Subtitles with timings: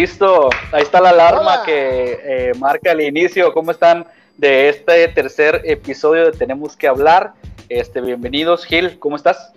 [0.00, 3.52] Listo, ahí está la alarma que eh, marca el inicio.
[3.52, 4.06] ¿Cómo están
[4.38, 7.34] de este tercer episodio de Tenemos que hablar?
[7.68, 9.52] Este, bienvenidos, Gil, ¿cómo estás?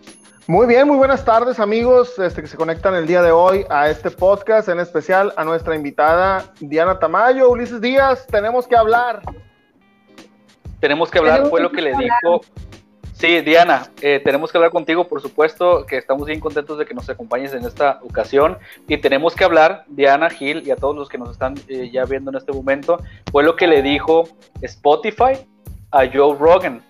[0.45, 3.89] Muy bien, muy buenas tardes amigos este, que se conectan el día de hoy a
[3.89, 9.21] este podcast, en especial a nuestra invitada Diana Tamayo, Ulises Díaz, tenemos que hablar.
[10.81, 12.41] Tenemos que hablar, fue lo que le dijo
[13.23, 16.93] Sí, Diana, eh, tenemos que hablar contigo, por supuesto, que estamos bien contentos de que
[16.93, 21.07] nos acompañes en esta ocasión y tenemos que hablar, Diana, Gil y a todos los
[21.07, 22.97] que nos están eh, ya viendo en este momento,
[23.31, 24.25] fue lo que le dijo
[24.61, 25.39] Spotify
[25.91, 26.83] a Joe Rogan.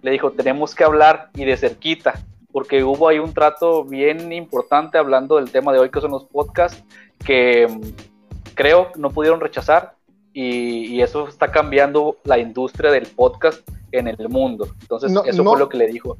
[0.00, 2.14] Le dijo, tenemos que hablar y de cerquita,
[2.52, 6.24] porque hubo ahí un trato bien importante hablando del tema de hoy, que son los
[6.24, 6.82] podcasts,
[7.22, 9.92] que mm, creo no pudieron rechazar
[10.32, 13.60] y, y eso está cambiando la industria del podcast
[13.98, 14.68] en el mundo.
[14.80, 16.16] Entonces, eso fue lo que le dijo.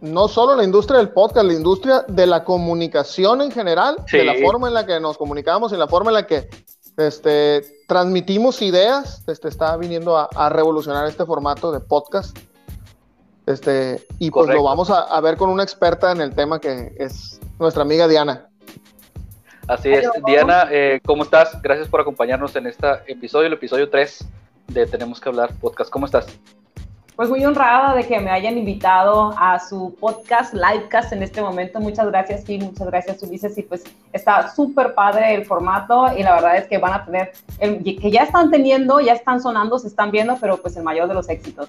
[0.00, 4.34] No solo la industria del podcast, la industria de la comunicación en general, de la
[4.34, 6.48] forma en la que nos comunicamos y la forma en la que
[6.96, 12.36] este, transmitimos ideas, este, está viniendo a, revolucionar este formato de podcast.
[13.46, 17.40] Este, y pues lo vamos a, ver con una experta en el tema que es
[17.58, 18.48] nuestra amiga Diana.
[19.68, 21.60] Así es, Diana, eh, ¿cómo estás?
[21.62, 24.26] Gracias por acompañarnos en este episodio, el episodio 3
[24.68, 25.90] de Tenemos que hablar podcast.
[25.90, 26.26] ¿Cómo estás?
[27.16, 31.78] Pues muy honrada de que me hayan invitado a su podcast, Livecast en este momento.
[31.78, 33.56] Muchas gracias, Gil, muchas gracias, Ulises.
[33.56, 37.32] Y pues está súper padre el formato y la verdad es que van a tener,
[37.58, 41.14] que ya están teniendo, ya están sonando, se están viendo, pero pues el mayor de
[41.14, 41.68] los éxitos.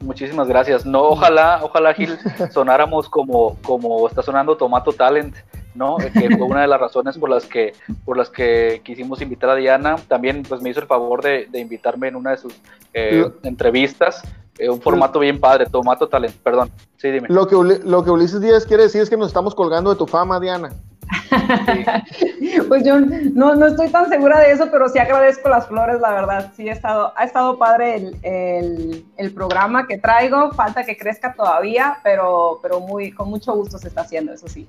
[0.00, 0.84] Muchísimas gracias.
[0.84, 2.18] No, ojalá, ojalá, Gil,
[2.52, 5.34] sonáramos como, como está sonando Tomato Talent
[5.78, 5.96] ¿no?
[5.96, 7.72] Que fue una de las razones por las que,
[8.04, 9.96] por las que quisimos invitar a Diana.
[10.08, 12.54] También pues me hizo el favor de, invitarme en una de sus
[12.92, 14.22] eh, entrevistas.
[14.58, 16.70] Eh, un formato bien padre, Tomato Talent, perdón.
[16.96, 17.28] Sí, dime.
[17.30, 20.06] Lo que, lo que Ulises Díaz quiere decir es que nos estamos colgando de tu
[20.06, 20.70] fama, Diana.
[22.68, 26.10] pues yo no, no, estoy tan segura de eso, pero sí agradezco las flores, la
[26.10, 26.52] verdad.
[26.56, 30.50] Sí, ha estado, ha estado padre el, el, el, programa que traigo.
[30.52, 34.68] Falta que crezca todavía, pero, pero muy, con mucho gusto se está haciendo, eso sí.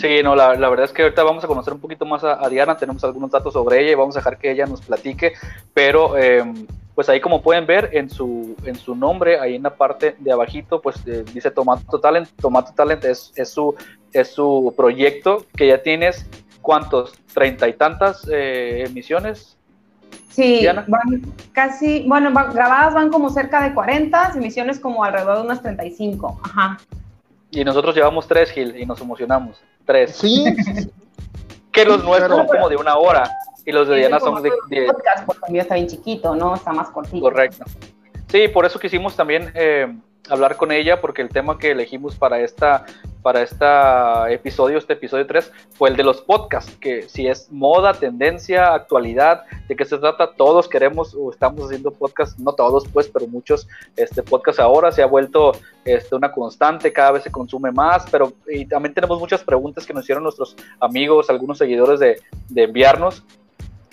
[0.00, 2.48] Sí, no, la, la, verdad es que ahorita vamos a conocer un poquito más a,
[2.48, 5.34] Diana, tenemos algunos datos sobre ella y vamos a dejar que ella nos platique,
[5.74, 9.74] pero em, pues ahí como pueden ver en su, en su nombre, ahí en la
[9.74, 13.74] parte de abajito, pues eh, dice Tomato Talent, Tomato Talent es, es, su,
[14.12, 16.26] es su proyecto que ya tienes,
[16.62, 17.12] ¿cuántos?
[17.34, 19.58] ¿Treinta y tantas eh, emisiones?
[20.30, 21.22] Sí, van
[21.52, 26.78] casi, bueno, grabadas van como cerca de 40, emisiones como alrededor de unas 35, ajá.
[27.50, 29.62] Y nosotros llevamos tres, Gil, y nos emocionamos.
[29.84, 30.16] Tres.
[30.16, 30.44] Sí.
[31.72, 33.30] que los nuestros son como de una hora
[33.66, 34.50] y los de Diana son de...
[34.68, 34.86] de...
[34.86, 36.54] Podcast, porque está bien chiquito, ¿no?
[36.54, 37.20] Está más cortito.
[37.20, 37.64] Correcto.
[38.28, 39.92] Sí, por eso quisimos también eh,
[40.28, 42.84] hablar con ella, porque el tema que elegimos para esta
[43.24, 43.64] para este
[44.34, 49.44] episodio, este episodio 3, fue el de los podcasts, que si es moda, tendencia, actualidad,
[49.66, 53.66] de qué se trata, todos queremos o estamos haciendo podcasts, no todos pues, pero muchos
[53.96, 55.52] este, podcasts ahora se ha vuelto
[55.86, 59.94] este, una constante, cada vez se consume más, pero y también tenemos muchas preguntas que
[59.94, 62.18] nos hicieron nuestros amigos, algunos seguidores de
[62.54, 63.24] enviarnos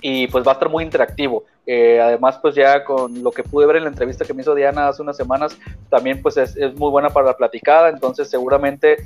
[0.02, 1.46] y pues va a estar muy interactivo.
[1.66, 4.56] Eh, además, pues ya con lo que pude ver en la entrevista que me hizo
[4.56, 5.58] Diana hace unas semanas,
[5.90, 8.98] también pues es, muy buena para la platicada, entonces seguramente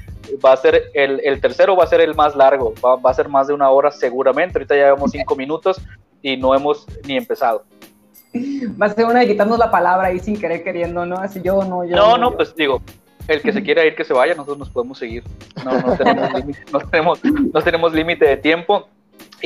[0.43, 3.13] va a ser el, el tercero, va a ser el más largo, va, va, a
[3.13, 5.81] ser más de una hora seguramente, ahorita ya llevamos cinco minutos
[6.21, 7.63] y no hemos ni empezado.
[8.81, 11.17] Va a ser una de quitarnos la palabra ahí sin querer queriendo, ¿no?
[11.17, 11.95] Así yo no, yo.
[11.95, 12.81] No, no, pues digo,
[13.27, 15.23] el que se quiera ir que se vaya, nosotros nos podemos seguir.
[15.63, 18.87] No, no tenemos límite no tenemos, no tenemos de tiempo.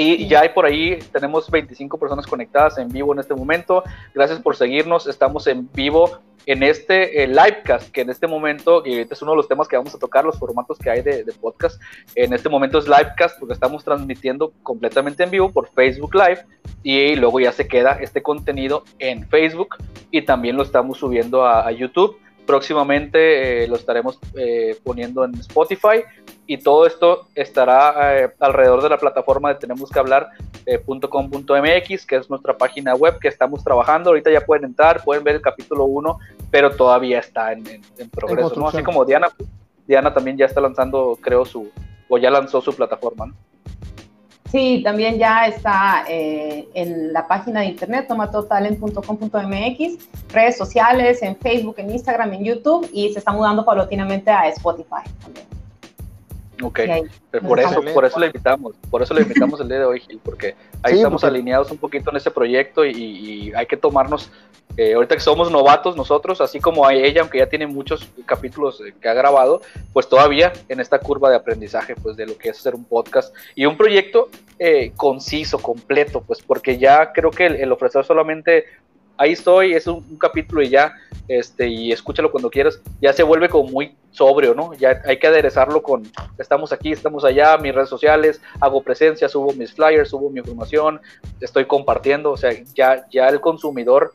[0.02, 3.84] Y ya hay por ahí, tenemos 25 personas conectadas en vivo en este momento.
[4.16, 5.08] Gracias por seguirnos.
[5.08, 9.38] Estamos en vivo en este livecast, que en este momento, y este es uno de
[9.38, 11.82] los temas que vamos a tocar, los formatos que hay de, podcast.
[12.16, 16.46] En este momento es livecast porque estamos transmitiendo completamente en vivo por Facebook Live
[16.82, 19.76] y luego ya se queda este contenido en Facebook
[20.12, 22.18] y también lo estamos subiendo a YouTube
[22.50, 26.02] próximamente eh, lo estaremos eh, poniendo en Spotify
[26.50, 32.28] y todo esto estará eh, alrededor de la plataforma de tenemos que hablar.com.mx, que es
[32.28, 34.10] nuestra página web que estamos trabajando.
[34.10, 36.18] Ahorita ya pueden entrar, pueden ver el capítulo 1,
[36.50, 37.64] pero todavía está en,
[38.10, 38.68] progreso.
[38.68, 39.28] Así como Diana,
[39.86, 41.70] Diana también ya está lanzando, creo, su,
[42.08, 43.28] o ya lanzó su plataforma.
[43.28, 43.36] ¿no?
[44.52, 51.76] Sí, también ya está eh, en la página de internet tomatotalent.com.mx, redes sociales, en Facebook,
[51.78, 55.59] en Instagram, en YouTube y se está mudando paulatinamente a Spotify también.
[56.62, 56.80] Ok,
[57.48, 60.20] por eso, por eso le invitamos, por eso le invitamos el día de hoy, Gil,
[60.24, 64.32] porque ahí estamos alineados un poquito en ese proyecto y, hay que tomarnos,
[64.78, 68.94] eh, ahorita que somos novatos nosotros, así como ella, aunque ya tiene muchos capítulos eh,
[69.00, 69.62] que ha grabado,
[69.94, 73.34] pues todavía en esta curva de aprendizaje, pues de lo que es hacer un podcast
[73.56, 78.66] y un proyecto eh, conciso, completo, pues porque ya creo que el ofrecer solamente
[79.20, 80.96] ahí estoy, es un, capítulo y ya,
[81.28, 84.74] este, y escúchalo cuando quieras, ya se vuelve como muy sobrio, ¿no?
[84.74, 89.52] Ya hay que aderezarlo con, estamos aquí, estamos allá, mis redes sociales, hago presencia, subo
[89.54, 91.02] mis flyers, subo mi información,
[91.42, 94.14] estoy compartiendo, o sea, ya, ya el consumidor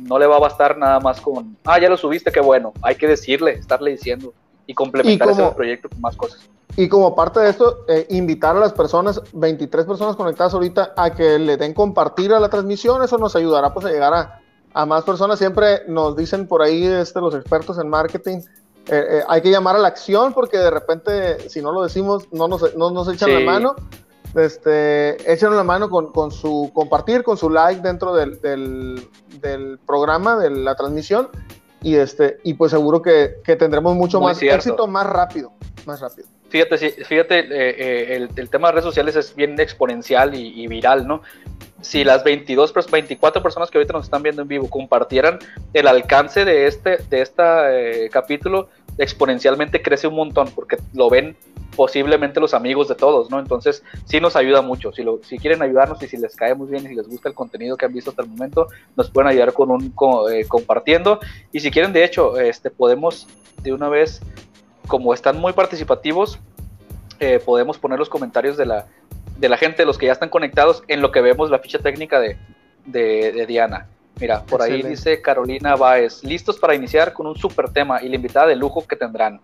[0.00, 2.94] no le va a bastar nada más con, ah, ya lo subiste, qué bueno, hay
[2.94, 4.32] que decirle, estarle diciendo
[4.66, 6.48] y complementar ese proyecto con más cosas.
[6.76, 11.12] Y como parte de esto, eh, invitar a las personas, 23 personas conectadas ahorita, a
[11.12, 14.40] que le den compartir a la transmisión, eso nos ayudará pues a llegar a,
[14.74, 15.38] a más personas.
[15.38, 18.40] Siempre nos dicen por ahí este, los expertos en marketing,
[18.86, 22.26] eh, eh, hay que llamar a la acción porque de repente, si no lo decimos,
[22.32, 23.74] no nos, no nos echan la mano.
[24.34, 29.08] Este, echan la mano con, con, su compartir, con su like dentro del, del,
[29.40, 31.28] del, programa, de la transmisión.
[31.82, 35.52] Y, este, y pues seguro que, que tendremos mucho más éxito más rápido.
[35.86, 36.26] Más rápido.
[36.48, 41.06] Fíjate, fíjate eh, el, el, tema de redes sociales es bien exponencial y, y viral,
[41.06, 41.22] ¿no?
[41.84, 45.38] si las 22, 24 personas que ahorita nos están viendo en vivo compartieran
[45.74, 51.36] el alcance de este, de este capítulo, exponencialmente crece un montón, porque lo ven
[51.76, 53.38] posiblemente los amigos de todos, ¿no?
[53.38, 54.92] Entonces, sí nos ayuda mucho.
[54.92, 57.28] Si, lo, si quieren ayudarnos y si les cae muy bien y si les gusta
[57.28, 59.92] el contenido que han visto hasta el momento, nos pueden ayudar con un
[60.30, 61.18] eh, compartiendo.
[61.52, 63.26] Y si quieren, de hecho, este, podemos
[63.62, 64.20] de una vez,
[64.86, 66.38] como están muy participativos,
[67.20, 68.86] eh, podemos poner los comentarios de la,
[69.38, 72.20] de la gente, los que ya están conectados, en lo que vemos la ficha técnica
[72.20, 72.36] de,
[72.86, 73.86] de, Diana.
[74.20, 78.16] Mira, por ahí dice Carolina Baez, listos para iniciar con un super tema y la
[78.16, 79.40] invitada de lujo que tendrán.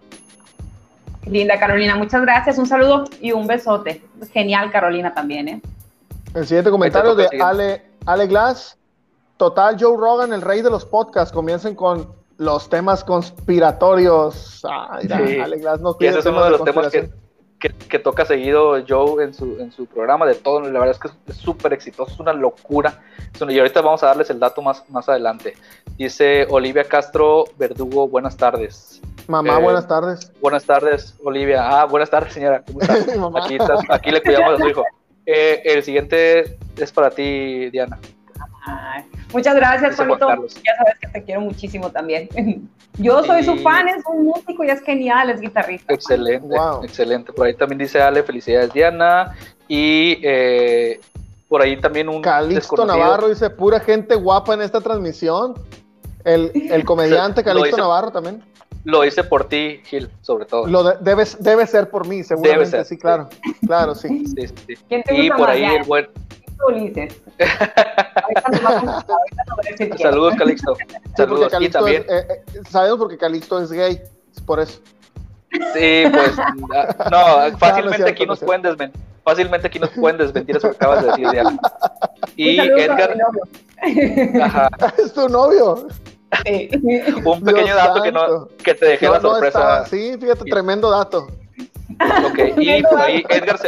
[1.26, 4.02] Linda Carolina, muchas gracias, un saludo y un besote.
[4.32, 5.60] Genial Carolina también, ¿eh?
[6.34, 8.76] El siguiente comentario de Ale, Ale Glass.
[9.36, 14.64] Total, Joe Rogan, el rey de los podcasts, comiencen con los temas conspiratorios.
[14.64, 16.18] Ay, Glass no quiere.
[16.18, 17.10] Ese es uno de los temas que,
[17.58, 21.08] que, toca seguido Joe en su, en su programa, de todo, la verdad es que
[21.30, 23.02] es súper exitoso, es una locura.
[23.46, 25.52] Y ahorita vamos a darles el dato más, más adelante.
[25.98, 29.02] Dice Olivia Castro Verdugo, buenas tardes.
[29.28, 30.32] Mamá, eh, buenas tardes.
[30.40, 31.68] Buenas tardes, Olivia.
[31.68, 32.64] Ah, buenas tardes, señora.
[33.44, 33.58] aquí,
[33.90, 34.84] aquí, le cuidamos a su hijo.
[35.26, 38.00] Eh, el siguiente es para ti, Diana.
[39.32, 40.28] Muchas gracias, Juanito.
[40.28, 42.28] Ya sabes que te quiero muchísimo también.
[42.98, 45.92] Yo soy su fan, es un músico y es genial, es guitarrista.
[45.92, 47.32] Excelente, excelente.
[47.32, 49.34] Por ahí también dice Ale, felicidades Diana.
[49.68, 51.00] Y eh,
[51.48, 52.20] por ahí también un...
[52.22, 55.54] Calixto Navarro dice, pura gente guapa en esta transmisión.
[56.24, 58.42] El, el comediante Calixto Navarro también.
[58.84, 60.66] Lo hice por ti, Gil, sobre todo.
[60.66, 63.28] Lo debe, debe ser por mí, seguramente, sí, claro.
[63.66, 64.24] Claro, sí.
[64.26, 64.74] sí, sí.
[65.10, 66.08] y por ahí el buen...
[66.66, 67.20] Ulises.
[69.98, 70.76] Saludos, Calixto.
[71.16, 71.52] Saludos.
[71.58, 72.04] y también.
[72.08, 74.00] Eh, eh, sabemos porque Calixto es gay,
[74.34, 74.80] es por eso.
[75.50, 76.36] Sí, pues
[77.10, 81.10] no, fácilmente aquí nos pueden desmentir, fácilmente aquí nos pueden desmentir eso que acabas de
[81.10, 81.58] decir, Diana.
[82.36, 83.16] Y Edgar.
[84.42, 84.70] Ajá.
[84.98, 85.88] Es tu novio.
[87.24, 89.84] Un pequeño dato que no que te dejé la sorpresa.
[89.86, 91.26] sí, fíjate, tremendo dato.
[92.30, 93.58] Ok, y por ahí Edgar,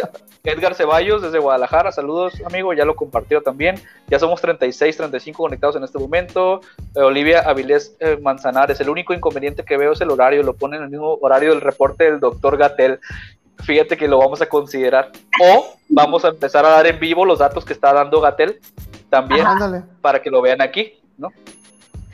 [0.45, 3.77] Edgar Ceballos desde Guadalajara, saludos amigo, ya lo compartió también.
[4.09, 6.61] Ya somos 36, 35 conectados en este momento.
[6.95, 10.77] Eh, Olivia Avilés eh, Manzanares, el único inconveniente que veo es el horario, lo pone
[10.77, 13.01] en el mismo horario del reporte del doctor Gatel.
[13.65, 15.13] Fíjate que lo vamos a considerar.
[15.41, 18.61] O vamos a empezar a dar en vivo los datos que está dando Gatel
[19.11, 19.47] también
[20.01, 21.29] para que lo vean aquí, ¿no?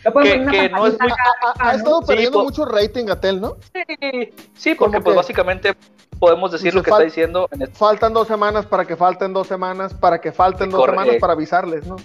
[0.02, 1.10] Que, no es muy...
[1.58, 3.56] ha, estado perdiendo mucho rating Gatel, ¿no?
[3.72, 5.74] Sí, sí porque pues básicamente
[6.18, 7.48] podemos decir lo que está diciendo.
[7.72, 11.86] Faltan dos semanas para que falten dos semanas, para que falten dos semanas para avisarles,
[11.86, 11.96] ¿no?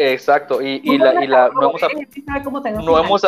[0.00, 3.22] Exacto, y, y la, y la, no, hemos, no, hemos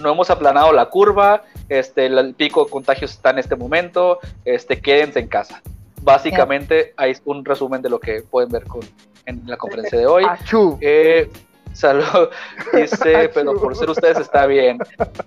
[0.00, 4.80] no hemos aplanado la curva, este, el pico de contagios está en este momento, este,
[4.80, 5.62] quédense en casa.
[6.00, 8.80] Básicamente, hay un resumen de lo que pueden ver con,
[9.24, 10.24] en la conferencia de hoy.
[10.80, 11.30] Eh,
[11.72, 12.28] salud,
[12.72, 14.78] dice, pero por ser ustedes está bien.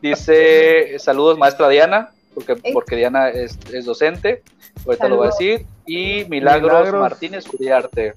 [0.01, 4.44] Dice, saludos maestra Diana, porque, porque Diana es, docente,
[4.86, 8.13] ahorita lo voy a decir, y Milagros, Martínez Curiarte.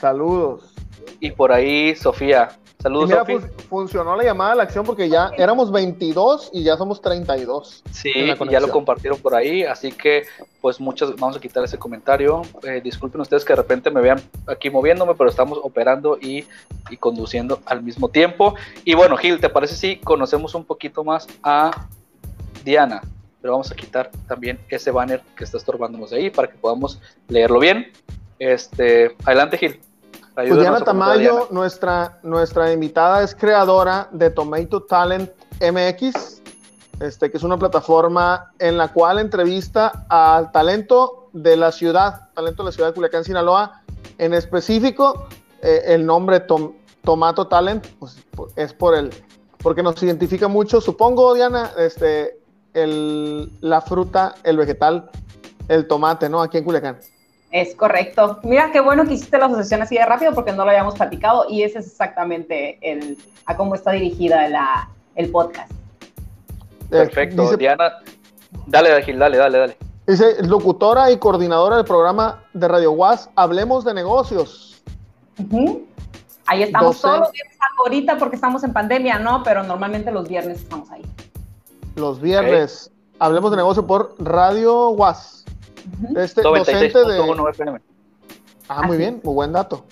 [0.00, 0.74] Saludos.
[1.20, 2.48] Y por ahí Sofía.
[2.80, 3.40] Saludos, Sofía.
[3.70, 7.82] funcionó la llamada a la acción porque ya éramos 22 y ya somos 32.
[7.90, 8.12] Sí,
[8.50, 10.24] ya lo compartieron por ahí, así que
[10.60, 12.42] pues muchas, vamos a quitar ese comentario.
[12.62, 16.44] Eh, disculpen ustedes que de repente me vean aquí moviéndome, pero estamos operando y,
[16.90, 18.54] y conduciendo al mismo tiempo.
[18.84, 21.86] Y bueno, Gil, ¿te parece si conocemos un poquito más a
[22.64, 23.00] Diana?
[23.44, 26.98] Pero vamos a quitar también ese banner que está estorbándonos de ahí para que podamos
[27.28, 27.92] leerlo bien.
[28.38, 29.80] Este, adelante, Gil.
[30.34, 36.40] Pues Diana Tamayo, Nuestra, nuestra invitada, es creadora de Tomato Talent MX,
[37.00, 42.62] este, que es una plataforma en la cual entrevista al talento de la ciudad, talento
[42.62, 43.82] de la ciudad de Culiacán, Sinaloa.
[44.16, 45.28] En específico,
[45.60, 46.40] eh, el nombre
[47.02, 48.16] Tomato Talent pues,
[48.56, 49.10] es por el,
[49.58, 52.38] porque nos identifica mucho, supongo, Diana, este,
[52.74, 55.10] el, la fruta, el vegetal,
[55.68, 56.42] el tomate, ¿no?
[56.42, 56.98] Aquí en Culiacán.
[57.50, 58.40] Es correcto.
[58.42, 61.46] Mira, qué bueno que hiciste la asociación así de rápido porque no lo habíamos platicado
[61.48, 63.16] y ese es exactamente el,
[63.46, 65.70] a cómo está dirigida la, el podcast.
[66.90, 67.56] Perfecto.
[67.56, 67.92] Diana,
[68.66, 69.76] dale, Gil, dale, dale, dale.
[70.06, 74.82] Dice, locutora y coordinadora del programa de Radio Was, Hablemos de Negocios.
[76.46, 79.42] Ahí estamos todos los viernes ahorita porque estamos en pandemia, ¿no?
[79.42, 81.02] Pero normalmente los viernes estamos ahí.
[81.96, 82.90] Los viernes.
[83.18, 85.44] Hablemos de negocio por Radio Was.
[86.16, 87.80] Este docente de.
[88.68, 89.84] Ah, muy bien, muy buen dato.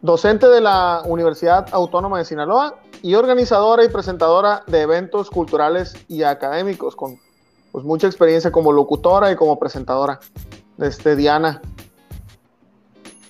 [0.00, 6.22] Docente de la Universidad Autónoma de Sinaloa y organizadora y presentadora de eventos culturales y
[6.22, 7.20] académicos con
[7.72, 10.20] pues, mucha experiencia como locutora y como presentadora.
[10.78, 11.60] Este, Diana.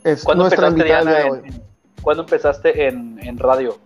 [0.04, 1.62] Es nuestra invitada de hoy.
[2.02, 3.78] ¿Cuándo empezaste en, en radio?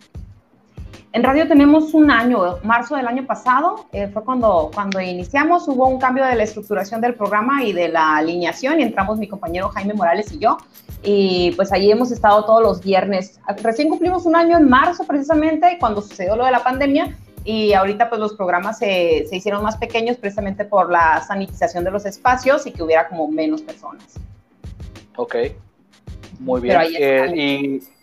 [1.17, 5.89] En radio tenemos un año, marzo del año pasado, eh, fue cuando, cuando iniciamos, hubo
[5.89, 9.71] un cambio de la estructuración del programa y de la alineación y entramos mi compañero
[9.71, 10.59] Jaime Morales y yo
[11.03, 13.41] y pues allí hemos estado todos los viernes.
[13.63, 18.11] Recién cumplimos un año en marzo precisamente cuando sucedió lo de la pandemia y ahorita
[18.11, 22.67] pues los programas se, se hicieron más pequeños precisamente por la sanitización de los espacios
[22.67, 24.05] y que hubiera como menos personas.
[25.17, 25.35] Ok,
[26.41, 26.79] muy bien.
[26.95, 27.96] Eh, y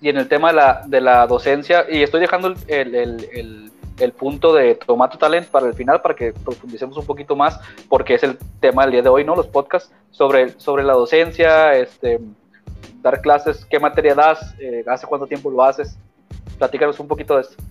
[0.00, 3.72] y en el tema de la, de la docencia, y estoy dejando el, el, el,
[3.98, 8.14] el, punto de Tomato Talent para el final, para que profundicemos un poquito más, porque
[8.14, 9.36] es el tema del día de hoy, ¿no?
[9.36, 12.18] Los podcasts sobre, sobre la docencia, este,
[13.02, 15.96] dar clases, qué materia das, eh, hace cuánto tiempo lo haces.
[16.58, 17.62] Platícanos un poquito de esto.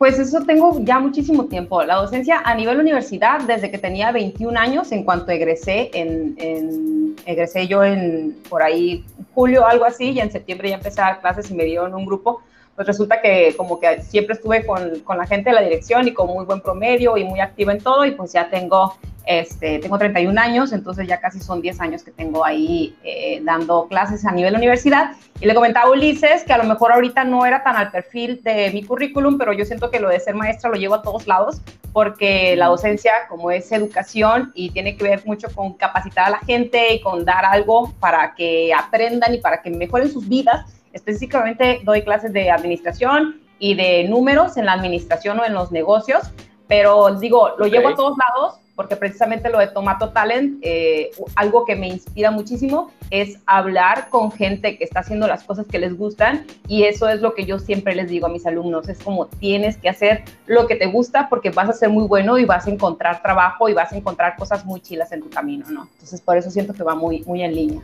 [0.00, 1.82] Pues eso tengo ya muchísimo tiempo.
[1.82, 7.66] La docencia a nivel universidad, desde que tenía 21 años, en cuanto egresé, en, egresé
[7.66, 9.04] yo en por ahí
[9.34, 12.06] julio, algo así, y en septiembre ya empecé a dar clases y me dieron un
[12.06, 12.40] grupo
[12.80, 16.14] pues resulta que como que siempre estuve con, con, la gente de la dirección y
[16.14, 18.96] con muy buen promedio y muy activa en todo y pues ya tengo,
[19.26, 23.86] este, tengo 31 años, entonces ya casi son 10 años que tengo ahí eh, dando
[23.86, 25.10] clases a nivel universidad.
[25.42, 28.40] Y le comentaba a Ulises que a lo mejor ahorita no era tan al perfil
[28.42, 31.26] de mi currículum, pero yo siento que lo de ser maestra lo llevo a todos
[31.26, 31.60] lados
[31.92, 36.38] porque la docencia como es educación y tiene que ver mucho con capacitar a la
[36.38, 41.80] gente y con dar algo para que aprendan y para que mejoren sus vidas Específicamente
[41.84, 46.32] doy clases de administración y de números en la administración o en los negocios,
[46.66, 51.66] pero digo, lo llevo a todos lados porque precisamente lo de Tomato Talent, eh, algo
[51.66, 55.98] que me inspira muchísimo es hablar con gente que está haciendo las cosas que les
[55.98, 59.26] gustan y eso es lo que yo siempre les digo a mis alumnos, es como
[59.26, 62.66] tienes que hacer lo que te gusta porque vas a ser muy bueno y vas
[62.66, 65.86] a encontrar trabajo y vas a encontrar cosas muy chilas en tu camino, ¿no?
[65.92, 67.82] Entonces por eso siento que va muy, muy en línea.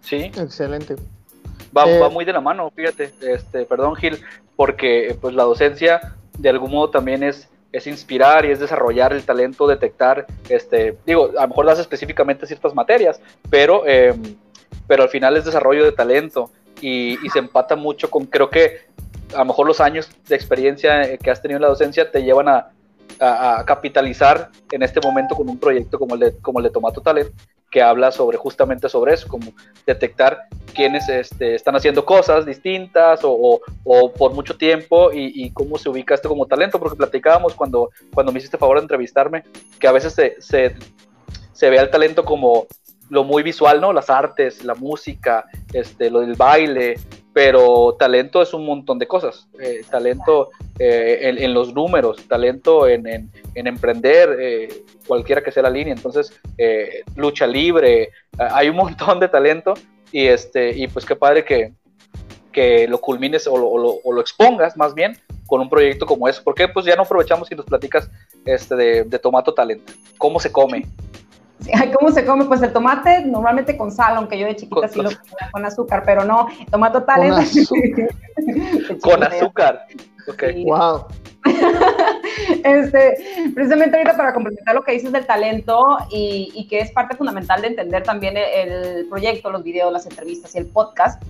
[0.00, 0.16] Sí.
[0.16, 0.96] Excelente.
[1.76, 4.18] Va, va, eh, muy de la mano, fíjate, este, perdón Gil,
[4.56, 9.24] porque pues la docencia de algún modo también es, es inspirar y es desarrollar el
[9.24, 14.20] talento, detectar, este, digo, a lo mejor das específicamente ciertas materias, pero, em,
[14.86, 18.80] pero al final es desarrollo de talento y, y, se empata mucho con, creo que
[19.34, 22.48] a lo mejor los años de experiencia que has tenido en la docencia te llevan
[22.48, 22.70] a,
[23.20, 27.00] a, capitalizar en este momento con un proyecto como el de, como el de Tomato
[27.00, 27.30] Talent,
[27.72, 29.52] que habla sobre justamente sobre eso, como
[29.86, 30.42] detectar
[30.74, 36.14] quiénes este, están haciendo cosas distintas o, o, por mucho tiempo y, cómo se ubica
[36.14, 39.42] esto como talento, porque platicábamos cuando, cuando me hiciste favor de entrevistarme,
[39.80, 40.76] que a veces se, se,
[41.52, 42.66] se ve al talento como
[43.08, 43.92] lo muy visual, ¿no?
[43.92, 46.96] Las artes, la música, este, lo del baile,
[47.32, 49.48] pero talento es un montón de cosas.
[49.58, 53.30] Eh, talento eh, en, los números, talento en, en,
[53.66, 55.94] emprender, eh, cualquiera que sea la línea.
[55.94, 56.40] Entonces,
[57.16, 59.74] lucha libre, hay un montón de talento
[60.10, 61.72] y, este, y pues qué padre que,
[62.52, 66.42] que lo culmines o lo, o, lo, expongas más bien con un proyecto como ese.
[66.42, 68.10] porque Pues ya no aprovechamos y nos platicas
[68.44, 69.92] este, de, de Tomato Talento.
[70.18, 70.86] ¿Cómo se come?
[71.98, 72.44] ¿Cómo se come?
[72.44, 76.02] Pues el tomate normalmente con sal, aunque yo de chiquita sí lo comía con azúcar,
[76.04, 78.08] pero no, tomate tal Con azúcar.
[79.02, 79.86] con azúcar.
[80.28, 80.42] Ok.
[80.64, 81.06] Wow.
[82.64, 87.16] este, precisamente ahorita para complementar lo que dices del talento y, y, que es parte
[87.16, 91.20] fundamental de entender también el proyecto, los videos, las entrevistas y el podcast,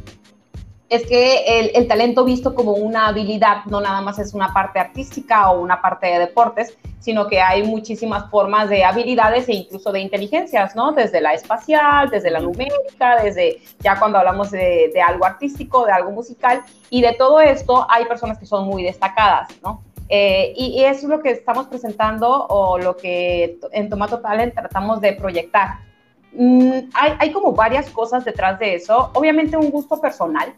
[0.92, 5.50] es que el, talento visto como una habilidad no nada más es una parte artística
[5.50, 10.00] o una parte de deportes, sino que hay muchísimas formas de habilidades e incluso de
[10.00, 10.92] inteligencias, ¿no?
[10.92, 15.92] Desde la espacial, desde la numérica, desde ya cuando hablamos de, de algo artístico, de
[15.92, 19.82] algo musical, y de todo esto hay personas que son muy destacadas, ¿no?
[20.14, 25.00] Eh, y, eso es lo que estamos presentando o lo que en Tomato Talent tratamos
[25.00, 25.78] de proyectar.
[26.34, 29.10] Mm, hay, hay, como varias cosas detrás de eso.
[29.14, 30.52] Obviamente un gusto personal,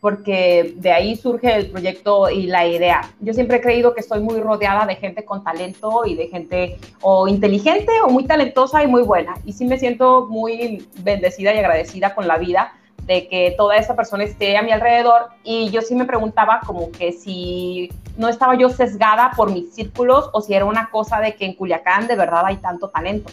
[0.00, 3.10] porque de ahí surge el proyecto y la idea.
[3.20, 6.78] Yo siempre he creído que estoy muy rodeada de gente con talento y de gente
[7.00, 9.34] o inteligente o muy talentosa y muy buena.
[9.44, 12.72] Y sí me siento muy bendecida y agradecida con la vida
[13.04, 15.30] de que toda esa persona esté a mi alrededor.
[15.44, 20.28] Y yo sí me preguntaba como que si no estaba yo sesgada por mis círculos
[20.32, 23.32] o si era una cosa de que en Culiacán de verdad hay tanto talento.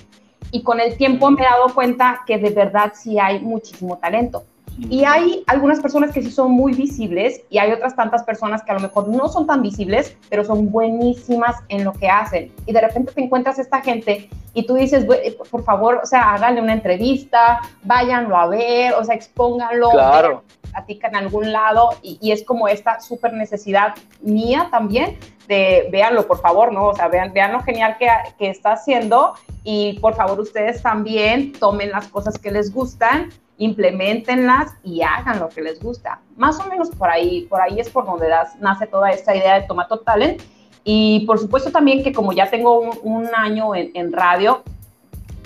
[0.51, 4.43] Y con el tiempo me he dado cuenta que de verdad sí hay muchísimo talento
[4.77, 8.71] y hay algunas personas que sí son muy visibles y hay otras tantas personas que
[8.71, 12.51] a lo mejor no son tan visibles, pero son buenísimas en lo que hacen.
[12.65, 15.05] Y de repente te encuentras esta gente y tú dices,
[15.49, 19.91] por favor, o sea, háganle una entrevista, váyanlo a ver, o sea, expónganlo.
[19.91, 20.43] Claro.
[20.87, 26.39] en algún lado y, y es como esta súper necesidad mía también de véanlo, por
[26.39, 26.87] favor, ¿no?
[26.87, 28.07] O sea, vean, vean lo genial que,
[28.39, 34.73] que, está haciendo y por favor ustedes también tomen las cosas que les gustan implementenlas
[34.83, 36.21] y hagan lo que les gusta.
[36.35, 38.27] Más o menos por ahí, por ahí es por donde
[38.59, 40.41] nace toda esta idea de Tomato Talent.
[40.83, 44.63] Y por supuesto también que como ya tengo un, año en, radio,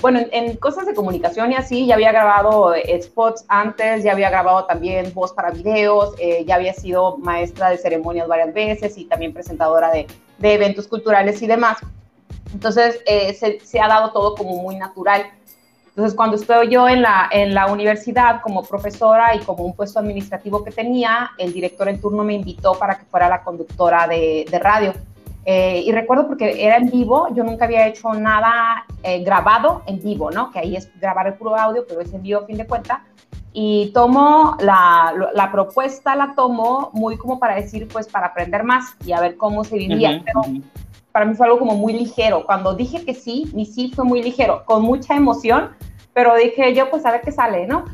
[0.01, 4.31] bueno, en, cosas de comunicación y así, ya había grabado eh, spots antes, ya había
[4.31, 9.05] grabado también voz para videos, eh, ya había sido maestra de ceremonias varias veces y
[9.05, 10.07] también presentadora de,
[10.39, 11.77] de eventos culturales y demás.
[12.51, 15.23] Entonces eh, se, se, ha dado todo como muy natural.
[15.98, 19.98] Entonces, cuando estoy yo en la, en la universidad como profesora y como un puesto
[19.98, 24.46] administrativo que tenía, el director en turno me invitó para que fuera la conductora de,
[24.48, 24.94] de radio.
[25.44, 30.00] Eh, y recuerdo porque era en vivo, yo nunca había hecho nada eh, grabado en
[30.00, 30.51] vivo, ¿no?
[30.51, 33.00] Que ahí es grabar el puro audio, pero es en vivo a fin de cuentas.
[33.51, 38.96] Y tomo la, la, propuesta, la tomo muy como para decir, pues para aprender más
[39.03, 40.22] y a ver cómo se vivía.
[40.24, 40.42] pero
[41.18, 42.46] para mí fue algo como muy ligero.
[42.46, 45.72] Cuando dije que sí, mi sí fue muy ligero, con mucha emoción,
[46.14, 47.86] pero dije yo, pues a ver qué sale, ¿no?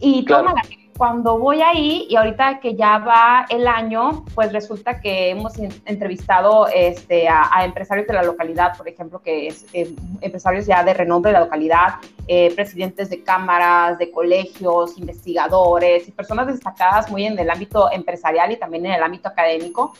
[0.00, 0.52] Y claro.
[0.98, 5.54] cuando voy ahí, y ahorita que ya va el año, pues resulta que hemos
[5.86, 10.92] entrevistado este, a, empresarios de la localidad, por ejemplo, que es eh, empresarios ya de
[10.92, 11.94] renombre de la localidad,
[12.28, 18.52] eh, presidentes de cámaras, de colegios, investigadores y personas destacadas muy en el ámbito empresarial
[18.52, 19.94] y también en el ámbito académico.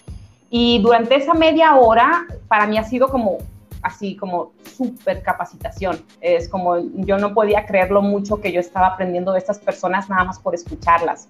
[0.54, 3.38] Y durante esa media hora, para mí ha sido como
[3.80, 6.04] así como súper capacitación.
[6.20, 10.10] Es como yo no podía creer lo mucho que yo estaba aprendiendo de estas personas
[10.10, 11.26] nada más por escucharlas.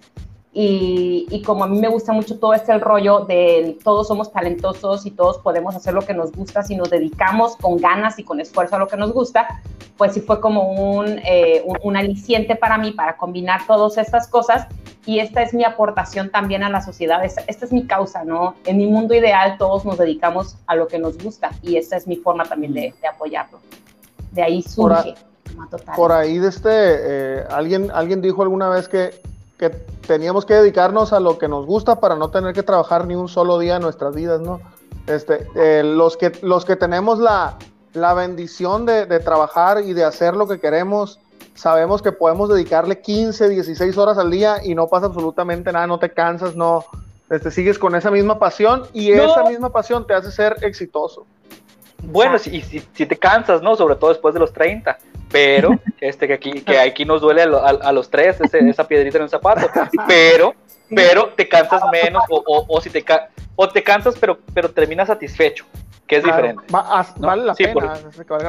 [0.55, 5.11] Y, como a mí me gusta mucho todo este rollo de todos somos talentosos y
[5.11, 8.75] todos podemos hacer lo que nos gusta si nos dedicamos con ganas y con esfuerzo
[8.75, 9.47] a lo que nos gusta,
[9.97, 14.67] pues sí fue como un, eh, un, aliciente para mí para combinar todas estas cosas
[15.07, 18.55] y esta es mi aportación también a la sociedad, esta, es mi causa, ¿no?
[18.65, 22.05] En mi mundo ideal todos nos dedicamos a lo que nos gusta y esta es
[22.05, 23.59] mi forma también de, apoyarlo.
[24.31, 25.15] De ahí surge.
[25.95, 29.21] Por, ahí de este, eh, alguien, alguien dijo alguna vez que
[29.57, 33.15] que teníamos que dedicarnos a lo que nos gusta para no tener que trabajar ni
[33.15, 34.59] un solo día en nuestras vidas, ¿no?
[35.07, 37.57] Este, eh, los, que, los que tenemos la,
[37.93, 41.19] la bendición de, de, trabajar y de hacer lo que queremos,
[41.55, 45.99] sabemos que podemos dedicarle 15, 16 horas al día y no pasa absolutamente nada, no
[45.99, 46.85] te cansas, no,
[47.29, 51.25] este, sigues con esa misma pasión y esa misma pasión te hace ser exitoso.
[52.03, 53.75] Bueno, si, si, si, te cansas, ¿no?
[53.75, 54.97] Sobre todo después de los 30
[55.33, 59.29] pero este que aquí que aquí nos duele a, los tres esa piedrita en el
[59.29, 59.67] zapato
[60.07, 60.53] pero
[60.95, 63.03] pero te cansas menos o, o, si te
[63.55, 65.65] o te cansas pero pero terminas satisfecho
[66.07, 67.95] que es diferente vale la sí, pena,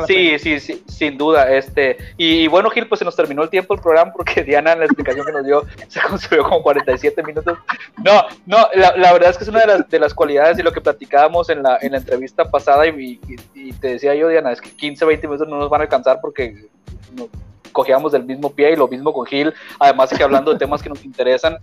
[0.06, 3.74] sí, sí, sí, sin duda este y, bueno Gil pues se nos terminó el tiempo
[3.74, 7.58] el programa porque Diana en la explicación que nos dio se consumió como 47 minutos
[7.98, 10.62] no no la, la, verdad es que es una de las, de las cualidades y
[10.62, 13.20] lo que platicábamos en la en la entrevista pasada y,
[13.54, 16.20] y te decía yo Diana es que 15 20 minutos no nos van a alcanzar
[16.20, 16.68] porque
[17.74, 20.88] cogíamos del mismo pie y lo mismo con Gil, además que hablando de temas que
[20.88, 21.58] nos interesan.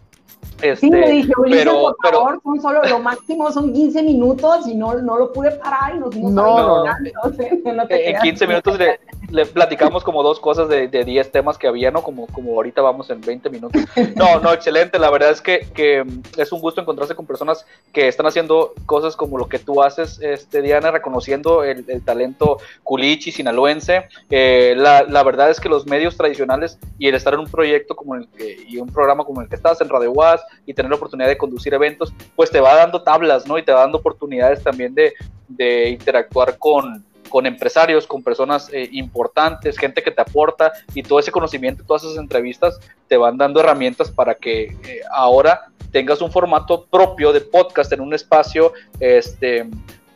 [0.61, 4.75] Este, sí, me dije, pero, por favor, son solo lo máximo son 15 minutos y
[4.75, 8.99] no, no lo pude parar y nos dimos no, no, no, En 15 minutos le,
[9.31, 12.03] le platicamos como dos cosas de 10 temas que había, ¿no?
[12.03, 13.81] Como, como ahorita vamos en 20 minutos.
[14.15, 14.99] No, no, excelente.
[14.99, 16.05] La verdad es que, que
[16.37, 20.19] es un gusto encontrarse con personas que están haciendo cosas como lo que tú haces,
[20.21, 24.07] este, Diana, reconociendo el, talento culichi, sinaloense.
[24.29, 27.95] Eh, la, la, verdad es que los medios tradicionales y el estar en un proyecto
[27.95, 30.89] como el que, y un programa como el que estás en Radio UAS y tener
[30.89, 33.57] la oportunidad de conducir eventos, pues te va dando tablas, ¿no?
[33.57, 35.13] Y te va dando oportunidades también de,
[35.47, 41.17] de interactuar con con empresarios, con personas eh, importantes, gente que te aporta y todo
[41.17, 46.31] ese conocimiento, todas esas entrevistas te van dando herramientas para que eh, ahora tengas un
[46.31, 49.67] formato propio de podcast en un espacio, este,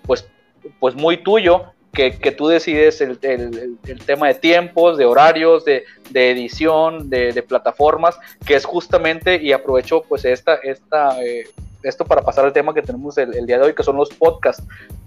[0.06, 0.28] pues,
[0.80, 1.64] pues muy tuyo,
[1.96, 3.18] que, tú decides el,
[4.06, 10.26] tema de tiempos, de horarios, de, edición, de, plataformas, que es justamente, y aprovecho pues
[10.26, 11.46] esta, esta eh,
[11.86, 14.64] esto para pasar al tema que tenemos el, día de hoy, que son los podcasts.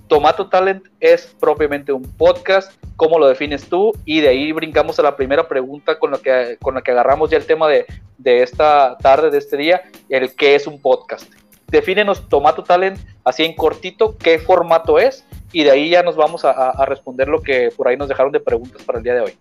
[0.06, 3.92] Tomato Talent es propiamente un podcast, ¿cómo lo defines tú?
[4.04, 7.30] Y de ahí brincamos a la primera pregunta con la que, con la que agarramos
[7.30, 7.84] ya el tema de,
[8.16, 11.30] de esta tarde, de este día, el qué es un podcast.
[11.66, 16.44] Defínenos Tomato Talent así en cortito, qué formato es, y de ahí ya nos vamos
[16.44, 19.20] a, a responder lo que por ahí nos dejaron de preguntas para el día de
[19.20, 19.36] hoy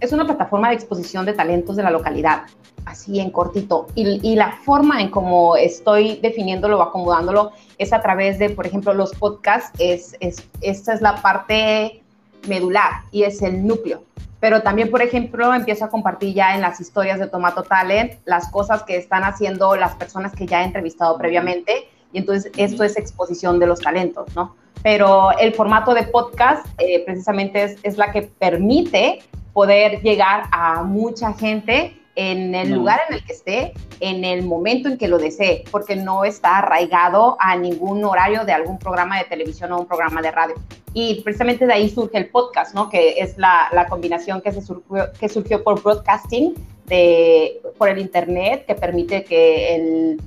[0.00, 2.44] es una plataforma de exposición de talentos de la localidad,
[2.86, 3.86] así en cortito.
[3.94, 8.94] Y, la forma en cómo estoy definiéndolo o acomodándolo es a través de, por ejemplo,
[8.94, 9.70] los podcasts.
[9.78, 12.02] Es, es, esta es la parte
[12.48, 14.02] medular y es el núcleo.
[14.40, 18.50] Pero también, por ejemplo, empiezo a compartir ya en las historias de Tomato Talent las
[18.50, 21.88] cosas que están haciendo las personas que ya he entrevistado previamente.
[22.12, 24.56] Y entonces esto es exposición de los talentos, ¿no?
[24.82, 29.20] Pero el formato de podcast eh, precisamente es, es la que permite
[29.52, 34.88] poder llegar a mucha gente en el lugar en el que esté, en el momento
[34.88, 39.24] en que lo desee, porque no está arraigado a ningún horario de algún programa de
[39.24, 40.54] televisión o un programa de radio.
[40.92, 42.90] Y precisamente de ahí surge el podcast, ¿no?
[42.90, 46.54] Que es la, la combinación que, se surgió, que surgió por broadcasting,
[46.86, 50.20] de, por el Internet, que permite que el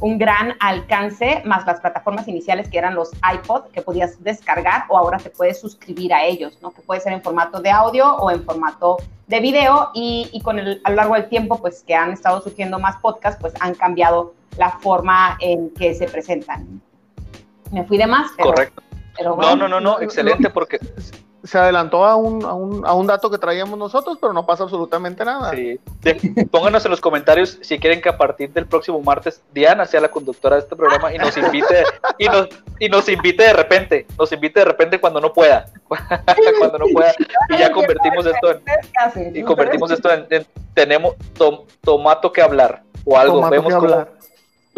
[0.00, 4.96] un gran alcance, más las plataformas iniciales que eran los iPod, que podías descargar o
[4.96, 6.70] ahora te puedes suscribir a ellos, ¿no?
[6.70, 10.80] Que puede ser en formato de audio o en formato de video y, con el,
[10.84, 14.34] a lo largo del tiempo, pues que han estado surgiendo más podcasts, pues han cambiado
[14.56, 16.80] la forma en que se presentan.
[17.70, 18.82] Me fui de más, Correcto.
[19.22, 20.80] no, no, no, no, excelente porque
[21.44, 24.64] se adelantó a un, a, un, a un, dato que traíamos nosotros, pero no pasa
[24.64, 25.50] absolutamente nada.
[25.50, 25.80] Sí.
[26.50, 30.10] Pónganos en los comentarios si quieren que a partir del próximo martes Diana sea la
[30.10, 31.84] conductora de este programa y nos invite
[32.18, 32.48] y nos,
[32.78, 35.66] y nos invite de repente, nos invite de repente cuando no pueda,
[36.58, 37.14] cuando no pueda
[37.48, 41.14] y ya convertimos esto en y convertimos esto en, tenemos
[41.80, 44.19] tomato que hablar o algo, vemos cómo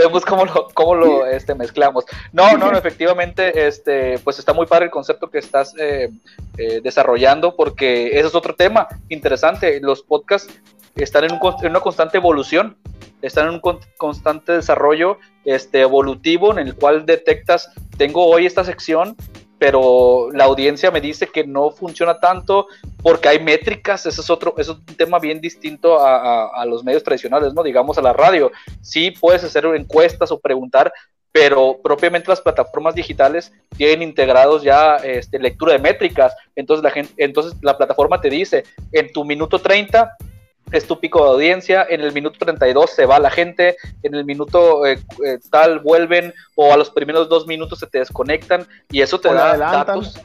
[0.02, 2.04] vemos cómo lo, cómo lo este, mezclamos.
[2.32, 6.10] No, no, efectivamente, este, pues está muy padre el concepto que estás eh,
[6.58, 9.80] eh, desarrollando, porque ese es otro tema interesante.
[9.80, 10.52] Los podcasts
[10.96, 12.76] están en, un, en una constante evolución,
[13.22, 19.16] están en un constante desarrollo este, evolutivo en el cual detectas, tengo hoy esta sección
[19.62, 22.66] pero la audiencia me dice que no funciona tanto
[23.01, 27.55] porque hay métricas, ese es otro, es un tema bien distinto a, los medios tradicionales,
[27.55, 27.62] ¿no?
[27.62, 28.51] Digamos a la radio.
[28.81, 30.92] Sí puedes hacer encuestas o preguntar,
[31.31, 36.35] pero propiamente las plataformas digitales tienen integrados ya este, lectura de métricas.
[36.57, 40.11] Entonces la, gente, entonces la plataforma te dice, en tu minuto 30
[40.72, 44.24] es tu pico de audiencia, en el minuto 32 se va la gente, en el
[44.24, 49.02] minuto eh, eh, tal vuelven o a los primeros dos minutos se te desconectan y
[49.02, 50.18] eso te da datos.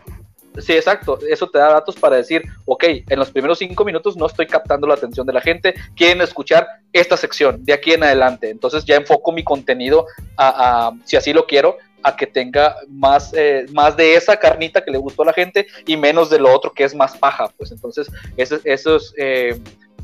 [0.59, 4.25] Sí, exacto, eso te da datos para decir, ok, en los primeros cinco minutos no
[4.25, 8.49] estoy captando la atención de la gente, quieren escuchar esta sección de aquí en adelante,
[8.49, 13.67] entonces ya enfoco mi contenido a, si así lo quiero, a que tenga más, eh,
[13.71, 16.71] más de esa carnita que le gustó a la gente y menos de lo otro
[16.71, 17.71] que es más paja, pues.
[17.71, 19.13] Entonces eso, eso es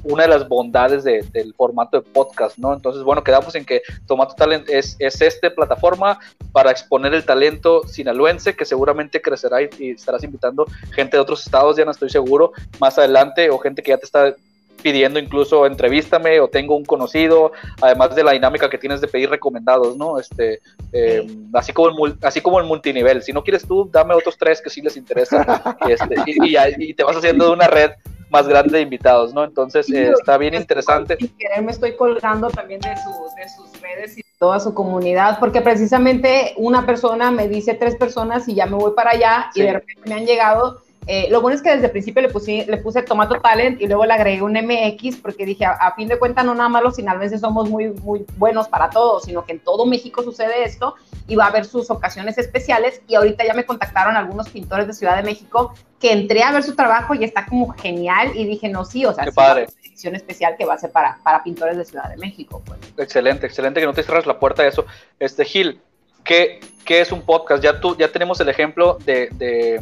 [0.03, 2.73] una de las bondades del formato de podcast, ¿no?
[2.73, 6.19] Entonces, bueno, quedamos en que Tomato Talent es, es esta plataforma
[6.51, 11.77] para exponer el talento sinaloense que seguramente crecerá y, estarás invitando gente de otros estados,
[11.77, 14.35] ya no estoy seguro, más adelante, o gente que ya te está
[14.81, 19.29] pidiendo incluso entrevístame o tengo un conocido, además de la dinámica que tienes de pedir
[19.29, 20.19] recomendados, ¿no?
[20.19, 20.59] Este,
[20.91, 23.23] eh, así, como el, así como el multinivel.
[23.23, 27.03] Si no quieres tú, dame otros tres que sí les interesa este, y, y te
[27.03, 27.91] vas haciendo de una red
[28.34, 29.43] más grande de invitados, ¿no?
[29.43, 31.15] Entonces eh, está bien interesante.
[31.17, 35.62] Sin querer me estoy colgando también de, de sus redes y toda su comunidad, porque
[35.62, 39.74] precisamente una persona me dice tres personas y ya me voy para allá y de
[39.74, 42.77] repente me han llegado Eh, lo bueno es que desde el principio le puse, le
[42.77, 46.45] puse Tomato Talent y luego le agregué un MX porque dije, a, fin de cuentas,
[46.45, 49.85] no nada más los sinaloenses somos muy, muy buenos para todo, sino que en todo
[49.85, 50.95] México sucede esto
[51.27, 53.01] y va a haber sus ocasiones especiales.
[53.07, 56.63] Y ahorita ya me contactaron algunos pintores de Ciudad de México que entré a ver
[56.63, 60.15] su trabajo y está como genial y dije, no, sí, o sea, es una edición
[60.15, 62.61] especial que va a ser para, para pintores de Ciudad de México.
[62.65, 62.79] Pues.
[62.97, 64.85] Excelente, excelente que no te cierres la puerta a eso.
[65.19, 65.81] Este, Gil,
[66.23, 67.63] ¿qué, ¿qué, es un podcast?
[67.63, 69.81] Ya, tú, ya tenemos el ejemplo de de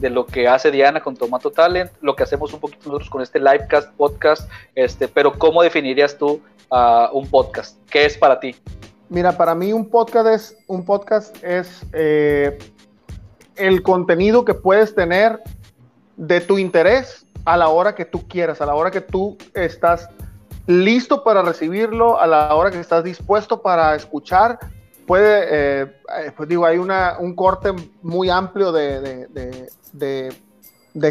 [0.00, 3.38] lo que hace Diana con Tomato Talent, lo que hacemos un poquito nosotros con este
[3.38, 7.78] livecast, podcast, este, pero ¿cómo definirías tú uh, un podcast?
[7.90, 8.54] ¿Qué es para ti?
[9.08, 12.58] Mira, para mí un podcast es, un podcast es eh,
[13.56, 15.40] el contenido que puedes tener
[16.16, 20.08] de tu interés a la hora que tú quieras, a la hora que tú estás
[20.66, 24.58] listo para recibirlo, a la hora que estás dispuesto para escuchar,
[25.06, 25.82] puede, eh,
[26.18, 29.70] eh, pues digo, hay una, un corte muy amplio de, de,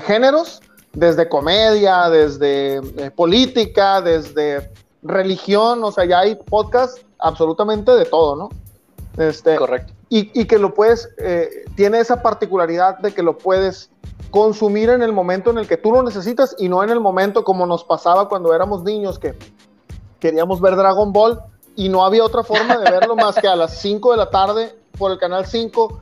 [0.02, 0.62] géneros,
[0.94, 4.72] desde comedia, desde eh, política, desde
[5.04, 8.50] religión, o sea, ya hay podcast absolutamente de todo, ¿no?
[9.18, 9.94] Este, Correcto.
[10.10, 11.10] Y, que lo puedes,
[11.76, 13.90] tiene esa particularidad de que lo puedes
[14.32, 17.44] consumir en el momento en el que tú lo necesitas y no en el momento
[17.44, 19.36] como nos pasaba cuando éramos niños que
[20.20, 21.42] queríamos ver Dragon Ball
[21.76, 24.76] y no había otra forma de verlo más que a las 5 de la tarde
[24.98, 26.02] por el canal 5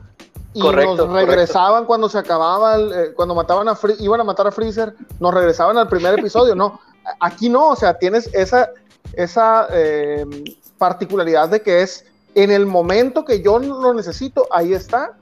[0.56, 4.94] y nos regresaban cuando se acababa, eh, cuando mataban a iban a matar a Freezer,
[5.20, 6.80] nos regresaban al primer episodio, no,
[7.20, 8.70] aquí no, o sea, tienes esa,
[9.12, 10.44] esa em,
[10.78, 15.12] particularidad de que es en el momento que yo lo necesito, ahí está,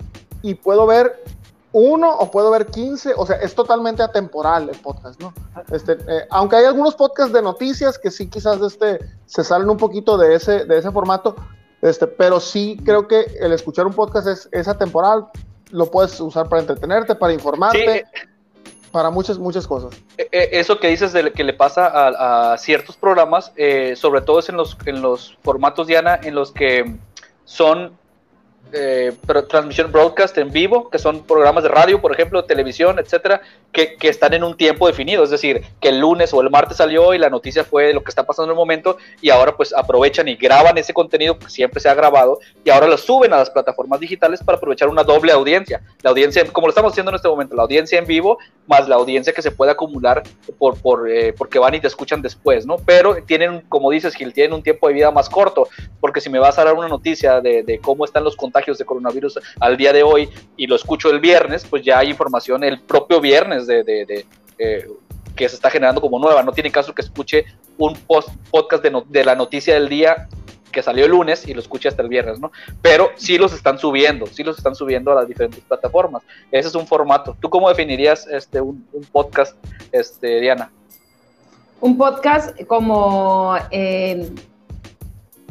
[0.40, 1.24] y puedo ver
[1.72, 5.34] uno o puedo ver 15, o sea, es totalmente atemporal el podcast, ¿no?
[5.72, 9.78] Este, eh, aunque hay algunos podcasts de noticias que sí quizás este, se salen un
[9.78, 11.34] poquito de ese, de ese formato,
[11.84, 15.26] este, pero sí creo que el escuchar un podcast es, es atemporal,
[15.70, 18.06] lo puedes usar para entretenerte, para informarte.
[18.90, 19.92] Para muchas, muchas cosas.
[20.16, 24.20] E, e, eso que dices de que le pasa a, a ciertos programas, eh, sobre
[24.20, 26.96] todo es en los, en los formatos, Diana, en los que
[27.44, 27.98] son
[28.72, 29.12] eh,
[29.48, 33.40] transmisión broadcast en vivo, que son programas de radio, por ejemplo, televisión, etcétera,
[33.72, 35.22] que, que, están en un tiempo definido.
[35.22, 38.10] Es decir, que el lunes o el martes salió y la noticia fue lo que
[38.10, 41.80] está pasando en el momento, y ahora pues aprovechan y graban ese contenido que siempre
[41.80, 45.32] se ha grabado, y ahora lo suben a las plataformas digitales para aprovechar una doble
[45.32, 45.82] audiencia.
[46.02, 48.96] La audiencia, como lo estamos haciendo en este momento, la audiencia en vivo, más la
[48.96, 50.22] audiencia que se puede acumular
[50.58, 52.76] por, por eh, porque van y te escuchan después, ¿no?
[52.78, 55.68] Pero tienen, como dices, Gil, tienen un tiempo de vida más corto,
[56.00, 58.84] porque si me vas a dar una noticia de, de cómo están los contagios de
[58.84, 62.80] coronavirus al día de hoy y lo escucho el viernes, pues ya hay información el
[62.80, 64.24] propio viernes de,
[64.58, 64.88] eh,
[65.34, 66.42] que se está generando como nueva.
[66.44, 70.28] No tiene caso que escuche un podcast de, la noticia del día
[70.70, 72.52] que salió el lunes y lo escuche hasta el viernes, ¿no?
[72.80, 76.22] Pero sí los están subiendo, sí los están subiendo a las diferentes plataformas.
[76.52, 77.36] Ese es un formato.
[77.40, 79.56] ¿Tú cómo definirías este un, podcast,
[79.90, 80.70] este, Diana?
[81.80, 84.30] Un podcast como eh,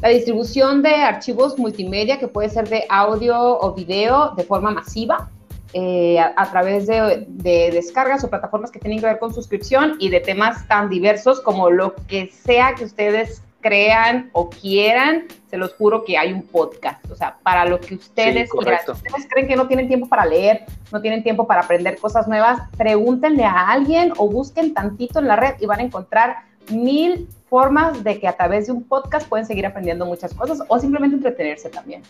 [0.03, 5.29] la distribución de archivos multimedia, que puede ser de audio o video de forma masiva,
[5.71, 7.25] eh, a, través de,
[7.71, 11.69] descargas o plataformas que tienen que ver con suscripción y de temas tan diversos como
[11.69, 17.09] lo que sea que ustedes crean o quieran, se los juro que hay un podcast.
[17.09, 18.81] O sea, para lo que ustedes quieran.
[18.85, 22.59] ustedes creen que no tienen tiempo para leer, no tienen tiempo para aprender cosas nuevas,
[22.75, 26.39] pregúntenle a alguien o busquen tantito en la red y van a encontrar
[26.69, 30.79] mil formas de que a través de un podcast pueden seguir aprendiendo muchas cosas o
[30.79, 32.01] simplemente entretenerse también.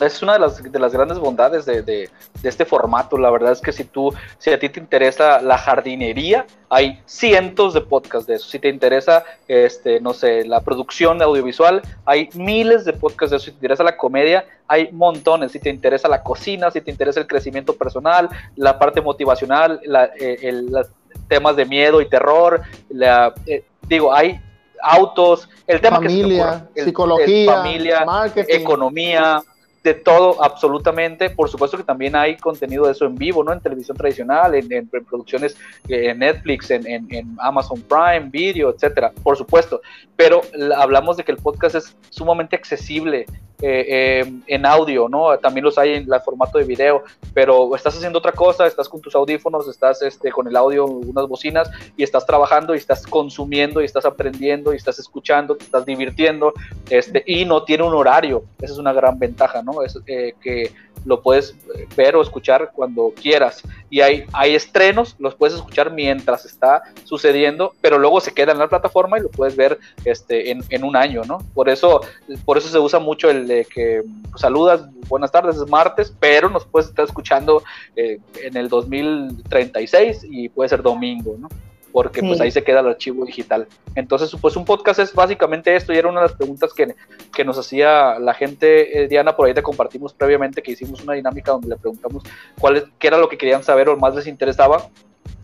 [0.00, 2.10] Es una de las, de las grandes bondades de, de,
[2.42, 3.16] este formato.
[3.16, 7.74] La verdad es que si tú, si a ti te interesa la jardinería, hay cientos
[7.74, 8.48] de podcasts de eso.
[8.48, 13.44] Si te interesa, este, no sé, la producción audiovisual, hay miles de podcasts de eso.
[13.44, 15.52] Si te interesa la comedia, hay montones.
[15.52, 20.10] Si te interesa la cocina, si te interesa el crecimiento personal, la parte motivacional, la,
[20.18, 20.88] eh, los
[21.28, 24.40] temas de miedo y terror, la, eh, digo, hay
[24.82, 28.06] autos, el tema familia, que psicología, familia,
[28.48, 29.42] economía,
[29.82, 31.30] de todo absolutamente.
[31.30, 33.52] Por supuesto que también hay contenido de eso en vivo, ¿no?
[33.52, 35.56] En televisión tradicional, en, producciones
[35.88, 39.80] eh, en Netflix, en, en, Amazon Prime, Video, etcétera, por supuesto.
[40.16, 40.42] Pero
[40.76, 43.26] hablamos de que el podcast es sumamente accesible
[43.62, 45.38] eh, eh, en audio, ¿no?
[45.38, 47.02] También los hay en el formato de video,
[47.34, 51.28] pero estás haciendo otra cosa, estás con tus audífonos, estás este, con el audio, unas
[51.28, 55.84] bocinas, y estás trabajando y estás consumiendo y estás aprendiendo y estás escuchando, te estás
[55.84, 56.54] divirtiendo,
[56.88, 58.44] este, y no tiene un horario.
[58.60, 59.82] Esa es una gran ventaja, ¿no?
[59.82, 60.72] Es eh, que
[61.04, 61.54] lo puedes
[61.96, 63.62] ver o escuchar cuando quieras.
[63.90, 68.58] Y hay, hay estrenos, los puedes escuchar mientras está sucediendo, pero luego se queda en
[68.58, 71.38] la plataforma y lo puedes ver este, en, en un año, ¿no?
[71.52, 72.00] Por eso,
[72.44, 76.48] por eso se usa mucho el de que pues, saludas, buenas tardes, es martes, pero
[76.48, 77.62] nos puedes estar escuchando
[77.96, 81.48] eh, en el 2036 y puede ser domingo, ¿no?
[81.92, 83.66] Porque pues ahí se queda el archivo digital.
[83.94, 86.94] Entonces, pues un podcast es básicamente esto y era una de las preguntas que,
[87.34, 91.14] que nos hacía la gente, eh, Diana, por ahí te compartimos previamente que hicimos una
[91.14, 92.22] dinámica donde le preguntamos
[92.58, 94.88] cuál es, qué era lo que querían saber o más les interesaba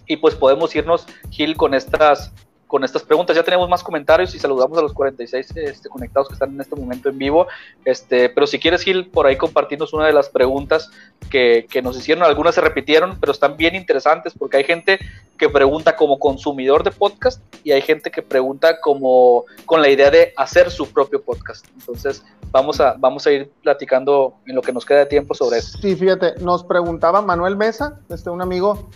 [0.07, 2.33] y pues podemos irnos, Gil, con estas
[2.67, 3.37] con estas preguntas.
[3.37, 6.77] Ya tenemos más comentarios y saludamos a los 46 este, conectados que están en este
[6.77, 7.47] momento en vivo.
[7.85, 10.91] Este, pero si quieres, Gil, por ahí compartirnos una de las preguntas
[11.31, 12.25] que, que, nos hicieron.
[12.25, 14.99] Algunas se repitieron, pero están bien interesantes porque hay gente
[15.39, 20.11] que pregunta como consumidor de podcast y hay gente que pregunta como con la idea
[20.11, 21.67] de hacer su propio podcast.
[21.79, 25.59] Entonces, vamos a, vamos a ir platicando en lo que nos queda de tiempo sobre
[25.59, 25.79] eso.
[25.79, 28.89] Sí, fíjate, nos preguntaba Manuel Mesa, este, un amigo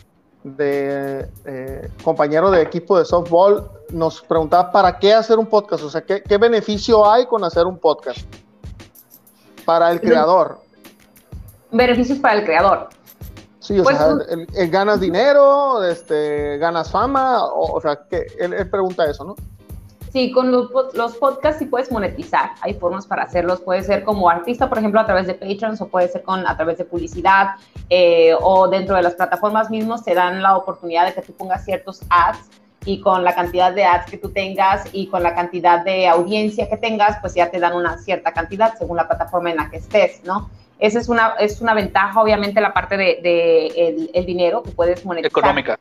[0.42, 5.90] de eh, compañero de equipo de softball nos preguntaba para qué hacer un podcast, o
[5.90, 8.20] sea, ¿qué, qué beneficio hay con hacer un podcast
[9.64, 10.59] para el creador.
[11.70, 12.88] Beneficios para el creador.
[13.61, 14.16] Sí, o pues sea,
[14.66, 19.37] ganas dinero, este, ganas fama, o, o sea, que él, él pregunta eso, ¿no?
[20.12, 22.51] Sí, con los, los, podcasts sí puedes monetizar.
[22.62, 23.61] Hay formas para hacerlos.
[23.61, 26.57] Puede ser como artista, por ejemplo, a través de Patreon, o puede ser con, a
[26.57, 27.51] través de publicidad,
[27.88, 31.64] eh, o dentro de las plataformas mismos te dan la oportunidad de que tú pongas
[31.64, 32.51] ciertos ads
[32.85, 36.68] y con la cantidad de ads que tú tengas y con la cantidad de audiencia
[36.68, 39.77] que tengas, pues ya te dan una cierta cantidad según la plataforma en la que
[39.77, 40.51] estés, ¿no?
[40.81, 44.70] Esa es una, es una ventaja, obviamente, la parte de, de el, el, dinero que
[44.70, 45.38] puedes monetizar.
[45.38, 45.79] Económica.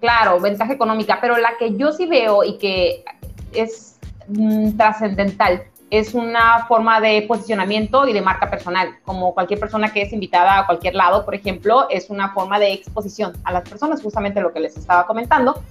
[0.00, 3.04] Claro, ventaja económica, pero la que yo sí veo y que
[3.54, 5.64] es mm, trascendental.
[5.90, 8.96] Es una forma de posicionamiento y de marca personal.
[9.04, 12.72] Como cualquier persona que es invitada a cualquier lado, por ejemplo, es una forma de
[12.72, 15.62] exposición a las personas, justamente lo que les estaba comentando.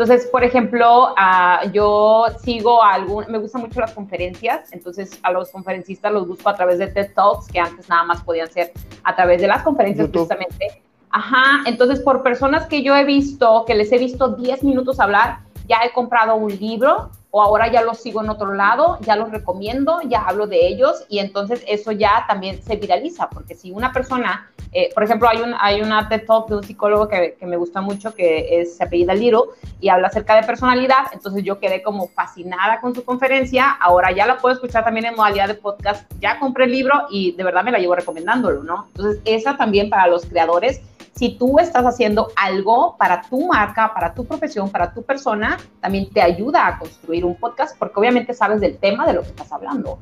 [0.00, 5.30] Entonces, por ejemplo, uh, yo sigo a algún, me gustan mucho las conferencias, entonces a
[5.30, 8.72] los conferencistas los busco a través de TED Talks, que antes nada más podían ser
[9.04, 10.20] a través de las conferencias YouTube.
[10.20, 10.82] justamente.
[11.10, 15.40] Ajá, entonces por personas que yo he visto, que les he visto 10 minutos hablar,
[15.68, 19.30] ya he comprado un libro o ahora ya los sigo en otro lado, ya los
[19.30, 23.92] recomiendo, ya hablo de ellos y entonces eso ya también se viraliza, porque si una
[23.92, 27.46] persona, eh, por ejemplo, hay, un, hay una TED Talk de un psicólogo que, que
[27.46, 31.60] me gusta mucho, que es, se apellida Liro, y habla acerca de personalidad, entonces yo
[31.60, 35.54] quedé como fascinada con su conferencia, ahora ya la puedo escuchar también en modalidad de
[35.54, 38.86] podcast, ya compré el libro y de verdad me la llevo recomendándolo, ¿no?
[38.88, 40.80] Entonces esa también para los creadores
[41.20, 46.08] si tú estás haciendo algo para tu marca, para tu profesión, para tu persona, también
[46.08, 49.52] te ayuda a construir un podcast porque obviamente sabes del tema de lo que estás
[49.52, 49.98] hablando.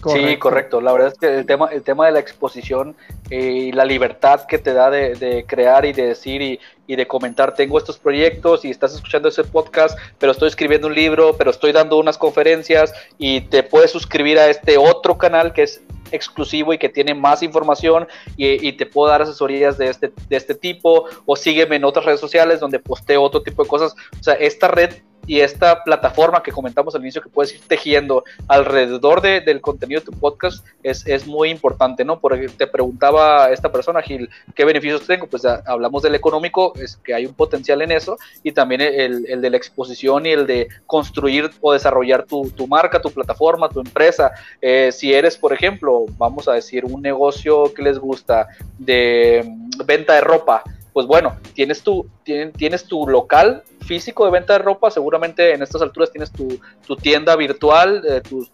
[0.00, 0.28] Correcto.
[0.28, 0.80] Sí, correcto.
[0.80, 2.96] La verdad es que el tema, el tema de la exposición
[3.30, 7.06] y la libertad que te da de, de crear y de decir y, y, de
[7.06, 11.50] comentar, tengo estos proyectos y estás escuchando ese podcast, pero estoy escribiendo un libro, pero
[11.50, 16.72] estoy dando unas conferencias y te puedes suscribir a este otro canal que es exclusivo
[16.72, 20.54] y que tiene más información y, y, te puedo dar asesorías de este, de este
[20.54, 23.94] tipo o sígueme en otras redes sociales donde posteo otro tipo de cosas.
[24.18, 24.94] O sea, esta red
[25.28, 30.00] y esta plataforma que comentamos al inicio que puedes ir tejiendo alrededor de, del contenido
[30.00, 32.18] de tu podcast es, es, muy importante, ¿no?
[32.18, 35.26] Porque te preguntaba esta persona, Gil, ¿qué beneficios tengo?
[35.26, 39.40] Pues hablamos del económico, es que hay un potencial en eso, y también el, el
[39.40, 43.80] de la exposición y el de construir o desarrollar tu, tu marca, tu plataforma, tu
[43.80, 44.32] empresa.
[44.60, 49.44] Eh, si eres, por ejemplo, vamos a decir, un negocio que les gusta de
[49.84, 50.62] venta de ropa,
[50.92, 55.62] pues bueno, tienes tu, tienes, tienes tu local físico de venta de ropa, seguramente en
[55.62, 58.46] estas alturas tienes tu, tu tienda virtual, eh, tu,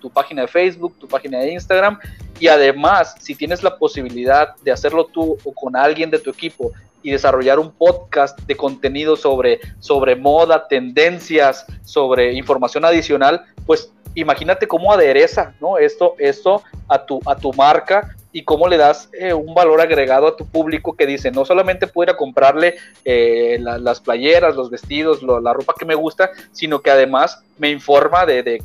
[0.00, 1.98] tu, página de Facebook, tu página de Instagram,
[2.40, 6.72] y además, si tienes la posibilidad de hacerlo tú o con alguien de tu equipo
[7.02, 14.66] y desarrollar un podcast de contenido sobre, sobre moda, tendencias, sobre información adicional, pues imagínate
[14.66, 15.78] cómo adereza ¿no?
[15.78, 20.26] esto, esto a, tu, a tu marca y cómo le das eh, un valor agregado
[20.26, 24.54] a tu público que dice, no solamente puedo ir a comprarle eh, la, las playeras,
[24.54, 28.62] los vestidos, lo, la ropa que me gusta, sino que además me informa de, de,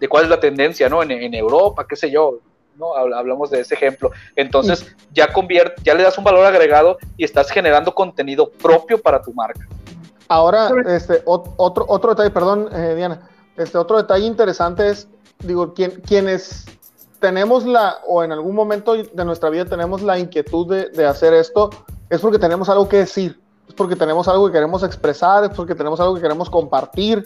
[0.00, 1.02] de cuál es la tendencia, ¿no?
[1.02, 2.38] En, en, Europa, qué sé yo,
[2.76, 2.94] ¿no?
[2.94, 4.10] Hablamos de ese ejemplo.
[4.36, 9.20] Entonces, ya, convierte, ya le das un valor agregado y estás generando contenido propio para
[9.20, 9.66] tu marca.
[10.28, 15.08] Ahora, este, otro, otro detalle, perdón, eh, Diana, este otro detalle interesante es,
[15.40, 16.64] digo, quien, quienes
[17.20, 21.34] tenemos la, o en algún momento de nuestra vida tenemos la inquietud de, de, hacer
[21.34, 21.70] esto,
[22.08, 25.74] es porque tenemos algo que decir, es porque tenemos algo que queremos expresar, es porque
[25.74, 27.24] tenemos algo que queremos compartir.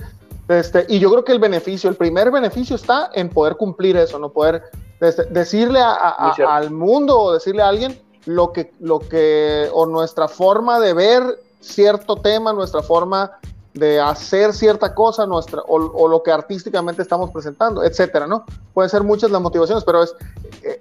[0.48, 4.18] Este, y yo creo que el beneficio, el primer beneficio está en poder cumplir eso,
[4.18, 4.62] no poder
[5.00, 10.28] decirle a, a, al mundo o decirle a alguien lo que, lo que, o nuestra
[10.28, 11.22] forma de ver
[11.61, 13.38] cierto tema, nuestra forma
[13.76, 18.44] de hacer cierta cosa, nuestra, o, lo que artísticamente estamos presentando, etcétera, ¿no?
[18.72, 20.14] Pueden ser muchas las motivaciones, pero es,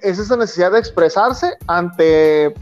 [0.01, 2.53] es esa necesidad de expresarse ante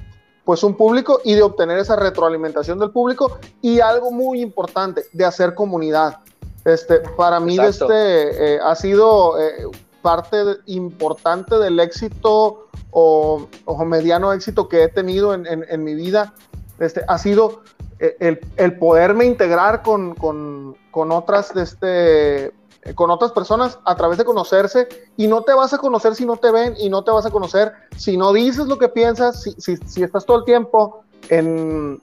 [0.43, 5.23] pues un público y de obtener esa retroalimentación del público y algo muy importante, de
[5.23, 6.17] hacer comunidad.
[6.65, 9.67] Este, para mí este, eh, ha sido eh,
[10.03, 10.37] parte
[10.67, 13.47] importante del éxito o,
[13.85, 16.33] mediano éxito que he tenido en, en, mi vida.
[16.77, 17.63] Este, ha sido
[17.99, 22.53] eh, el, el poderme integrar con, con, con otras este,
[22.95, 26.35] con otras personas a través de conocerse y no te vas a conocer si no
[26.35, 29.53] te ven y no te vas a conocer si no dices lo que piensas, si,
[29.57, 32.01] si, si estás todo el tiempo en,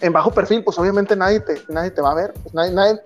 [0.00, 3.00] en, bajo perfil, pues obviamente nadie te, nadie te va a ver, pues nadie, nadie,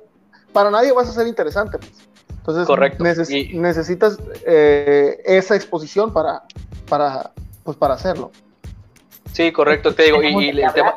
[0.53, 1.79] para nadie vas a ser interesante.
[1.79, 2.10] Pues.
[2.41, 3.05] Entonces Correcto.
[3.05, 6.43] necesitas eh, esa exposición para,
[6.89, 7.33] para,
[7.63, 8.33] pues para hacerlo.
[9.33, 10.97] Sí, correcto, te digo, y, el tema,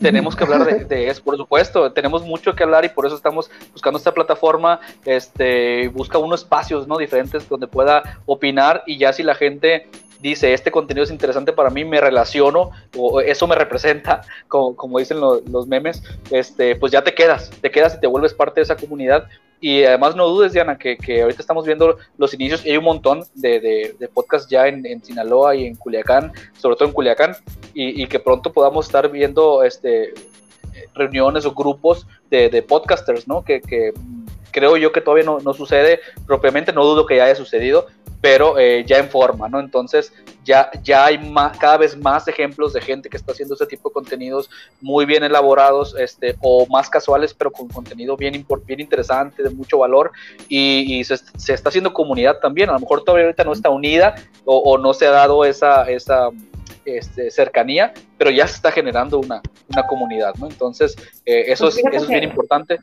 [0.00, 3.50] tenemos que hablar de, eso, por supuesto, tenemos mucho que hablar y por eso estamos
[3.72, 6.98] buscando esta plataforma, este, busca unos espacios, ¿no?
[6.98, 9.88] Diferentes donde pueda opinar y ya si la gente
[10.20, 14.98] dice, este contenido es interesante para mí, me relaciono, o eso me representa, como, como
[14.98, 18.64] dicen los, memes, este, pues ya te quedas, te quedas y te vuelves parte de
[18.64, 19.28] esa comunidad.
[19.60, 23.24] Y además no dudes, Diana, que, que ahorita estamos viendo los inicios hay un montón
[23.34, 27.36] de, de, podcasts ya en, en, Sinaloa y en Culiacán, sobre todo en Culiacán,
[27.74, 30.14] y, y que pronto podamos estar viendo este,
[30.94, 33.44] reuniones o grupos de, de podcasters, ¿no?
[33.44, 33.92] Que, que,
[34.50, 37.86] creo yo que todavía no, no, sucede propiamente, no dudo que ya haya sucedido,
[38.20, 39.60] pero eh, ya en forma, ¿no?
[39.60, 40.12] Entonces
[40.44, 43.90] ya, ya hay más, cada vez más ejemplos de gente que está haciendo este tipo
[43.90, 44.50] de contenidos
[44.80, 49.78] muy bien elaborados este, o más casuales, pero con contenido bien, bien interesante, de mucho
[49.78, 50.10] valor
[50.48, 51.14] y, se,
[51.52, 52.70] está haciendo comunidad también.
[52.70, 54.14] A lo mejor todavía ahorita no está unida
[54.44, 56.30] o, no se ha dado esa, esa
[56.84, 60.46] este, cercanía, pero ya se está generando una, una comunidad, ¿no?
[60.46, 60.96] Entonces,
[61.26, 62.78] eh, eso, pues es, eso es bien importante.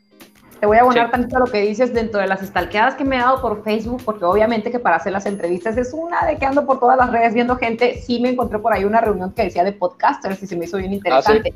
[0.60, 3.16] Te voy a abonar tantito a lo que dices dentro de las estalqueadas que me
[3.16, 6.46] he dado por Facebook, porque obviamente que para hacer las entrevistas es una de que
[6.46, 8.00] ando por todas las redes viendo gente.
[8.00, 10.78] Sí me encontré por ahí una reunión que decía de podcasters y se me hizo
[10.78, 11.54] bien ah, interesante.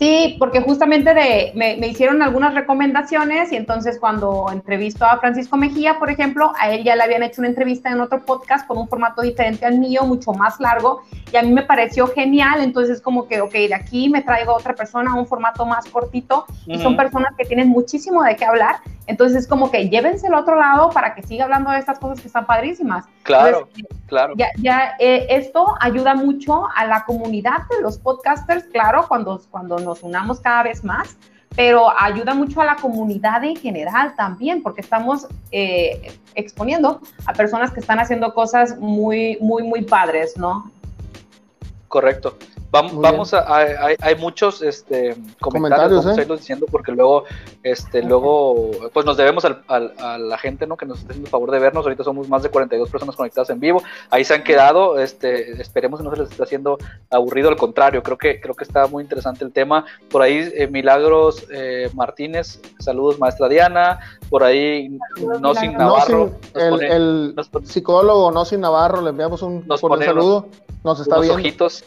[0.00, 5.58] Sí, porque justamente de, me, me, hicieron algunas recomendaciones y entonces cuando entrevisto a Francisco
[5.58, 8.78] Mejía, por ejemplo, a él ya le habían hecho una entrevista en otro podcast con
[8.78, 13.02] un formato diferente al mío, mucho más largo, y a mí me pareció genial, entonces
[13.02, 16.78] como que, ok, de aquí me traigo a otra persona, un formato más cortito, y
[16.78, 18.76] son personas que tienen muchísimo de qué hablar,
[19.06, 22.20] entonces es como que llévense al otro lado para que siga hablando de estas cosas
[22.20, 23.04] que están padrísimas.
[23.24, 23.68] Claro,
[24.06, 24.34] claro.
[24.36, 29.78] Ya, ya eh, esto ayuda mucho a la comunidad de los podcasters, claro, cuando, cuando
[29.78, 31.16] nos unamos cada vez más,
[31.56, 37.72] pero ayuda mucho a la comunidad en general también, porque estamos eh, exponiendo a personas
[37.72, 40.70] que están haciendo cosas muy, muy, muy padres, ¿no?
[41.88, 42.36] Correcto.
[42.70, 46.26] Vamos, a, hay, muchos este, comentarios, vamos ¿eh?
[46.36, 47.24] diciendo porque luego,
[47.64, 50.76] este, luego, pues nos debemos al, a la gente, ¿no?
[50.76, 51.84] Que nos está haciendo el favor de vernos.
[51.84, 53.82] Ahorita somos más de 42 personas conectadas en vivo.
[54.10, 55.00] Ahí se han quedado.
[55.00, 56.78] Este, esperemos que no se les esté haciendo
[57.10, 57.48] aburrido.
[57.48, 59.84] Al contrario, creo que creo que está muy interesante el tema.
[60.08, 63.98] Por ahí eh, Milagros eh, Martínez, saludos maestra Diana.
[64.28, 64.96] Por ahí
[65.40, 66.32] no sin Navarro.
[66.54, 69.66] el, psicólogo no sin Navarro le enviamos un,
[70.04, 70.46] saludo.
[70.84, 71.34] Nos está viendo.
[71.34, 71.84] ojitos.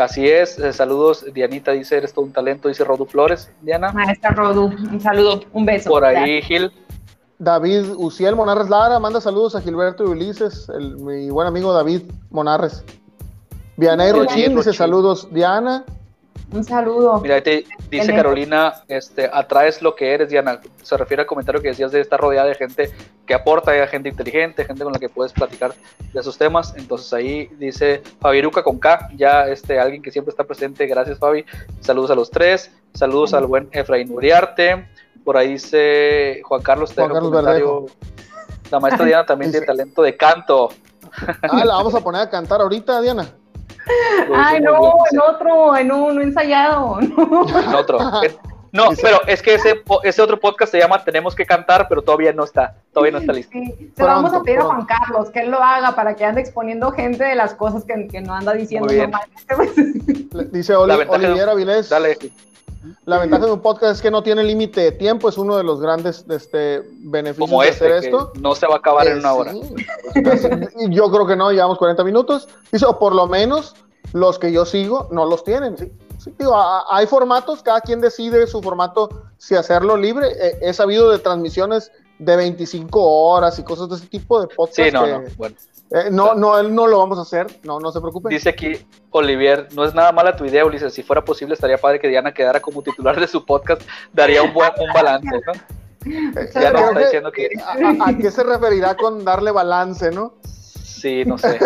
[0.00, 3.92] Así es, eh, saludos, Dianita dice, eres todo un talento, dice Rodu Flores, Diana.
[3.92, 5.90] Maestra Rodu, un saludo, un beso.
[5.90, 6.72] Por ahí, Gil.
[7.38, 12.84] David Uciel Monarres Lara, manda saludos a Gilberto y Ulises, mi buen amigo David Monarres.
[13.76, 15.84] Vianey Rochín dice saludos, Diana.
[16.52, 17.20] Un saludo.
[17.20, 20.60] Mira, te dice Carolina, este, atraes lo que eres, Diana.
[20.82, 22.90] Se refiere al comentario que decías de estar rodeada de gente
[23.24, 25.72] que aporta, de gente inteligente, gente con la que puedes platicar
[26.12, 26.74] de esos temas.
[26.76, 30.86] Entonces ahí dice Fabiruca con K, ya este, alguien que siempre está presente.
[30.86, 31.44] Gracias, Fabi.
[31.80, 32.72] Saludos a los tres.
[32.94, 34.88] Saludos al buen Efraín Uriarte.
[35.24, 37.86] Por ahí dice Juan Carlos, Juan Carlos comentario.
[38.70, 40.70] La maestra Diana también tiene talento de canto.
[41.42, 43.28] Ah, la vamos a poner a cantar ahorita, Diana.
[44.34, 46.98] Ay, no, en otro, en un ensayado.
[47.00, 47.98] En otro.
[48.72, 52.32] No, pero es que ese, ese otro podcast se llama Tenemos que cantar, pero todavía
[52.32, 53.50] no está, todavía no está listo.
[53.52, 56.24] Sí, se lo vamos a pedir a Juan Carlos que él lo haga para que
[56.24, 58.88] ande exponiendo gente de las cosas que, que no anda diciendo.
[60.52, 61.88] Dice Olivier Avilés.
[61.88, 62.16] Dale.
[63.04, 65.64] La ventaja de un podcast es que no tiene límite de tiempo, es uno de
[65.64, 68.32] los grandes este, beneficios de hacer este, esto.
[68.40, 69.52] No se va a acabar en una hora.
[70.88, 72.48] yo creo que no, llevamos 40 minutos.
[72.72, 73.74] Dice, o por lo menos
[74.12, 75.76] los que yo sigo no los tienen.
[75.76, 75.92] ¿sí?
[76.90, 80.28] hay formatos, cada quien decide su formato, si hacerlo libre.
[80.40, 84.88] He, he, sabido de transmisiones de 25 horas y cosas de ese tipo de podcast.
[84.88, 85.56] Sí, no, no, bueno
[85.92, 88.28] Eh, no, no, él no lo vamos a hacer, no, no se preocupe.
[88.28, 90.94] Dice aquí Olivier, no es nada mala tu idea, Ulises.
[90.94, 93.82] Si fuera posible, estaría padre que Diana quedara como titular de su podcast,
[94.12, 95.52] daría un buen un balance, ¿no?
[96.06, 97.48] Ya nos está diciendo que.
[98.00, 100.34] ¿A, qué se referirá con darle balance, no?
[101.00, 101.58] Sí, no sé.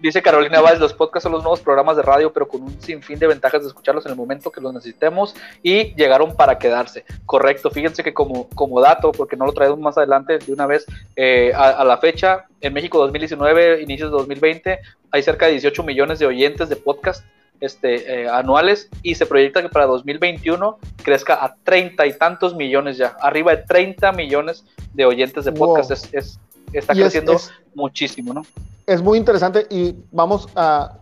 [0.00, 3.18] dice Carolina Valls, los podcasts son los nuevos programas de radio, pero con un sinfín
[3.18, 7.04] de ventajas de escucharlos en el momento que los necesitemos y llegaron para quedarse.
[7.26, 10.86] Correcto, fíjense que como, como dato, porque no lo traemos más adelante de una vez,
[11.14, 14.78] eh, a, la fecha, en México 2019, inicios de 2020,
[15.10, 17.24] hay cerca de 18 millones de oyentes de podcast
[17.60, 22.96] este, eh, anuales y se proyecta que para 2021 crezca a treinta y tantos millones
[22.96, 26.12] ya, arriba de 30 millones de oyentes de podcast.
[26.14, 26.40] Es,
[26.78, 27.36] está creciendo
[27.74, 28.42] muchísimo, ¿no?
[28.86, 30.98] Es muy interesante y vamos a,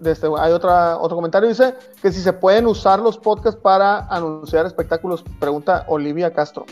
[0.00, 4.66] desde, hay otra, otro comentario, dice que si se pueden usar los podcasts para anunciar
[4.66, 6.66] espectáculos, pregunta Olivia Castro.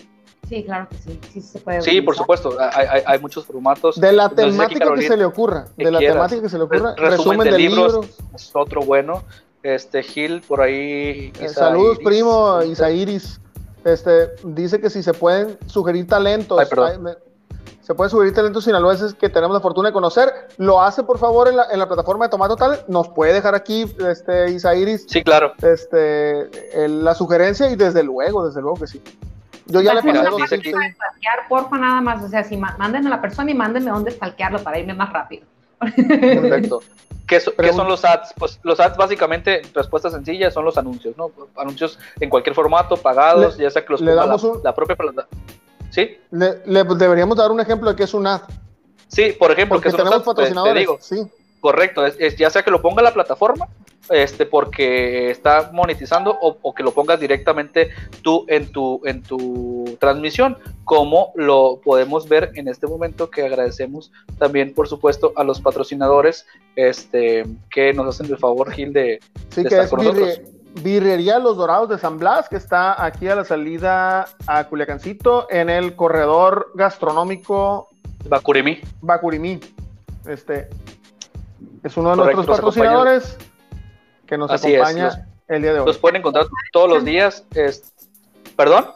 [0.49, 1.81] Sí, claro que sí, sí se puede.
[1.81, 4.01] Sí, por supuesto, hay, hay, muchos formatos.
[4.01, 7.49] De la temática que se le ocurra, de la temática que se le ocurra, resumen,
[7.49, 8.01] de, libros,
[8.35, 9.23] Es otro bueno.
[9.63, 11.33] Este Gil por ahí.
[11.39, 13.41] Eh, saludos, primo Isairis.
[13.85, 16.59] Este dice que si se pueden sugerir talentos.
[16.59, 16.67] Ay,
[17.81, 20.29] se puede sugerir talentos sinaloenses que tenemos la fortuna de conocer.
[20.59, 22.81] Lo hace, por favor, en la, en la plataforma de Tomato Tal.
[22.89, 25.07] Nos puede dejar aquí, este, Isairis.
[25.09, 25.55] Sí, claro.
[25.63, 26.49] Este,
[26.89, 29.03] la sugerencia y desde luego, desde luego que sí.
[29.67, 30.41] Yo ya le pasé dos
[31.49, 32.23] porfa, nada más.
[32.23, 35.47] O sea, si mándenme a la persona y mándenme dónde stalkearlo para irme más rápido.
[35.79, 36.83] Perfecto.
[37.27, 38.35] ¿Qué, son los ads?
[38.37, 41.31] Pues los ads básicamente, respuesta sencilla, son los anuncios, ¿no?
[41.57, 45.29] Anuncios en cualquier formato, pagados, ya sea que los le damos la, la propia plataforma
[45.91, 46.19] ¿Sí?
[46.31, 48.43] Le, deberíamos dar un ejemplo de qué es un ad.
[49.09, 50.81] Sí, por ejemplo, porque que tenemos patrocinadores.
[50.81, 50.99] digo.
[51.01, 51.29] Sí.
[51.61, 53.69] Correcto, es, ya sea que lo ponga la plataforma,
[54.09, 57.91] este, porque está monetizando, o, que lo pongas directamente
[58.23, 64.11] tú en tu, en tu transmisión, como lo podemos ver en este momento, que agradecemos
[64.39, 69.21] también, por supuesto, a los patrocinadores este, que nos hacen el favor, Gil, de,
[69.51, 70.41] sí, que es con nosotros.
[70.83, 75.69] Birrería Los Dorados de San Blas, que está aquí a la salida a Culiacancito, en
[75.69, 77.89] el corredor gastronómico
[78.29, 78.81] Bacurimí.
[79.01, 79.61] Bacurimí.
[80.27, 80.69] Este
[81.83, 83.39] es uno de nuestros patrocinadores
[84.27, 85.87] que nos acompaña el día de hoy.
[85.87, 87.45] Los pueden encontrar todos los días.
[87.55, 87.93] Es,
[88.57, 88.87] ¿Perdón?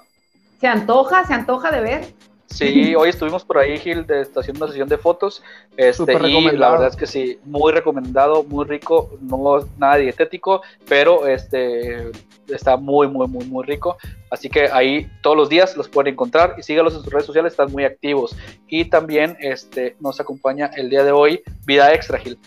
[0.60, 2.14] Se antoja, se antoja de ver.
[2.46, 5.42] Sí, hoy estuvimos por ahí, Gil, de, haciendo una sesión de fotos.
[5.76, 11.26] Este, y la verdad es que sí, muy recomendado, muy rico, no nada dietético, pero
[11.26, 12.10] este
[12.48, 13.96] está muy, muy, muy, muy rico.
[14.30, 17.52] Así que ahí todos los días los pueden encontrar y sígalos en sus redes sociales,
[17.52, 18.36] están muy activos.
[18.68, 22.38] Y también este, nos acompaña el día de hoy Vida Extra, Gil.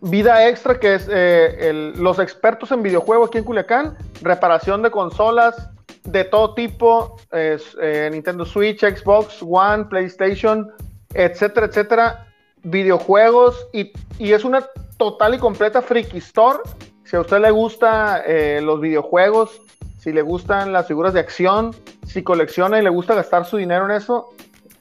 [0.00, 5.70] Vida Extra, que es eh, los expertos en videojuegos aquí en Culiacán, reparación de consolas,
[6.10, 10.70] de todo tipo, eh, Nintendo Switch, Xbox One, PlayStation,
[11.12, 12.26] etcétera, etcétera,
[12.62, 16.58] videojuegos y, es una total y completa freaky store.
[17.04, 19.60] Si a usted le gustan eh, los videojuegos,
[19.98, 21.74] si le gustan las figuras de acción,
[22.06, 24.30] si colecciona y le gusta gastar su dinero en eso,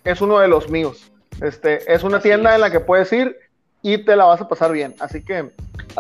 [0.04, 1.12] es uno de los míos.
[1.42, 3.38] Este, es una tienda en la que puedes ir
[3.82, 4.96] y te la vas a pasar bien.
[5.00, 5.52] Así que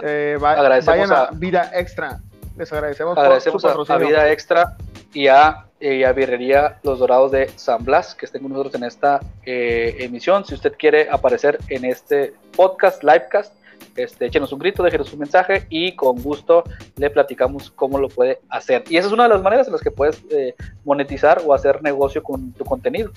[0.03, 2.19] eh, vayan a, Vida Extra.
[2.57, 4.75] Les agradecemos, agradecemos por su a, a Vida Extra
[5.18, 9.20] y a, eh, Birrería Los Dorados de San Blas, que estén con nosotros en esta
[9.43, 10.45] eh, emisión.
[10.45, 13.51] Si usted quiere aparecer en este podcast, livecast,
[13.95, 16.63] este, échenos un grito, déjenos un mensaje y con gusto
[16.97, 18.84] le platicamos cómo lo puede hacer.
[18.89, 20.53] Y esa es una de las maneras en las que puedes eh,
[20.86, 23.11] monetizar o hacer negocio con tu contenido.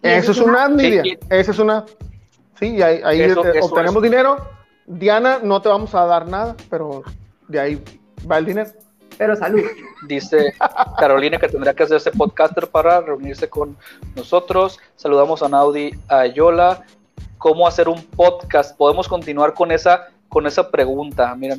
[0.00, 1.18] Eso es una, Miriam.
[1.28, 1.84] Esa es una.
[2.58, 3.30] Sí, ahí, ahí
[3.60, 4.38] obtenemos dinero.
[4.86, 7.02] Diana, no te vamos a dar nada, pero
[7.46, 7.84] de ahí
[8.28, 8.70] va el dinero
[9.18, 9.62] pero salud.
[10.08, 10.54] Dice
[10.98, 13.76] Carolina que tendrá que hacerse podcaster para reunirse con
[14.16, 14.78] nosotros.
[14.96, 16.84] Saludamos a Naudi Ayola.
[17.38, 18.76] ¿Cómo hacer un podcast?
[18.76, 21.34] Podemos continuar con esa con esa pregunta.
[21.34, 21.56] Mira,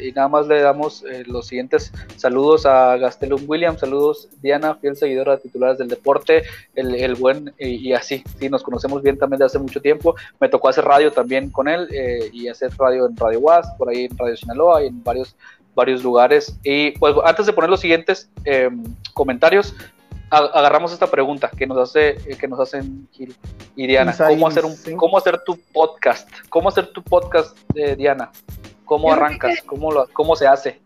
[0.00, 4.96] y nada más le damos eh, los siguientes saludos a Gastelum Williams, saludos Diana, fiel
[4.96, 6.44] seguidora de titulares del deporte,
[6.76, 10.14] el, buen, y, así, sí, nos conocemos bien también de hace mucho tiempo.
[10.38, 13.88] Me tocó hacer radio también con él eh, y hacer radio en Radio Was, por
[13.88, 15.34] ahí en Radio Sinaloa y en varios
[15.74, 16.56] varios lugares.
[16.62, 18.70] Y pues antes de poner los siguientes eh,
[19.12, 19.74] comentarios,
[20.30, 23.34] agarramos esta pregunta que nos hace eh, que nos hacen Gil
[23.76, 24.14] y Diana.
[24.16, 26.28] ¿Cómo hacer, un, ¿Cómo hacer tu podcast?
[26.48, 28.30] ¿Cómo hacer tu podcast, eh, Diana?
[28.84, 29.62] ¿Cómo arrancas?
[29.64, 30.80] ¿Cómo, lo, ¿Cómo se hace?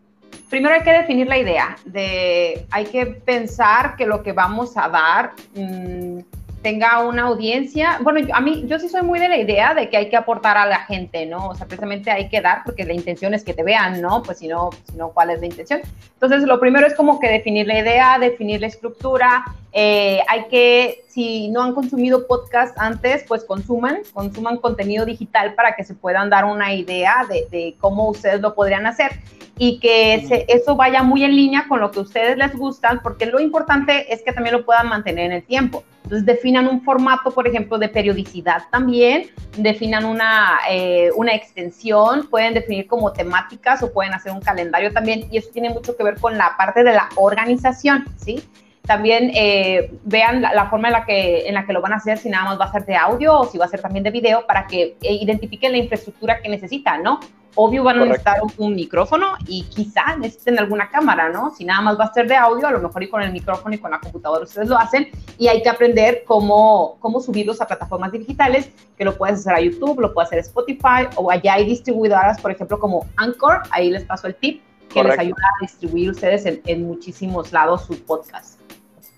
[0.49, 4.89] Primero hay que definir la idea, de, hay que pensar que lo que vamos a
[4.89, 6.19] dar mm,
[6.61, 7.99] tenga una audiencia.
[8.01, 10.57] Bueno, a mí, yo sí soy muy de la idea de que hay que aportar
[10.57, 11.47] a la gente, ¿no?
[11.47, 14.21] O sea, precisamente hay que dar porque la intención es que te vean, ¿no?
[14.23, 15.81] Pues si no, si no ¿cuál es la intención?
[16.13, 19.45] Entonces, lo primero es como que definir la idea, definir la estructura.
[19.71, 25.75] Eh, hay que, si no han consumido podcast antes, pues consuman, consuman contenido digital para
[25.75, 29.11] que se puedan dar una idea de, de cómo ustedes lo podrían hacer
[29.59, 33.25] y que eso vaya muy en línea con lo que a ustedes les gustan, porque
[33.25, 35.83] lo importante es que también lo puedan mantener en el tiempo.
[36.03, 42.53] Entonces definan un formato, por ejemplo, de periodicidad también, definan una, eh, una extensión, pueden
[42.53, 46.17] definir como temáticas o pueden hacer un calendario también, y eso tiene mucho que ver
[46.19, 48.41] con la parte de la organización, ¿sí?
[48.89, 52.17] También eh, vean la, forma en la, que, en la que lo van a hacer,
[52.17, 54.09] si nada más va a ser de audio o si va a ser también de
[54.09, 57.19] video, para que eh, identifiquen la infraestructura que necesitan, ¿no?
[57.53, 61.51] Obvio van a necesitar un, micrófono y quizá necesiten alguna cámara, ¿no?
[61.51, 63.75] Si nada más va a ser de audio, a lo mejor y con el micrófono
[63.75, 67.67] y con la computadora ustedes lo hacen y hay que aprender cómo, cómo subirlos a
[67.67, 71.53] plataformas digitales, que lo puedes hacer a YouTube, lo puedes hacer a Spotify o allá
[71.53, 75.61] hay distribuidoras, por ejemplo, como Anchor, ahí les paso el tip, que les ayuda a
[75.61, 78.58] distribuir ustedes en, en muchísimos lados su podcast.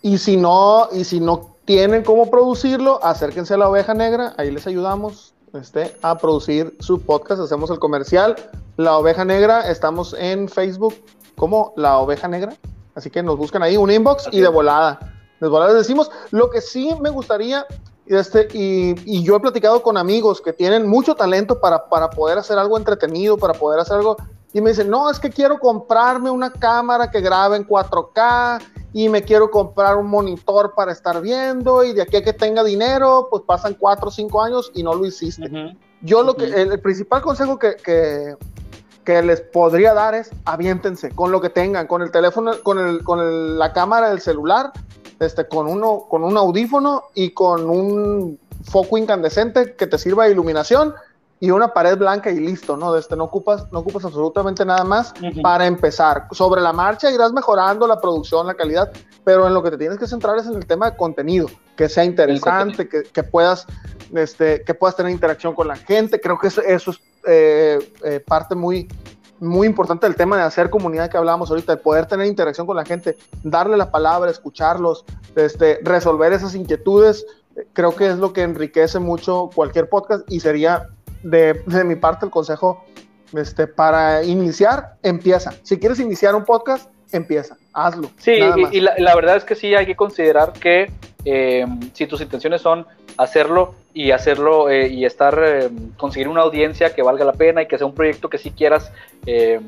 [0.01, 4.49] Y si no, y si no tienen cómo producirlo, acérquense a la oveja negra, ahí
[4.51, 8.35] les ayudamos este, a producir su podcast, hacemos el comercial.
[8.77, 10.95] La Oveja Negra, estamos en Facebook
[11.35, 12.55] como La Oveja Negra,
[12.95, 14.99] así que nos buscan ahí un inbox y de volada.
[15.39, 17.65] De volada les decimos, lo que sí me gustaría,
[18.05, 22.37] este, y, y, yo he platicado con amigos que tienen mucho talento para, para poder
[22.37, 24.17] hacer algo entretenido, para poder hacer algo,
[24.53, 28.61] y me dicen, no, es que quiero comprarme una cámara que grabe en 4K
[28.93, 32.63] y me quiero comprar un monitor para estar viendo y de aquí a que tenga
[32.63, 35.49] dinero, pues pasan cuatro o cinco años y no lo hiciste.
[36.01, 38.35] Yo lo que, el, principal consejo que, que,
[39.05, 43.03] que, les podría dar es aviéntense con lo que tengan, con el teléfono, con, el,
[43.03, 44.71] con la cámara del celular,
[45.19, 50.31] este, con, uno, con un audífono y con un foco incandescente que te sirva de
[50.31, 50.93] iluminación
[51.41, 52.95] y una pared blanca y listo, ¿no?
[52.95, 55.11] Este, no, ocupas, no ocupas absolutamente nada más
[55.41, 56.27] para empezar.
[56.31, 58.91] Sobre la marcha irás mejorando la producción, la calidad,
[59.23, 61.89] pero en lo que te tienes que centrar es en el tema de contenido, que
[61.89, 63.65] sea interesante, que, que, puedas,
[64.13, 66.21] este, que puedas tener interacción con la gente.
[66.21, 68.87] Creo que eso, eso es eh, eh, parte muy,
[69.39, 72.75] muy importante del tema de hacer comunidad que hablábamos ahorita, de poder tener interacción con
[72.75, 77.25] la gente, darle la palabra, escucharlos, este, resolver esas inquietudes.
[77.73, 80.87] Creo que es lo que enriquece mucho cualquier podcast y sería
[81.23, 82.85] de, mi parte el consejo
[83.33, 85.53] este, para iniciar, empieza.
[85.63, 88.11] Si quieres iniciar un podcast, empieza, hazlo.
[88.17, 88.39] Sí,
[88.71, 90.91] y, la, verdad es que sí hay que considerar que
[91.25, 92.85] eh, si tus intenciones son
[93.17, 97.67] hacerlo y hacerlo eh, y estar, eh, conseguir una audiencia que valga la pena y
[97.67, 98.91] que sea un proyecto que sí quieras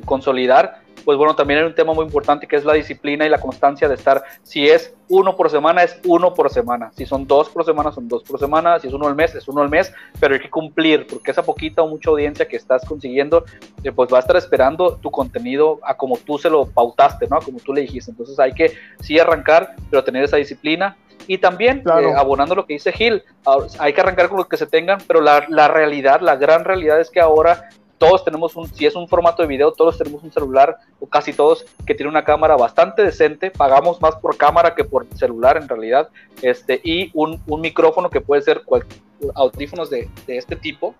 [0.06, 3.39] consolidar, pues bueno, también hay un tema muy importante que es la disciplina y la
[3.39, 7.49] constancia de estar, si es uno por semana, es uno por semana, si son dos
[7.49, 9.93] por semana, son dos por semana, si es uno al mes, es uno al mes,
[10.20, 13.43] pero hay que cumplir, porque esa poquita o mucha audiencia que estás consiguiendo,
[13.84, 17.38] eh, pues va a estar esperando tu contenido a como tú se lo pautaste, ¿no?
[17.38, 20.95] A como tú le dijiste, entonces hay que sí arrancar, pero tener esa disciplina,
[21.28, 23.24] y también, eh, abonando lo que dice Gil,
[23.80, 26.99] hay que arrancar con lo que se tengan, pero la, la, realidad, la gran realidad
[26.99, 30.32] es que ahora todos tenemos un, si es un formato de video, todos tenemos un
[30.32, 34.84] celular, o casi todos, que tiene una cámara bastante decente, pagamos más por cámara que
[34.84, 36.09] por celular en realidad,
[36.41, 38.61] este, y un, un micrófono que puede ser
[39.36, 40.95] audífonos de, de, este tipo.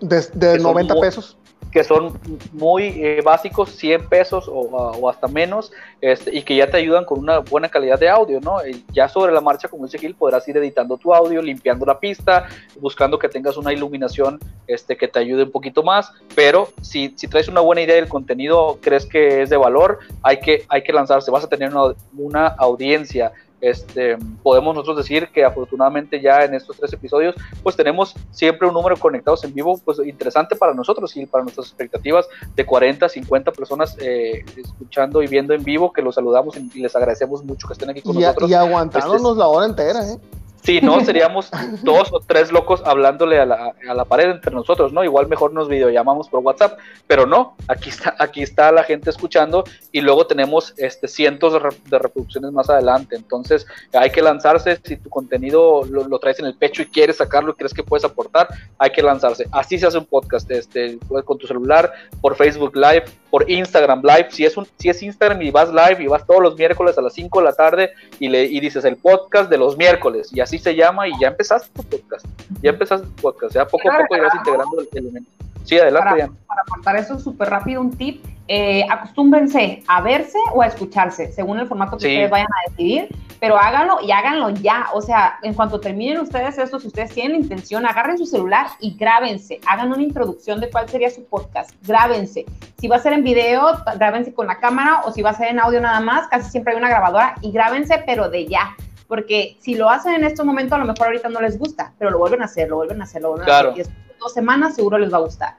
[0.00, 1.36] De, de 90 pesos
[1.76, 2.18] que son
[2.54, 5.70] muy eh, básicos, 100 pesos o, hasta menos,
[6.00, 8.60] este, y que ya te ayudan con una buena calidad de audio, ¿no?
[8.94, 12.46] ya sobre la marcha, como dice Gil, podrás ir editando tu audio, limpiando la pista,
[12.80, 17.28] buscando que tengas una iluminación este, que te ayude un poquito más, pero si, si
[17.28, 20.94] traes una buena idea del contenido, crees que es de valor, hay que, hay que
[20.94, 26.54] lanzarse, vas a tener una, una audiencia este, podemos nosotros decir que afortunadamente ya en
[26.54, 30.74] estos tres episodios, pues tenemos siempre un número de conectados en vivo, pues interesante para
[30.74, 35.92] nosotros y para nuestras expectativas de 40, 50 personas eh, escuchando y viendo en vivo,
[35.92, 38.50] que los saludamos y les agradecemos mucho que estén aquí con nosotros.
[38.50, 40.18] Y aguantándonos este, la hora entera, ¿eh?
[40.66, 41.48] Sí, no, seríamos
[41.82, 45.04] dos o tres locos hablándole a la, a la, pared entre nosotros, ¿no?
[45.04, 49.62] Igual mejor nos videollamamos por WhatsApp, pero no, aquí está, aquí está la gente escuchando
[49.92, 53.14] y luego tenemos este, cientos de, reproducciones más adelante.
[53.14, 57.52] Entonces hay que lanzarse, si tu contenido lo, traes en el pecho y quieres sacarlo
[57.52, 58.48] y crees que puedes aportar,
[58.78, 59.46] hay que lanzarse.
[59.52, 63.04] Así se hace un podcast, este, con tu celular, por Facebook Live,
[63.36, 64.28] por Instagram Live.
[64.30, 67.02] Si es, un, si es Instagram y vas live y vas todos los miércoles a
[67.02, 70.40] las 5 de la tarde y, le, y dices el podcast de los miércoles y
[70.40, 72.24] así se llama y ya empezaste tu podcast.
[72.62, 75.30] Ya empezaste tu podcast, ya poco a poco irás integrando el elemento.
[75.66, 80.62] Sí, adelante, para, Para aportar eso súper rápido, un tip, eh, acostúmbrense a verse o
[80.62, 83.08] a escucharse, según el formato que ustedes vayan a decidir.
[83.40, 84.86] pero háganlo y háganlo ya.
[84.94, 88.96] O sea, en cuanto terminen ustedes esto, si ustedes tienen intención, agarren su celular y
[88.96, 89.60] grábense.
[89.68, 91.70] Hagan una introducción de cuál sería su podcast.
[91.86, 92.46] Grábense.
[92.78, 93.66] Si va a ser en video,
[93.98, 96.72] grábense con la cámara o si va a ser en audio nada más, casi siempre
[96.72, 98.74] hay una grabadora y grábense, pero de ya.
[99.06, 102.10] Porque si lo hacen en este momento, a lo mejor ahorita no les gusta, pero
[102.10, 103.86] lo vuelven a hacer, lo vuelven a hacer, lo vuelven a hacer.
[104.18, 105.56] Dos semanas seguro les va a gustar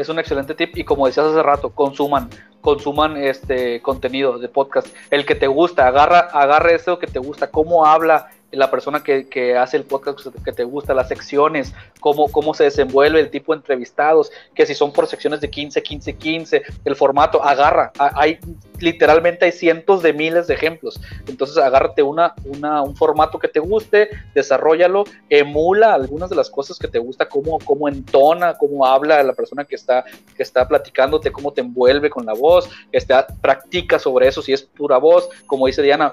[0.00, 2.30] es un excelente tip y como decías hace rato, consuman,
[2.60, 4.86] consuman este contenido de podcast.
[5.10, 9.28] El que te gusta, agarra, agarra eso que te gusta, cómo habla la persona que,
[9.28, 13.52] que, hace el podcast que te gusta, las secciones, cómo, cómo se desenvuelve el tipo
[13.52, 18.38] de entrevistados, que si son por secciones de 15, 15, 15, el formato, agarra, hay
[18.78, 23.60] literalmente hay cientos de miles de ejemplos, entonces agárrate una, una, un formato que te
[23.60, 29.22] guste, desarrollalo, emula algunas de las cosas que te gusta, cómo, cómo entona, cómo habla
[29.22, 30.04] la persona que está,
[30.36, 34.62] que está platicándote, cómo te envuelve con la voz, este, practica sobre eso, si es
[34.62, 36.12] pura voz, como dice Diana,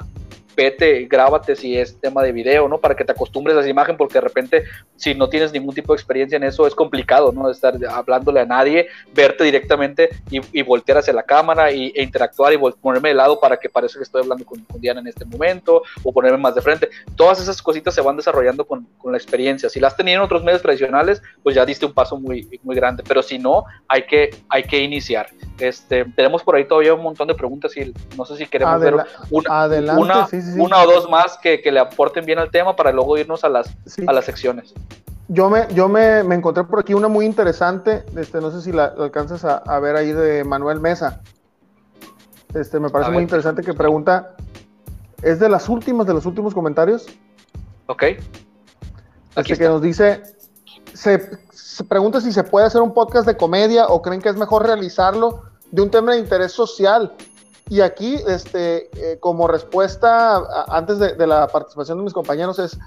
[0.56, 2.80] vete, grábate si es tema de video, ¿no?
[2.80, 4.64] Para que te acostumbres a esa imagen, porque de repente,
[4.96, 7.50] si no tienes ningún tipo de experiencia en eso, es complicado, ¿no?
[7.50, 12.58] Estar hablándole a nadie, verte directamente y, voltear hacia la cámara y, e interactuar y
[12.58, 16.12] ponerme de lado para que parezca que estoy hablando con, Diana en este momento o
[16.12, 16.90] ponerme más de frente.
[17.16, 19.70] Todas esas cositas se van desarrollando con, con, la experiencia.
[19.70, 23.04] Si las tenido en otros medios tradicionales, pues ya diste un paso muy, muy grande,
[23.08, 25.28] pero si no, hay que, hay que iniciar.
[25.60, 28.96] Este, tenemos por ahí todavía un montón de preguntas y no sé si queremos ver
[29.30, 30.28] una, adelante, una,
[30.58, 33.70] una o dos más que, le aporten bien al tema para luego irnos a las,
[34.06, 34.74] a las secciones.
[35.28, 38.86] Yo me, yo me, encontré por aquí una muy interesante, este, no sé si la,
[38.86, 41.22] alcanzas a, ver ahí de Manuel Mesa.
[42.54, 44.36] Este, me parece muy interesante que pregunta,
[45.22, 47.08] es de las últimas, de los últimos comentarios.
[47.88, 48.04] Ok.
[49.36, 50.22] Este, que nos dice,
[50.94, 54.38] se, se pregunta si se puede hacer un podcast de comedia o creen que es
[54.38, 57.14] mejor realizarlo de un tema de interés social
[57.70, 62.78] y aquí, este, eh, como respuesta, antes de, la participación de mis compañeros, es,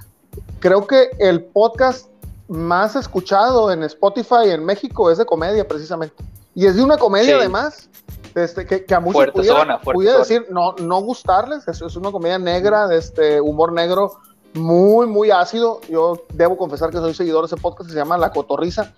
[0.60, 2.08] creo que el podcast
[2.46, 6.14] más escuchado en Spotify en México es de comedia, precisamente.
[6.54, 7.88] Y es de una comedia, además,
[8.34, 12.98] este, que, a muchos pudiera, decir, no, no gustarles, es, es una comedia negra, de
[12.98, 14.20] este humor negro
[14.54, 15.80] muy, muy ácido.
[15.88, 18.92] Yo debo confesar que soy seguidor de ese podcast, se llama La Cotorriza.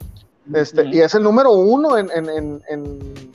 [0.52, 3.32] Este, Y es el número uno en, en, en en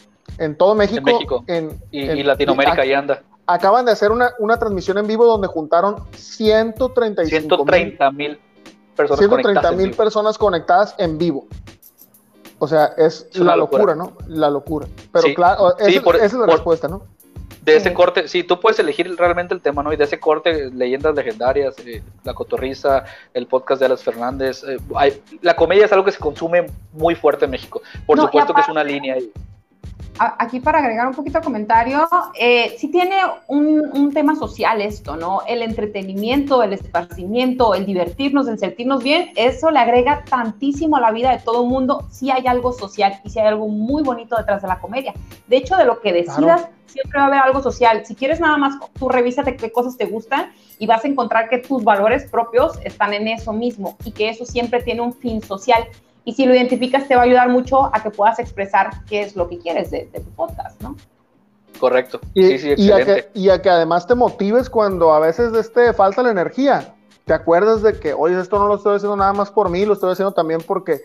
[0.57, 1.43] todo México.
[1.47, 3.23] En y, Latinoamérica ahí anda.
[3.47, 8.39] Acaban de hacer una, transmisión en vivo donde juntaron 135 130 mil
[8.95, 11.47] personas 130 mil personas conectadas en vivo.
[12.57, 13.95] O sea, es, la locura.
[13.95, 14.13] ¿no?
[14.27, 14.87] La locura.
[15.11, 17.03] Pero claro, esa, es la respuesta, ¿no?
[17.61, 19.91] De ese corte, sí, tú puedes elegir realmente el tema, ¿no?
[19.91, 24.63] Y de ese corte, leyendas legendarias, eh, La Cotorriza, el podcast de Alas Fernández.
[24.63, 24.77] Eh,
[25.41, 27.81] la comedia es algo que se consume muy fuerte en México.
[28.05, 29.15] Por supuesto que es una línea.
[29.15, 29.31] ahí
[30.17, 32.07] aquí para agregar un poquito al comentario,
[32.39, 35.41] eh, sí tiene un, tema social esto, ¿no?
[35.45, 41.11] El entretenimiento, el esparcimiento, el divertirnos, el sentirnos bien, eso le agrega tantísimo a la
[41.11, 42.07] vida de todo el mundo.
[42.11, 45.13] Sí hay algo social y sí hay algo muy bonito detrás de la comedia.
[45.47, 48.05] De hecho, de lo que decidas, siempre va a haber algo social.
[48.05, 51.57] Si quieres nada más, tú revísate qué cosas te gustan y vas a encontrar que
[51.57, 55.85] tus valores propios están en eso mismo y que eso siempre tiene un fin social
[56.25, 59.35] y si lo identificas te va a ayudar mucho a que puedas expresar qué es
[59.35, 60.95] lo que quieres de, tu podcast, ¿no?
[61.79, 62.19] Correcto.
[62.33, 63.29] Y, sí, sí, excelente.
[63.33, 66.95] Y a, que, además te motives cuando a veces este, falta la energía.
[67.25, 69.93] Te acuerdas de que, oye, esto no lo estoy haciendo nada más por mí, lo
[69.93, 71.01] estoy haciendo también porque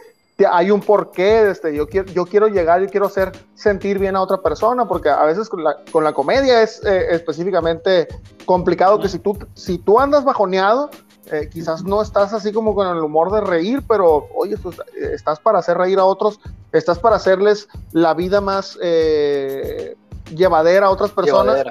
[0.51, 4.23] hay un porqué, este, yo, quiero, yo quiero llegar, y quiero hacer sentir bien a
[4.23, 8.09] otra persona, porque a veces con la, con la comedia es eh, específicamente
[8.47, 10.91] complicado que si tú, si tú andas bajoneado,
[11.33, 15.11] eh, quizás no estás así como con el humor de reír, pero oye, pues, eh,
[15.13, 16.41] estás para hacer reír a otros,
[16.73, 19.97] estás para hacerles la vida más eh,
[20.35, 21.67] llevadera a otras personas.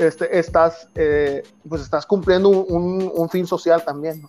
[0.00, 0.88] Este, estás,
[1.68, 4.26] pues estás cumpliendo un, fin social también.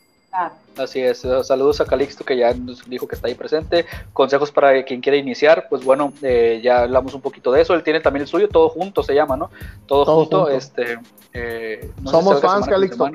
[0.78, 3.88] Así es, saludos a Calixto que ya nos dijo que está ahí presente.
[4.14, 7.74] Consejos para quien quiera iniciar, pues bueno, ya hablamos un poquito de eso.
[7.74, 9.50] Él tiene también el suyo, todo junto se llama, ¿no?
[9.88, 11.00] Todo, junto, Este,
[12.06, 13.10] Somos fans, Calixto.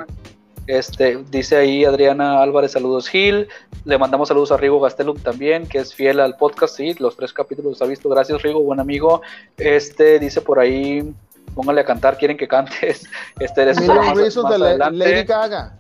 [0.67, 3.49] Este, dice ahí Adriana Álvarez, saludos Gil.
[3.85, 7.33] Le mandamos saludos a Rigo Gastelum también, que es fiel al podcast, sí, los tres
[7.33, 8.09] capítulos los ha visto.
[8.09, 9.21] Gracias, Rigo, buen amigo.
[9.59, 11.13] Este dice por ahí,
[11.55, 13.07] póngale a cantar, quieren que cantes.
[13.39, 15.79] Este es Lady Gaga.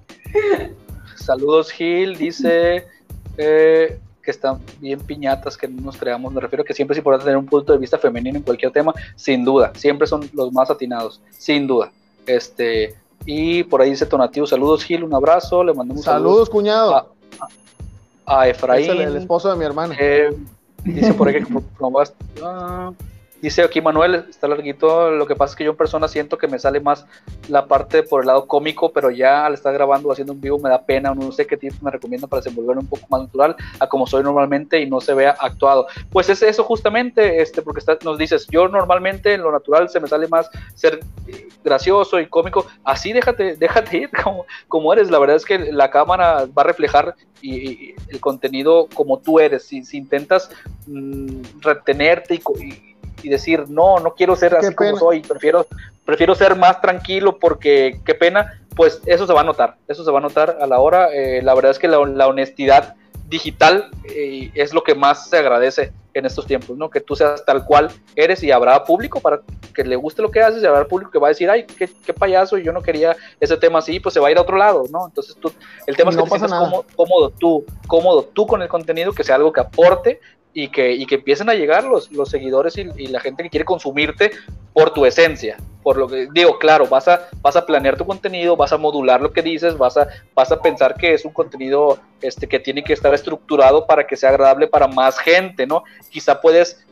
[1.16, 2.86] Saludos, Gil, dice
[3.38, 6.30] eh, que están bien piñatas, que no nos creamos.
[6.32, 8.70] Me refiero a que siempre es importante tener un punto de vista femenino en cualquier
[8.70, 9.72] tema, sin duda.
[9.76, 11.90] Siempre son los más atinados, sin duda.
[12.26, 12.94] Este,
[13.26, 16.50] y por ahí dice Tonativo, saludos Gil, un abrazo, le mandamos saludos.
[16.50, 17.10] cuñado.
[18.26, 18.90] A, Efraín.
[18.90, 19.94] el, esposo de mi hermana.
[19.98, 20.34] Eh,
[20.84, 21.44] dice por ahí que
[23.44, 26.48] Dice aquí Manuel, está larguito, lo que pasa es que yo en persona siento que
[26.48, 27.04] me sale más
[27.50, 30.70] la parte por el lado cómico, pero ya al estar grabando haciendo un vivo me
[30.70, 33.86] da pena, no sé qué tips me recomiendan para desenvolverme un poco más natural a
[33.86, 35.88] como soy normalmente y no se vea actuado.
[36.08, 40.08] Pues es eso justamente, este, porque nos dices, yo normalmente en lo natural se me
[40.08, 41.00] sale más ser
[41.62, 45.90] gracioso y cómico, así déjate, déjate ir como, como eres, la verdad es que la
[45.90, 50.48] cámara va a reflejar y, el contenido como tú eres, si, si intentas
[50.86, 55.66] mm, retenerte y y decir, no, no quiero ser así como soy, prefiero,
[56.04, 60.10] prefiero ser más tranquilo porque qué pena, pues eso se va a notar, eso se
[60.10, 61.08] va a notar a la hora.
[61.12, 62.94] Eh, la verdad es que la, honestidad
[63.28, 66.88] digital eh, es lo que más se agradece en estos tiempos, ¿no?
[66.90, 69.40] Que tú seas tal cual eres y habrá público para
[69.74, 71.90] que le guste lo que haces y habrá público que va a decir, ay, qué,
[72.06, 74.42] qué payaso, y yo no quería ese tema así, pues se va a ir a
[74.42, 75.06] otro lado, ¿no?
[75.06, 75.52] Entonces tú,
[75.86, 79.24] el tema es que te sientas cómodo, cómodo, tú, cómodo tú con el contenido, que
[79.24, 80.20] sea algo que aporte
[80.54, 83.64] y que, y que empiecen a llegar los, los seguidores y, la gente que quiere
[83.64, 84.30] consumirte
[84.72, 85.56] por tu esencia.
[85.82, 89.20] Por lo que digo, claro, vas a, vas a planear tu contenido, vas a modular
[89.20, 92.84] lo que dices, vas a, vas a pensar que es un contenido este, que tiene
[92.84, 95.82] que estar estructurado para que sea agradable para más gente, ¿no?
[96.08, 96.86] Quizá puedes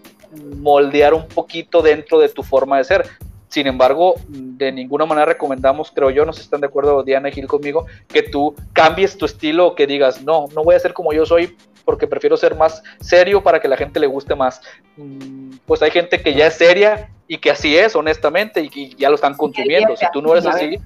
[0.58, 3.06] moldear un poquito dentro de tu forma de ser.
[3.48, 7.28] Sin embargo, de ninguna manera recomendamos, creo yo, no sé si están de acuerdo Diana
[7.28, 10.80] y Gil conmigo, que tú cambies tu estilo o que digas, no, no voy a
[10.80, 11.54] ser como yo soy
[11.85, 14.61] porque prefiero ser más serio para que la gente le guste más.
[14.97, 19.09] Mm, pues hay gente que ya es seria y que así es, honestamente, y, ya
[19.09, 19.97] lo están consumiendo.
[19.97, 20.78] Si tú no eres así,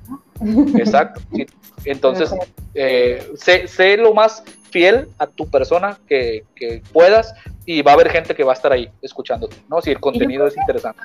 [0.78, 1.20] exacto.
[1.84, 2.34] Entonces,
[2.74, 7.34] eh, sé, sé, lo más fiel a tu persona que, que, puedas
[7.66, 9.82] y va a haber gente que va a estar ahí escuchándote, ¿no?
[9.82, 11.02] Si el contenido es interesante.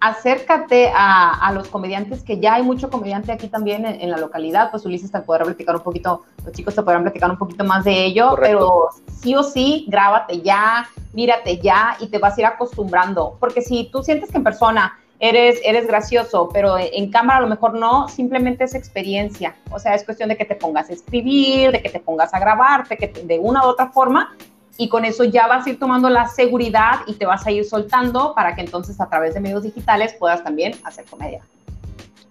[0.00, 4.70] Acércate a, a, los comediantes, que ya hay mucho comediante aquí también en, la localidad,
[4.70, 7.84] pues Ulises te podrá platicar un poquito, los chicos te podrán platicar un poquito más
[7.84, 8.88] de ello, pero
[9.20, 13.90] sí o sí, grábate ya, mírate ya y te vas a ir acostumbrando, porque si
[13.92, 18.08] tú sientes que en persona eres, eres gracioso, pero en cámara a lo mejor no,
[18.08, 19.54] simplemente es experiencia.
[19.70, 22.40] O sea, es cuestión de que te pongas a escribir, de que te pongas a
[22.40, 24.34] grabarte, que de una u otra forma,
[24.80, 27.66] y con eso ya vas a ir tomando la seguridad y te vas a ir
[27.66, 31.42] soltando para que entonces a través de medios digitales puedas también hacer comedia.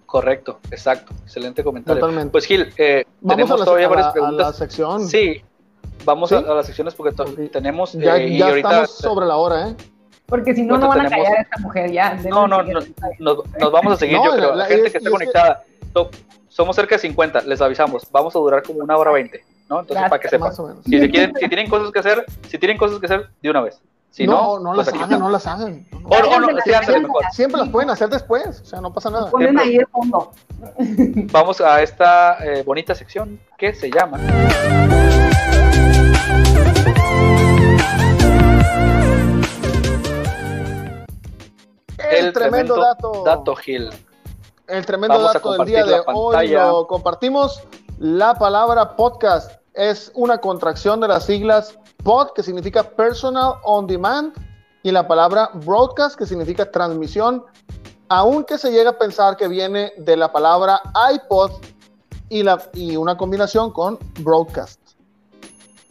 [0.07, 2.01] Correcto, exacto, excelente comentario.
[2.01, 2.31] Totalmente.
[2.31, 4.47] Pues Gil, eh, tenemos todavía varias preguntas.
[4.47, 5.07] A la sección.
[5.07, 5.43] Sí,
[6.03, 7.15] vamos a, las secciones porque
[7.51, 7.93] tenemos...
[7.93, 9.75] Ya, eh, ya estamos sobre la hora, ¿eh?
[10.25, 12.15] Porque si no, no van a callar a esta mujer ya.
[12.15, 12.79] No, no, no
[13.19, 14.55] nos, vamos a seguir, yo creo.
[14.55, 15.63] La, gente que está conectada,
[16.47, 19.39] somos cerca de 50, les avisamos, vamos a durar como una hora 20,
[19.69, 19.81] ¿no?
[19.81, 20.53] Entonces, para que sepan.
[20.53, 23.61] Si, si, quieren, si tienen cosas que hacer, si tienen cosas que hacer, de una
[23.61, 23.79] vez.
[24.09, 25.85] Si no, no, pues las hagan, no las hagan.
[25.91, 26.57] No, no,
[27.31, 29.29] Siempre las pueden hacer después, o sea, no pasa nada.
[29.29, 30.31] Ponen ahí el fondo.
[31.31, 34.19] Vamos a esta eh, bonita sección que se llama.
[42.11, 43.23] el, tremendo, dato.
[43.23, 43.89] Dato Gil.
[44.67, 47.63] El tremendo dato del día de hoy lo compartimos.
[47.99, 54.33] La palabra podcast es una contracción de las siglas pod, que significa personal on demand,
[54.83, 57.43] y la palabra broadcast, que significa transmisión,
[58.07, 60.81] aunque se llega a pensar que viene de la palabra
[61.13, 61.51] iPod
[62.29, 64.79] y, la, y una combinación con broadcast.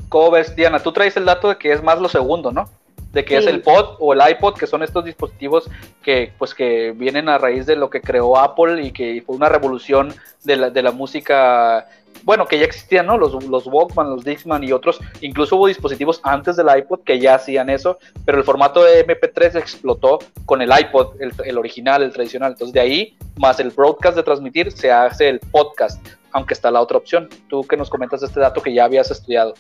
[0.09, 0.83] ¿Cómo ves, Diana?
[0.83, 2.71] Tú traes el dato de que es más lo segundo, ¿no?
[3.13, 5.69] de que es el pod o el iPod, que son estos dispositivos
[6.03, 9.49] que pues que vienen a raíz de lo que creó Apple y que fue una
[9.49, 11.89] revolución de la, de la música,
[12.25, 13.17] bueno, que ya existían, ¿no?
[13.19, 17.35] Los, los Walkman, los Dixman y otros, incluso hubo dispositivos antes del iPod que ya
[17.35, 22.13] hacían eso, pero el formato de MP3 explotó con el iPod, el, el original, el
[22.13, 26.71] tradicional, entonces de ahí, más el broadcast de transmitir, se hace el podcast, aunque está
[26.71, 27.29] la otra opción.
[27.49, 29.55] Tú que nos comentas este dato que ya habías estudiado.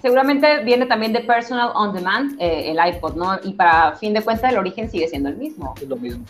[0.00, 3.38] Seguramente viene también de Personal On Demand, eh, el iPod, ¿no?
[3.42, 5.74] Y para fin de cuentas el origen sigue siendo el mismo.
[5.80, 6.24] Es lo mismo.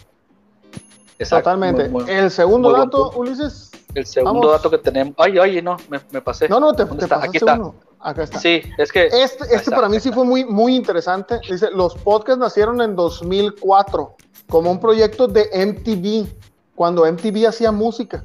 [1.28, 1.90] Totalmente.
[2.08, 3.70] el segundo dato, Ulises.
[3.98, 5.14] El segundo dato que tenemos.
[5.18, 6.48] Ay, ay, no, me, me pasé.
[6.48, 7.54] No, no, te, te pasaste Aquí está.
[7.54, 7.74] Uno.
[8.00, 8.38] Acá está.
[8.38, 9.06] Sí, es que.
[9.06, 11.40] Este, este para mí sí fue muy, muy interesante.
[11.48, 14.16] Dice: Los podcasts nacieron en 2004
[14.48, 16.26] como un proyecto de MTV,
[16.74, 18.24] cuando MTV hacía música,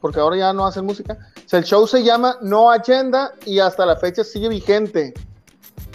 [0.00, 1.18] porque ahora ya no hacen música
[1.52, 5.14] el show se llama No Agenda y hasta la fecha sigue vigente.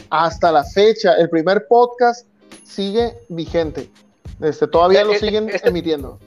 [0.09, 2.25] Hasta la fecha, el primer podcast
[2.63, 3.91] sigue vigente.
[4.39, 6.19] Este, todavía eh, lo eh, siguen este emitiendo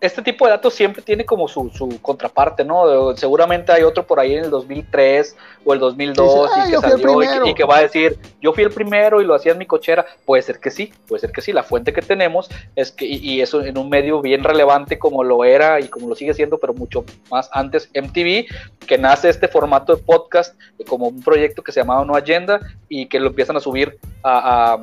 [0.00, 3.16] este tipo de datos siempre tiene como su, su, contraparte, ¿no?
[3.16, 7.54] Seguramente hay otro por ahí en el 2003 o el 2002 y, que salió y
[7.54, 10.06] que, va a decir, yo fui el primero y lo hacía en mi cochera.
[10.24, 11.52] Puede ser que sí, puede ser que sí.
[11.52, 15.44] La fuente que tenemos es que, y, eso en un medio bien relevante como lo
[15.44, 18.46] era y como lo sigue siendo, pero mucho más antes MTV,
[18.88, 20.58] que nace este formato de podcast
[20.88, 22.58] como un proyecto que se llamaba No Agenda
[22.88, 24.78] y que lo empiezan a subir a,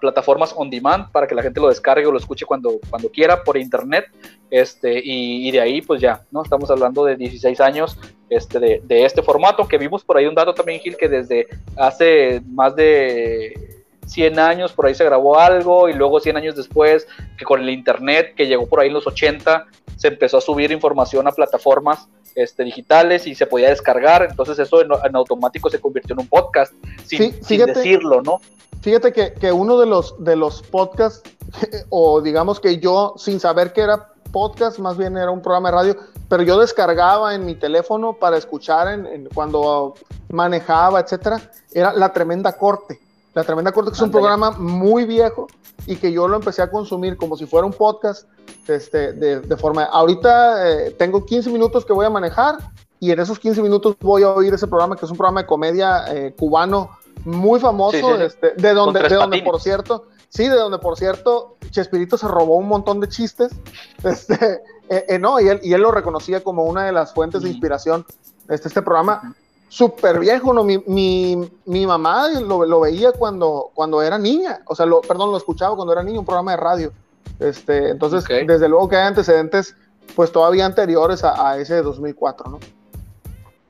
[0.00, 3.42] plataformas on demand para que la gente lo descargue o lo escuche cuando, cuando quiera
[3.42, 4.06] por internet.
[4.50, 6.42] Este, y, de ahí, pues ya, ¿no?
[6.42, 7.98] Estamos hablando de 16 años
[8.30, 11.46] este, de, de este formato, que vimos por ahí un dato también, Gil, que desde
[11.76, 13.80] hace más de
[14.10, 17.06] 100 años por ahí se grabó algo y luego 100 años después
[17.38, 19.66] que con el internet que llegó por ahí en los 80
[20.00, 24.80] se empezó a subir información a plataformas este, digitales y se podía descargar, entonces eso
[24.80, 26.72] en, automático se convirtió en un podcast
[27.04, 28.40] sin, decirlo, ¿no?
[28.80, 31.22] Fíjate que, que, uno de los, de los podcasts,
[31.90, 35.76] o digamos que yo sin saber que era podcast, más bien era un programa de
[35.76, 35.96] radio,
[36.30, 39.96] pero yo descargaba en mi teléfono para escuchar en, cuando
[40.30, 41.42] manejaba, etcétera,
[41.74, 42.98] era La Tremenda Corte.
[43.34, 45.46] La Tremenda Corte, que es un programa muy viejo
[45.86, 48.28] y que yo lo empecé a consumir como si fuera un podcast
[48.66, 49.84] este, de, forma...
[49.84, 52.56] Ahorita eh, tengo 15 minutos que voy a manejar
[52.98, 55.46] y en esos 15 minutos voy a oír ese programa, que es un programa de
[55.46, 56.90] comedia eh, cubano
[57.24, 62.16] muy famoso, Este, de donde, de donde por cierto, sí, de donde por cierto, Chespirito
[62.18, 63.52] se robó un montón de chistes,
[64.04, 67.50] este, eh, no, y él, y él lo reconocía como una de las fuentes de
[67.50, 68.04] inspiración,
[68.48, 69.34] este, este programa
[69.70, 70.64] súper viejo, ¿no?
[70.64, 75.30] Mi, mi, mi mamá lo, lo, veía cuando, cuando era niña, o sea, lo, perdón,
[75.30, 76.92] lo escuchaba cuando era niño, un programa de radio.
[77.38, 79.76] Este, entonces, desde luego que hay antecedentes,
[80.16, 82.58] pues todavía anteriores a, ese de 2004, ¿no?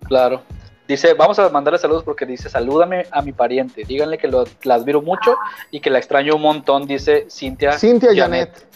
[0.08, 0.42] Claro.
[0.88, 4.74] Dice, vamos a mandarle saludos porque dice, salúdame a mi pariente, díganle que lo, la
[4.74, 5.36] admiro mucho
[5.70, 7.78] y que la extraño un montón, dice Cintia.
[7.78, 8.66] Cintia Janet.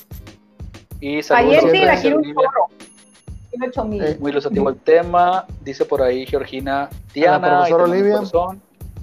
[1.00, 1.64] Y saludos.
[4.20, 5.46] Muy ilustrativo el tema.
[5.62, 7.66] Dice por ahí Georgina Diana.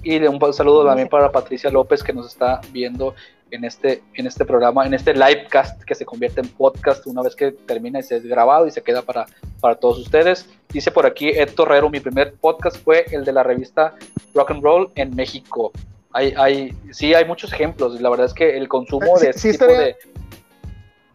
[0.04, 3.14] Y un saludo también para Patricia López que nos está viendo
[3.52, 7.36] en este, en este programa, en este livecast que se convierte en podcast una vez
[7.36, 9.26] que termina y se es grabado y se queda para,
[9.60, 10.48] para todos ustedes.
[10.70, 13.94] Dice por aquí Ed Torrero, mi primer podcast fue el de la revista
[14.34, 15.70] Rock and Roll en México.
[16.14, 18.00] Hay, hay, sí, hay muchos ejemplos.
[18.00, 19.96] La verdad es que el consumo de este tipo de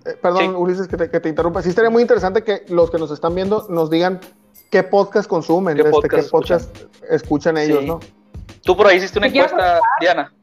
[0.08, 1.62] eh, perdón, Ulises, que te, interrumpa.
[1.62, 4.20] Sí, estaría muy interesante que los que nos están viendo nos digan
[4.70, 6.76] qué podcast consumen, qué, este, podcast,
[7.10, 7.58] escuchan?
[7.58, 8.00] ellos, ¿no?
[8.62, 10.34] Tú por ahí hiciste una encuesta, Diana.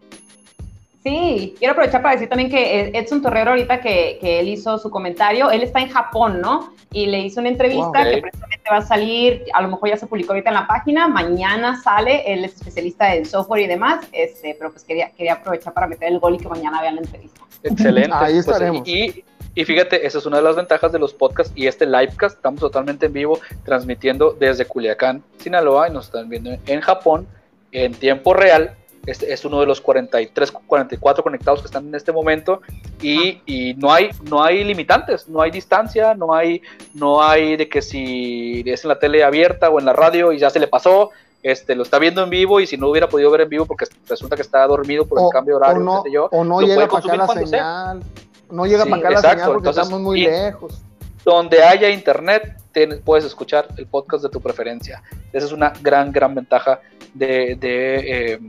[1.03, 4.91] Sí, quiero aprovechar para decir también que Edson Torrero, ahorita que, que, él hizo su
[4.91, 6.73] comentario, él está en Japón, ¿no?
[6.93, 10.07] Y le hizo una entrevista que precisamente va a salir, a lo mejor ya se
[10.07, 14.57] publicó ahorita en la página, mañana sale, él es especialista en software y demás, este,
[14.59, 17.43] pero pues quería, quería aprovechar para meter el gol y que mañana vean la entrevista.
[17.65, 18.15] Excelente.
[18.15, 18.89] Ahí pues, estaremos.
[18.89, 19.25] y,
[19.55, 22.37] y fíjate, esa es una de las ventajas de los podcasts y este livecast.
[22.37, 27.27] Estamos totalmente en vivo transmitiendo desde Culiacán, Sinaloa, y nos están viendo en Japón
[27.71, 28.75] en tiempo real.
[29.07, 32.63] Este es uno de los 43, 44 conectados que están en este momento
[33.03, 36.63] y, y, no hay no hay limitantes, no hay distancia, no hay
[36.95, 40.39] no hay de que si es en la tele abierta o en la radio y
[40.39, 41.11] ya se le pasó,
[41.43, 43.85] este, lo está viendo en vivo y si no hubiera podido ver en vivo porque
[44.09, 47.05] resulta que está dormido por el cambio horario, o no, yo, o no llega para
[47.05, 48.03] acá la señal.
[48.51, 50.83] No llega para acá la señal porque estamos muy lejos.
[51.25, 52.61] Donde haya internet,
[53.05, 55.03] puedes escuchar el podcast de tu preferencia.
[55.33, 56.81] Esa es una gran, gran ventaja
[57.15, 58.41] de, de, eh,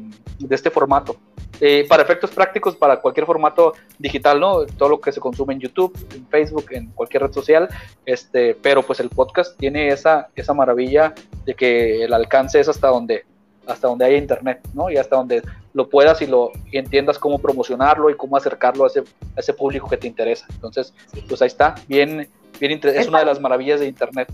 [0.50, 1.16] este formato.
[1.62, 4.66] Eh, para efectos prácticos, para cualquier formato digital, ¿no?
[4.66, 7.70] Todo lo que se consume en YouTube, en Facebook, en cualquier red social,
[8.06, 11.14] este, pero pues el podcast tiene esa, esa maravilla
[11.46, 13.24] de que el alcance es hasta donde,
[13.68, 14.90] hasta donde haya internet, ¿no?
[14.90, 15.42] Y hasta donde
[15.74, 19.90] lo puedas y lo entiendas cómo promocionarlo y cómo acercarlo a ese, a ese público
[19.90, 20.46] que te interesa.
[20.50, 20.94] Entonces,
[21.28, 22.28] pues ahí está, bien,
[22.60, 24.32] bien es una de las maravillas de internet.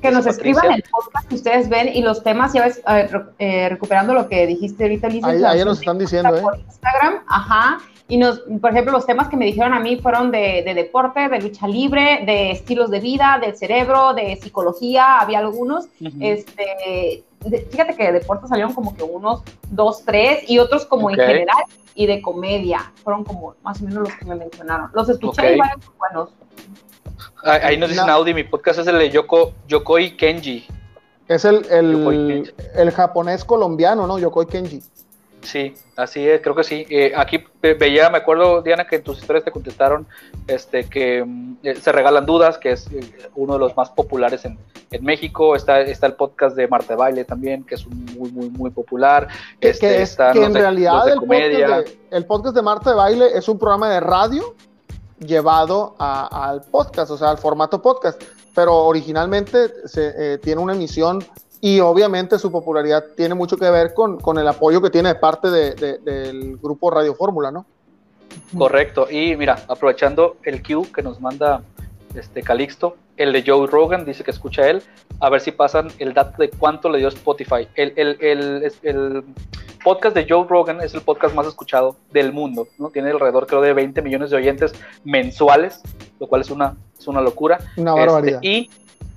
[0.00, 2.82] Que nos escriban el podcast que ustedes ven y los temas, ya ves,
[3.38, 5.28] eh, recuperando lo que dijiste ahorita, Lisa.
[5.28, 6.42] Ahí, ahí nos están diciendo, ¿eh?
[6.66, 7.78] Instagram, ajá.
[8.08, 11.28] Y nos, por ejemplo, los temas que me dijeron a mí fueron de, de, deporte,
[11.28, 15.86] de lucha libre, de estilos de vida, del cerebro, de psicología, había algunos.
[16.20, 21.16] este, fíjate que de deporte salieron como que unos dos, tres, y otros como en
[21.16, 21.64] general,
[21.94, 22.92] y de comedia.
[23.02, 24.90] Fueron como más o menos los que me mencionaron.
[24.94, 26.30] Los escuché y varios buenos.
[27.44, 30.66] Ahí nos dicen Audi, mi podcast es el de Yoko, Yokoi Kenji.
[31.28, 34.18] Es el, el, el japonés colombiano, ¿no?
[34.18, 34.82] Yokoi Kenji.
[35.42, 36.86] Sí, así es, creo que sí.
[36.88, 40.06] Eh, aquí veía, me acuerdo, Diana, que en tus historias te contestaron
[40.46, 43.00] este, que mm, eh, se regalan dudas, que es eh,
[43.34, 44.58] uno de los más populares en,
[45.00, 45.56] México.
[45.56, 49.26] Está, está el podcast de Marte Baile también, que es muy, muy, muy popular.
[49.58, 53.48] Que, este, es, que en realidad el, podcast de, el podcast de Marte Baile es
[53.48, 54.54] un programa de radio
[55.18, 58.22] llevado al podcast, o sea, al formato podcast.
[58.54, 61.24] Pero originalmente se, tiene una emisión
[61.64, 65.14] y obviamente su popularidad tiene mucho que ver con, con el apoyo que tiene de
[65.14, 67.64] parte de, del grupo Radio Fórmula, ¿no?
[68.58, 71.62] Correcto, y mira, aprovechando el Q que nos manda
[72.16, 74.82] este Calixto, el de Joe Rogan, dice que escucha él,
[75.20, 77.68] a ver si pasan el dato de cuánto le dio Spotify.
[77.76, 79.24] El, el, el, el,
[79.84, 82.90] podcast de Joe Rogan es el podcast más escuchado del mundo, ¿no?
[82.90, 84.72] Tiene alrededor, creo, de 20 millones de oyentes
[85.04, 85.80] mensuales,
[86.18, 87.58] lo cual es una, es una locura.
[87.76, 88.40] Una barbaridad.
[88.42, 88.70] Este, y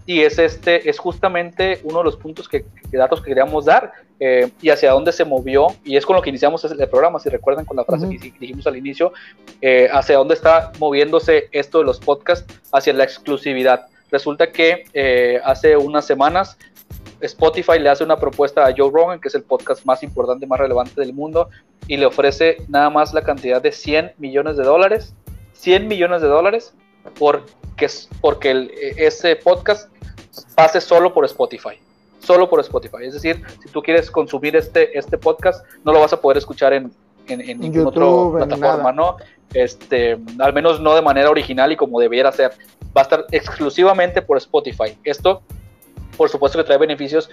[0.05, 4.49] y es este es justamente uno de los puntos que, datos que queríamos dar eh,
[4.61, 7.65] y hacia dónde se movió y es con lo que iniciamos el programa si recuerdan
[7.65, 9.13] con la frase que dijimos al inicio
[9.61, 13.87] eh, hacia dónde está moviéndose esto de los podcasts hacia la exclusividad.
[14.11, 16.57] Resulta que eh, hace unas semanas
[17.19, 20.59] Spotify le hace una propuesta a Joe Rogan, que es el podcast más importante, más
[20.59, 21.49] relevante del mundo,
[21.87, 25.13] y le ofrece nada más la cantidad de 100 millones de dólares,
[25.53, 26.73] 100 millones de dólares,
[27.17, 27.87] porque,
[28.21, 29.89] porque el, ese podcast
[30.55, 31.79] pase solo por Spotify.
[32.19, 33.03] Solo por Spotify.
[33.03, 36.73] Es decir, si tú quieres consumir este, este podcast, no lo vas a poder escuchar
[36.73, 36.91] en,
[37.27, 39.17] en, ninguna otra plataforma, ¿no?
[39.53, 42.51] Este, al menos no de manera original y como debiera ser.
[42.95, 44.97] Va a estar exclusivamente por Spotify.
[45.03, 45.41] Esto,
[46.17, 47.29] por supuesto, que trae beneficios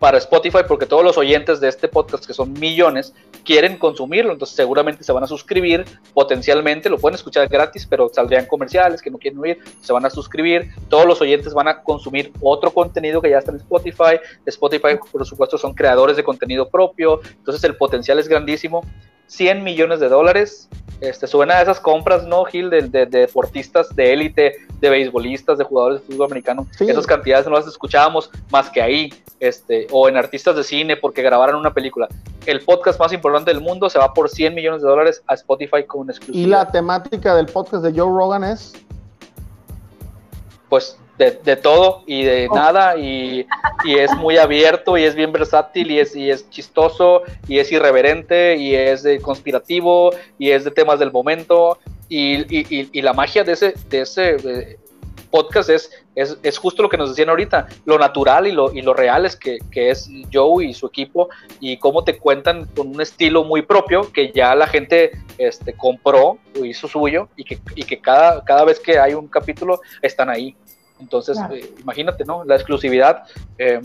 [0.00, 4.56] para Spotify porque todos los oyentes de este podcast, que son millones, quieren consumirlo, entonces
[4.56, 5.84] seguramente se van a suscribir
[6.14, 10.10] potencialmente, lo pueden escuchar gratis, pero saldrían comerciales que no quieren oír, se van a
[10.10, 14.98] suscribir, todos los oyentes van a consumir otro contenido que ya está en Spotify, Spotify
[15.12, 18.82] por supuesto son creadores de contenido propio, entonces el potencial es grandísimo,
[19.30, 20.68] 100 millones de dólares
[21.00, 22.68] este, suena a esas compras, ¿no, Gil?
[22.68, 26.66] De, de, deportistas de élite, de beisbolistas, de jugadores de fútbol americano.
[26.78, 31.22] Esas cantidades no las escuchábamos más que ahí, este, o en artistas de cine porque
[31.22, 32.08] grabaron una película.
[32.44, 35.84] El podcast más importante del mundo se va por 100 millones de dólares a Spotify
[35.86, 36.46] con un exclusivo.
[36.46, 38.72] ¿Y la temática del podcast de Joe Rogan es?
[40.68, 40.98] Pues
[41.28, 42.54] de, todo y de oh.
[42.54, 43.46] nada y,
[43.84, 48.56] es muy abierto y es bien versátil y es, y es chistoso y es irreverente
[48.56, 53.74] y es de conspirativo y es de temas del momento y, la magia de ese,
[53.88, 54.78] de ese
[55.30, 58.94] podcast es, es, justo lo que nos decían ahorita, lo natural y lo, y lo
[58.94, 61.28] real es que, es Joe y su equipo
[61.60, 66.38] y cómo te cuentan con un estilo muy propio que ya la gente este, compró
[66.64, 70.56] hizo suyo y que, y que cada, cada vez que hay un capítulo están ahí.
[71.00, 72.44] Entonces, eh, imagínate, ¿no?
[72.44, 73.24] La exclusividad.
[73.58, 73.80] Eh,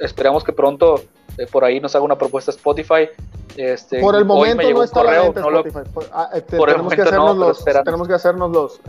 [0.00, 1.02] esperamos que pronto
[1.38, 3.08] eh, por ahí nos haga una propuesta Spotify.
[3.56, 6.10] Este, por el momento no está la venta Spotify.
[6.12, 8.80] Ah, este, tenemos, que hacernos los, tenemos que hacernos los,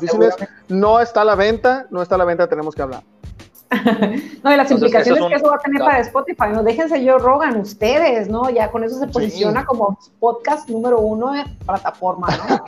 [0.00, 0.34] difíciles.
[0.68, 3.02] No está a la venta, no está a la venta, tenemos que hablar.
[4.42, 7.60] no, y las implicaciones que eso va a tener para Spotify, no déjense yo rogan
[7.60, 8.50] ustedes, ¿no?
[8.50, 12.64] Ya con eso se posiciona como podcast número uno de plataforma, ¿no?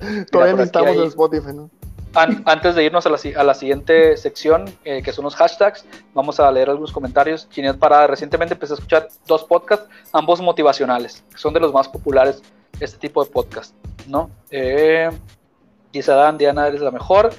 [0.30, 1.70] Todavía necesitamos el Spotify, ¿no?
[2.16, 6.70] Antes de irnos a la, siguiente sección, eh, que son los hashtags, vamos a leer
[6.70, 7.48] algunos comentarios.
[7.78, 12.42] Parada, recientemente empecé a escuchar dos podcasts, ambos motivacionales, que son de los más populares,
[12.80, 13.74] este tipo de podcast,
[14.08, 14.30] ¿no?
[14.50, 15.10] Eh,
[15.92, 17.30] dice Diana, eres la mejor.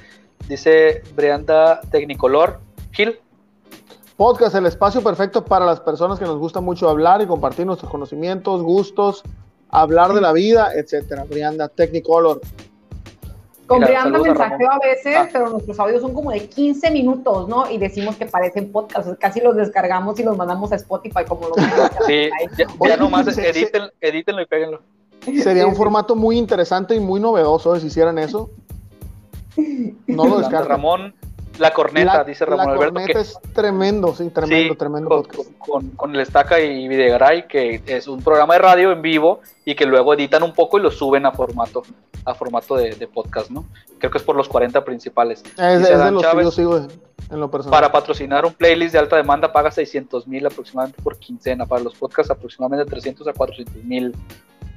[0.48, 2.60] Dice Brianda Tecnicolor.
[2.92, 3.18] Gil.
[4.16, 7.90] Podcast, el espacio perfecto para las personas que nos gusta mucho hablar y compartir nuestros
[7.90, 9.22] conocimientos, gustos,
[9.68, 11.24] hablar de la vida, etcétera.
[11.24, 12.40] Brianda Technicolor.
[13.68, 15.28] Con Brianda mensajeo a veces, ah.
[15.30, 17.70] pero nuestros audios son como de 15 minutos, ¿no?
[17.70, 21.56] Y decimos que parecen podcasts, casi los descargamos y los mandamos a Spotify como los
[22.06, 24.80] Sí, ya, nomás edítenlo y péguenlo.
[25.42, 28.48] Sería un formato muy interesante y muy novedoso si hicieran eso.
[30.06, 30.68] No lo descargan.
[30.68, 31.14] Ramón,
[31.58, 32.94] la corneta, dice Ramón la Alberto.
[32.94, 35.96] La corneta es tremendo, sí, tremendo, tremendo con, podcast.
[35.96, 39.86] Con, el Estaca y Videgaray, que es un programa de radio en vivo y que
[39.86, 41.82] luego editan un poco y lo suben a formato,
[42.24, 43.66] a formato de, podcast, ¿no?
[43.98, 45.42] Creo que es por los 40 principales.
[45.56, 47.78] Es, de los que yo sigo en lo personal.
[47.78, 51.66] Para patrocinar un playlist de alta demanda paga 600 mil aproximadamente por quincena.
[51.66, 54.14] Para los podcasts aproximadamente 300 a 400 mil.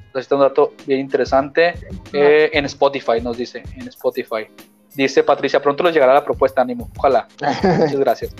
[0.08, 1.74] Este es un dato bien interesante.
[2.12, 4.48] Eh, en Spotify, nos dice, en Spotify.
[4.96, 6.90] Dice Patricia, pronto les llegará la propuesta, ánimo.
[6.98, 7.28] Ojalá.
[7.40, 8.36] Muchas gracias.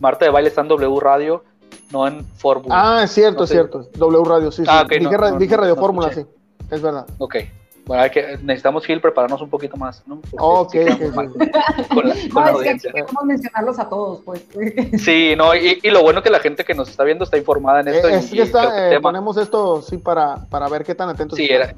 [0.00, 1.44] Marta de Baile está en W Radio,
[1.90, 2.74] no en Fórmula.
[2.76, 3.88] Ah, es cierto, es cierto.
[3.94, 4.64] W Radio, sí.
[4.66, 4.98] Ah, sí.
[5.38, 6.26] dije, Radio Fórmula, sí.
[6.70, 7.06] Es verdad.
[7.18, 7.36] Ok.
[7.84, 10.20] Bueno, hay que, necesitamos, Gil, prepararnos un poquito más, ¿no?
[10.38, 10.72] ok,
[11.92, 14.44] Con la, con no, es que queremos mencionarlos a todos, pues.
[14.98, 17.80] Sí, no, y, y, lo bueno que la gente que nos está viendo está informada
[17.80, 18.08] en esto.
[18.08, 21.74] Es, que está, eh, ponemos esto, sí, para, para ver qué tan atentos Sí, era,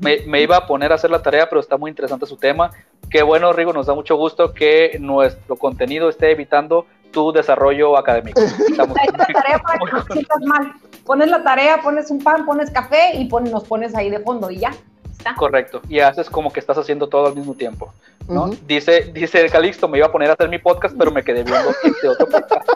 [0.00, 2.70] me, iba a poner a hacer la tarea, pero está muy interesante su tema.
[3.10, 8.40] Qué bueno, Rigo, nos da mucho gusto que nuestro contenido esté evitando tu desarrollo académico.
[8.68, 10.72] Estamos la tarea para que no sientas mal.
[11.06, 14.58] Pones la tarea, pones un pan, pones café y nos pones ahí de fondo y
[14.58, 14.72] ya.
[15.12, 15.34] Está.
[15.36, 17.92] Correcto, y haces como que estás haciendo todo al mismo tiempo.
[18.28, 18.48] ¿no?
[18.66, 21.70] dice, dice Calixto, me iba a poner a hacer mi podcast, pero me quedé viendo
[21.82, 22.68] este otro podcast.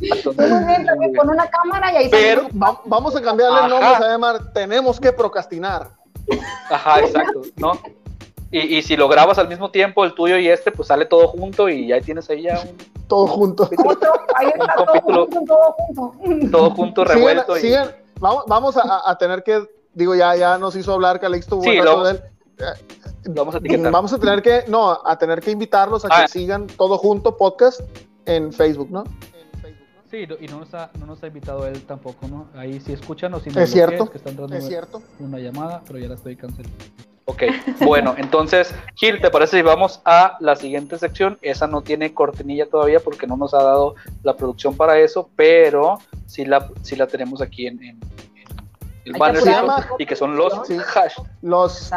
[1.16, 5.12] con una cámara y ahí Pero vamos a cambiarle el nombre, a llamar Tenemos que
[5.12, 5.88] procrastinar.
[6.70, 7.72] Ajá, exacto, ¿no?
[8.52, 11.68] Y, si lo grabas al mismo tiempo, el tuyo y este, pues sale todo junto
[11.68, 12.76] y ya tienes ahí ya un...
[13.06, 13.70] Todo junto.
[16.50, 17.54] todo junto, revuelto.
[18.18, 19.62] Vamos, vamos a, tener que,
[19.94, 21.60] digo, ya, ya nos hizo hablar Calixto.
[21.60, 22.20] Sí, lo, él.
[23.28, 23.92] vamos a etiquetar.
[23.92, 26.28] Vamos a tener que, no, a tener que invitarlos a que ah.
[26.28, 27.80] sigan todo junto podcast
[28.26, 29.04] en Facebook, ¿no?
[30.10, 32.48] Sí, y no nos, ha, no nos ha invitado él tampoco, ¿no?
[32.56, 33.60] Ahí sí escuchan o si no.
[33.60, 34.10] Es cierto.
[34.10, 35.00] Que están dando es cierto.
[35.20, 36.76] Una llamada, pero ya la estoy cancelando.
[37.26, 37.42] Ok,
[37.84, 41.38] bueno, entonces, Gil, ¿te parece si vamos a la siguiente sección?
[41.42, 45.98] Esa no tiene cortinilla todavía porque no nos ha dado la producción para eso, pero
[46.26, 48.00] sí la, sí la tenemos aquí en,
[49.04, 49.42] el banner
[49.98, 50.52] y que son los,
[51.42, 51.90] los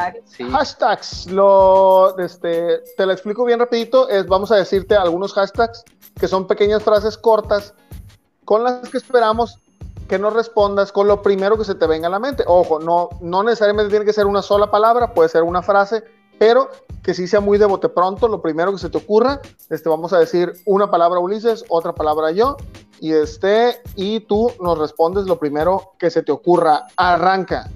[0.51, 1.27] hashtags.
[1.27, 4.09] Lo, este, te lo explico bien rapidito.
[4.09, 5.83] Es, vamos a decirte algunos hashtags
[6.19, 7.73] que son pequeñas frases cortas
[8.45, 9.59] con las que esperamos
[10.07, 12.43] que nos respondas con lo primero que se te venga a la mente.
[12.47, 16.03] Ojo, no, no necesariamente tiene que ser una sola palabra, puede ser una frase,
[16.37, 16.69] pero
[17.01, 19.41] que sí sea muy de bote pronto, lo primero que se te ocurra.
[19.69, 22.57] Este, vamos a decir una palabra Ulises, otra palabra yo,
[22.99, 26.87] y, este, y tú nos respondes lo primero que se te ocurra.
[26.95, 27.69] Arranca.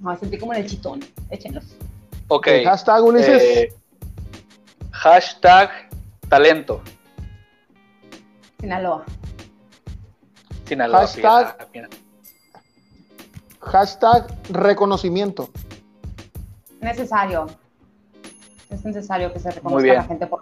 [0.00, 1.00] Me sentí como en el chitón,
[1.30, 1.64] échenlos.
[2.28, 2.48] Ok.
[2.64, 3.42] hashtag Ulises.
[3.42, 3.74] Eh,
[4.92, 5.70] hashtag
[6.28, 6.80] talento.
[8.60, 9.04] Sinaloa.
[13.60, 15.50] Hashtag, reconocimiento.
[16.80, 17.46] Necesario.
[18.70, 20.40] Es necesario que se reconozca a la gente por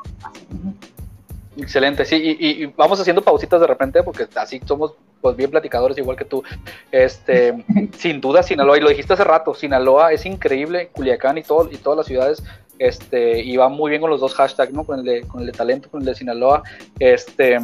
[1.56, 6.16] Excelente, sí, y, vamos haciendo pausitas de repente porque así somos pues bien platicadores igual
[6.16, 6.44] que tú.
[6.92, 7.64] Este,
[7.98, 11.76] sin duda Sinaloa, y lo dijiste hace rato, Sinaloa es increíble, Culiacán y todo, y
[11.78, 12.44] todas las ciudades,
[12.78, 14.84] este, y va muy bien con los dos hashtags, ¿no?
[14.84, 16.62] Con el de, con el de talento, con el de Sinaloa.
[17.00, 17.58] Este,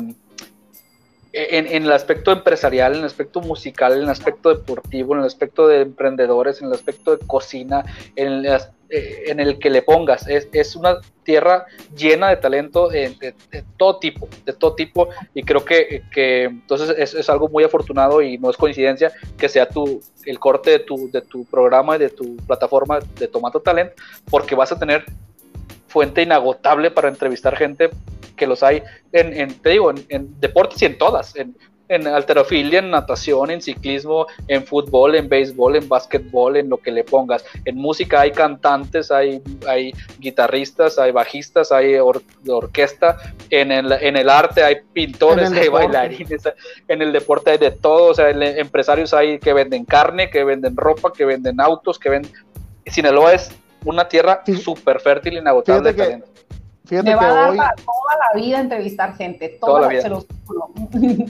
[1.34, 5.66] en, el aspecto empresarial, en el aspecto musical, en el aspecto deportivo, en el aspecto
[5.66, 7.84] de emprendedores, en el aspecto de cocina,
[8.14, 10.28] en el, eh, en el que le pongas.
[10.28, 11.66] Es, es, una tierra
[11.96, 13.34] llena de talento de,
[13.76, 18.22] todo tipo, de todo tipo, y creo que, que entonces es, es, algo muy afortunado
[18.22, 21.98] y no es coincidencia que sea tu, el corte de tu, de tu programa y
[21.98, 23.90] de tu plataforma de Tomato Talent,
[24.30, 25.04] porque vas a tener
[25.88, 27.90] fuente inagotable para entrevistar gente
[28.36, 28.82] que los hay
[29.12, 31.56] en, te digo, en, deportes y en todas, en,
[31.88, 36.90] en alterofilia, en natación, en ciclismo, en fútbol, en béisbol, en básquetbol, en lo que
[36.90, 37.44] le pongas.
[37.64, 43.18] En música hay cantantes, hay, hay guitarristas, hay bajistas, hay orquesta.
[43.50, 46.42] En el, en el arte hay pintores, hay bailarines.
[46.88, 48.10] En el deporte hay de todo.
[48.10, 52.32] O sea, empresarios hay que venden carne, que venden ropa, que venden autos, que venden...
[52.86, 53.50] Sinaloa es
[53.84, 56.26] una tierra súper fértil y inagotable de talento.
[56.86, 60.18] Fíjate Me va a dar para toda la vida entrevistar gente, toda, la vida.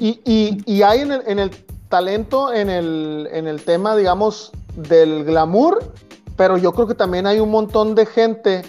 [0.01, 1.51] y, y, y, hay en el, en el
[1.89, 5.93] talento, en el, en el tema, digamos, del glamour,
[6.37, 8.63] pero yo creo que también hay un montón de gente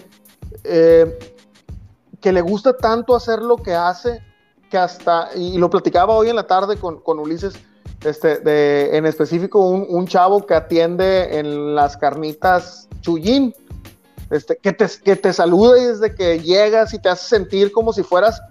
[0.63, 1.17] eh,
[2.21, 4.21] que le gusta tanto hacer lo que hace,
[4.69, 7.55] que hasta, y lo platicaba hoy en la tarde con, con Ulises,
[8.03, 13.55] este, de, en específico un, un, chavo que atiende en las carnitas Chuyín,
[14.29, 18.03] este, que, te, que te salude desde que llegas y te hace sentir como si
[18.03, 18.41] fueras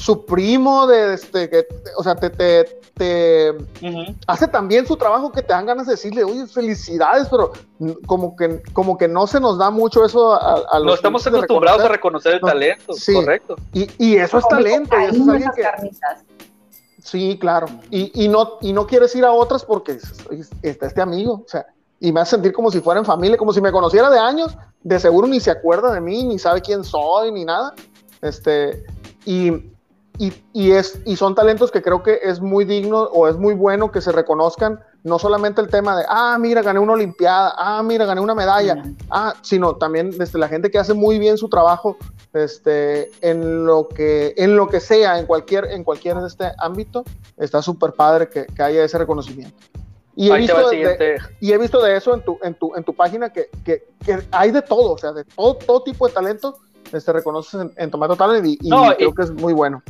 [0.00, 1.66] su primo, de este, que,
[1.96, 3.54] o sea, te, te,
[4.26, 7.52] hace también su trabajo que te dan ganas de decirle, oye, felicidades, pero
[8.06, 10.86] como que, como que no se nos da mucho eso a, los...
[10.86, 13.56] No estamos acostumbrados a reconocer el talento, correcto.
[13.74, 15.64] Y, y, eso es talento, y eso es que...
[17.02, 17.66] Sí, claro.
[17.90, 19.98] Y, y, no, y no quieres ir a otras porque
[20.62, 21.66] está este amigo, o sea,
[22.00, 24.56] y me hace sentir como si fuera en familia, como si me conociera de años,
[24.82, 27.74] de seguro ni se acuerda de mí, ni sabe quién soy, ni nada.
[28.22, 28.84] Este,
[29.26, 29.50] y,
[30.18, 33.54] y, y, es, y son talentos que creo que es muy digno o es muy
[33.54, 37.82] bueno que se reconozcan, no solamente el tema de, ah, mira, gané una Olimpiada, ah,
[37.82, 41.50] mira, gané una medalla, ah, sino también desde la gente que hace muy bien su
[41.50, 41.98] trabajo
[42.32, 47.04] este, en, lo que, en lo que sea, en cualquier, en cualquier de este ámbito,
[47.36, 49.56] está súper padre que, que haya ese reconocimiento.
[50.20, 52.94] Y he, visto de, y he visto de eso en tu, en tu, en tu
[52.94, 56.58] página que, que, que hay de todo, o sea, de todo, todo tipo de talento
[56.92, 59.82] este, reconoces en, en Tomato Talent y, creo que es muy bueno.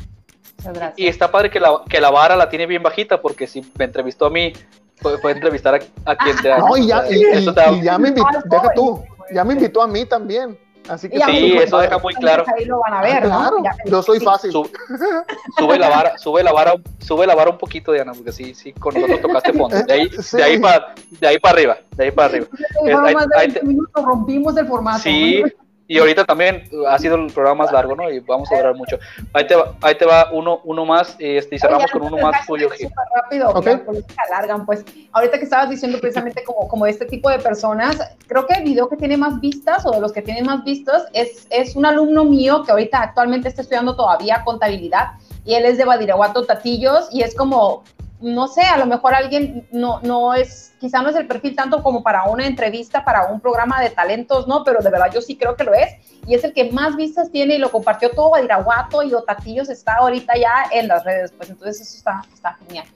[0.96, 3.86] Y está padre que la, que la vara la tiene bien bajita, porque si me
[3.86, 4.52] entrevistó a mí,
[5.00, 5.74] puede, entrevistar
[6.04, 9.02] a, quien te No, y ya, y, ya me invitó, deja tú,
[9.32, 10.56] ya me invitó a mí también.
[10.88, 12.44] Así que sí, eso deja muy claro.
[12.56, 14.50] Ahí lo van a ver, claro, yo soy fácil.
[14.50, 18.72] sube la vara, sube la vara, sube la vara un poquito, Diana, porque sí, sí,
[18.72, 19.82] con nosotros tocaste fondo.
[19.82, 22.46] De ahí, de ahí para, de ahí para arriba, de ahí para arriba.
[22.84, 22.96] Es,
[23.36, 25.00] hay, minutos, rompimos el formato.
[25.00, 25.42] Sí,
[25.90, 28.08] Y ahorita también ha sido el programa más largo, ¿no?
[28.08, 28.96] Y vamos a durar mucho.
[29.32, 32.46] Ahí te va, ahí te va uno, uno más este, y cerramos con uno más
[32.46, 32.68] tuyo.
[32.70, 33.80] Súper rápido, okay.
[34.28, 34.64] alargan.
[34.64, 37.98] Pues ahorita que estabas diciendo precisamente como, como este tipo de personas,
[38.28, 41.06] creo que el video que tiene más vistas o de los que tienen más vistas
[41.12, 45.14] es, es un alumno mío que ahorita actualmente está estudiando todavía contabilidad
[45.44, 47.82] y él es de Badiraguato Tatillos y es como
[48.20, 51.82] no sé, a lo mejor alguien no, no es, quizá no es el perfil tanto
[51.82, 54.62] como para una entrevista, para un programa de talentos, ¿no?
[54.62, 55.94] Pero de verdad yo sí creo que lo es.
[56.26, 59.94] Y es el que más vistas tiene y lo compartió todo Badiraguato y Otatillos está
[59.94, 61.32] ahorita ya en las redes.
[61.32, 62.86] Pues entonces eso está, está genial.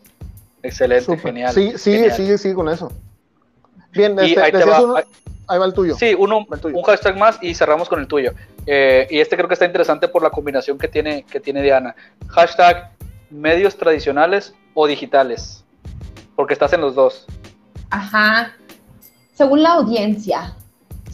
[0.63, 1.53] Excelente, genial.
[1.53, 2.93] Sí, sí, sí, sí, con eso.
[3.93, 5.03] Bien, este, ahí, va,
[5.49, 5.95] ahí, va, el tuyo.
[5.95, 8.33] Sí, uno, un hashtag más y cerramos con el tuyo.
[8.67, 11.95] Eh, y este creo que está interesante por la combinación que tiene, que tiene Diana.
[12.29, 12.91] Hashtag
[13.31, 15.65] medios tradicionales o digitales?
[16.37, 17.27] Porque estás en los dos.
[17.91, 18.53] Ajá.
[19.35, 20.57] Según la audiencia,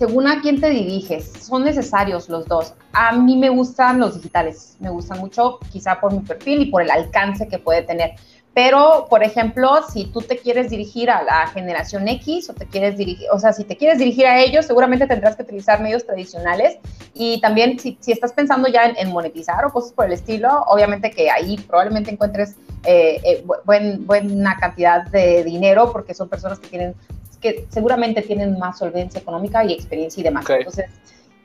[0.00, 2.72] según a quién te diriges, son necesarios los dos.
[2.92, 6.80] A mí me gustan los digitales, me gustan mucho, quizá por mi perfil y por
[6.80, 8.12] el alcance que puede tener.
[8.52, 12.98] Pero, por ejemplo, si tú te quieres dirigir a la generación X o te quieres
[12.98, 16.78] dirigir, o sea, si te quieres dirigir a ellos, seguramente tendrás que utilizar medios tradicionales.
[17.14, 21.30] Y también, si, estás pensando ya en, monetizar o cosas por el estilo, obviamente que
[21.30, 26.94] ahí probablemente encuentres eh, eh, buen, buena cantidad de dinero porque son personas que tienen,
[27.40, 30.44] que seguramente tienen más solvencia económica y experiencia y demás.
[30.48, 30.86] Entonces,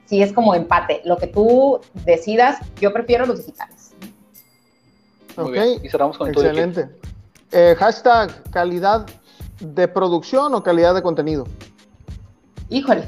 [0.05, 1.01] sí es como empate.
[1.05, 3.84] Lo que tú decidas, yo prefiero los digitales.
[5.37, 6.89] Ok, y cerramos con Excelente.
[7.51, 9.05] Eh, hashtag calidad
[9.59, 11.45] de producción o calidad de contenido.
[12.69, 13.07] Híjole,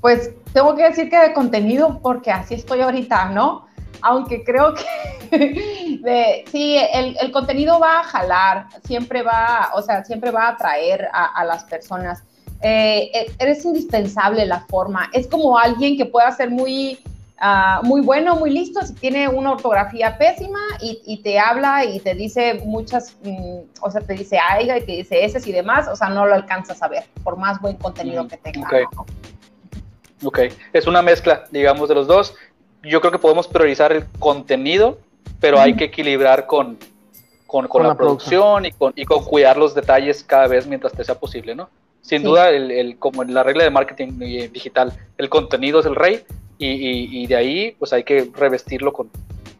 [0.00, 3.66] pues tengo que decir que de contenido porque así estoy ahorita, ¿no?
[4.02, 10.48] Aunque creo que sí, el, contenido va a jalar, siempre va, o sea, siempre va
[10.48, 12.22] a atraer a, las personas.
[12.62, 15.08] Eh, e, eres indispensable la forma.
[15.12, 16.98] Es como alguien que pueda ser muy
[17.38, 22.14] Ah, muy bueno, muy listo, si tiene una ortografía pésima y, te habla y te
[22.14, 25.96] dice muchas, mm, o sea, te dice aiga y te dice ese y demás, o
[25.96, 28.70] sea, no lo alcanzas a ver, por más buen contenido mm, que tenga.
[30.24, 30.38] ok,
[30.72, 32.34] es una mezcla, digamos, de los dos.
[32.82, 34.98] Yo creo que podemos priorizar el contenido,
[35.38, 36.78] pero hay que equilibrar con,
[37.46, 41.16] con, la, producción, y, con, y con cuidar los detalles cada vez mientras te sea
[41.16, 41.68] posible, ¿no?
[42.00, 44.18] Sin duda, el, el, como en la regla de marketing
[44.52, 46.24] digital, el contenido es el rey,
[46.58, 49.10] y, de ahí pues hay que revestirlo con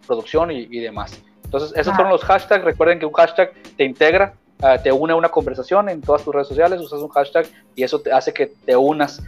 [0.07, 1.21] producción y, demás.
[1.45, 2.65] Entonces, esos fueron los hashtags.
[2.65, 6.35] Recuerden que un hashtag te integra, ah, te une a una conversación en todas tus
[6.35, 9.23] redes sociales, usas un hashtag y eso te hace que te unas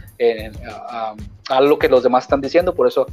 [0.89, 1.15] a,
[1.49, 2.73] a, lo que los demás están diciendo.
[2.73, 3.07] Por eso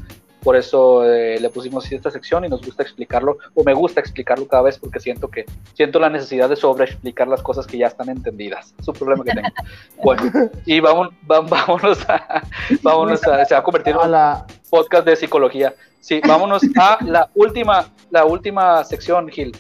[0.47, 4.47] por eso eh, le pusimos esta sección y nos gusta explicarlo, o me gusta explicarlo
[4.47, 5.45] cada vez porque siento que
[5.75, 8.73] siento la necesidad de sobre explicar las cosas que ya están entendidas.
[8.79, 9.49] Es un problema que tengo.
[10.05, 10.31] Bueno,
[10.65, 12.45] y vamos, vámonos a,
[12.81, 15.75] vámonos a, se va a convertir en un podcast de psicología.
[15.99, 19.51] Sí, vámonos a la última, la última sección, Gil.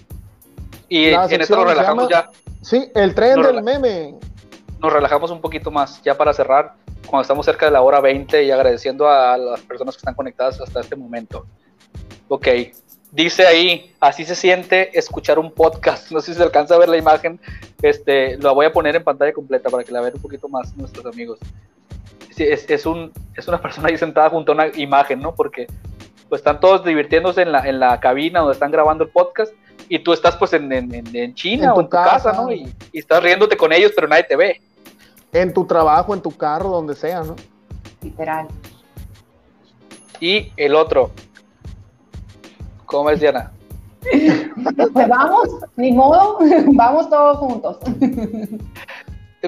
[0.89, 2.31] Y en esto nos relajamos ya.
[2.63, 4.15] Sí, el tren del meme.
[4.81, 6.75] Nos relajamos un poquito más, ya para cerrar
[7.07, 10.61] cuando estamos cerca de la hora 20 y agradeciendo a las personas que están conectadas
[10.61, 11.47] hasta este momento.
[12.29, 12.49] Ok,
[13.13, 16.11] dice ahí, así se siente escuchar un podcast.
[16.13, 17.41] No sé si se alcanza a ver la imagen.
[17.83, 20.77] Este, lo voy a poner en pantalla completa para que la vean un poquito más
[20.77, 21.39] nuestros amigos.
[22.37, 25.35] es, es, un, es una persona ahí sentada junto a una imagen, ¿no?
[25.35, 25.67] Porque
[26.29, 29.53] pues están todos divirtiéndose en la, en la cabina donde están grabando el podcast
[29.89, 32.51] y tú estás pues en, en, en China o en tu casa, ¿no?
[32.51, 34.61] Y, y, estás riéndote con ellos, pero nadie te ve.
[35.37, 37.37] En tu trabajo, en tu carro, donde sea, ¿no?
[38.01, 38.49] Literal.
[40.19, 41.11] Y el otro.
[42.87, 43.53] ¿Cómo es, Diana?
[44.95, 46.39] Pues vamos, ni modo,
[46.69, 47.79] vamos todos juntos.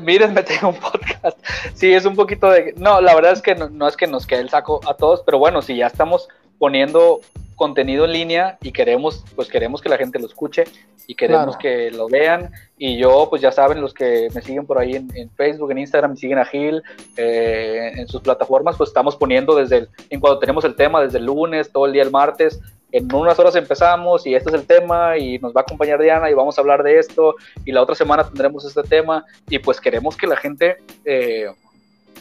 [0.03, 1.39] Mírenme, tengo un podcast.
[1.73, 2.75] Sí, es un poquito de.
[2.77, 5.23] No, la verdad es que no, no es que nos quede el saco a todos,
[5.25, 6.29] pero bueno, si ya estamos
[6.59, 7.21] poniendo
[7.57, 10.65] contenido en línea y queremos, pues queremos que la gente lo escuche
[11.07, 12.51] y queremos que lo vean.
[12.79, 16.13] Y yo, pues ya saben, los que me siguen por ahí en, Facebook, en Instagram,
[16.13, 16.83] me siguen a Gil,
[17.17, 21.19] eh, en sus plataformas, pues estamos poniendo desde el, en cuando tenemos el tema, desde
[21.19, 22.61] el lunes, todo el día el martes,
[22.93, 26.31] en unas horas empezamos y este es el tema y nos va a acompañar Diana
[26.31, 29.79] y vamos a hablar de esto y la otra semana tendremos este tema y pues
[29.81, 31.53] queremos que la gente eh,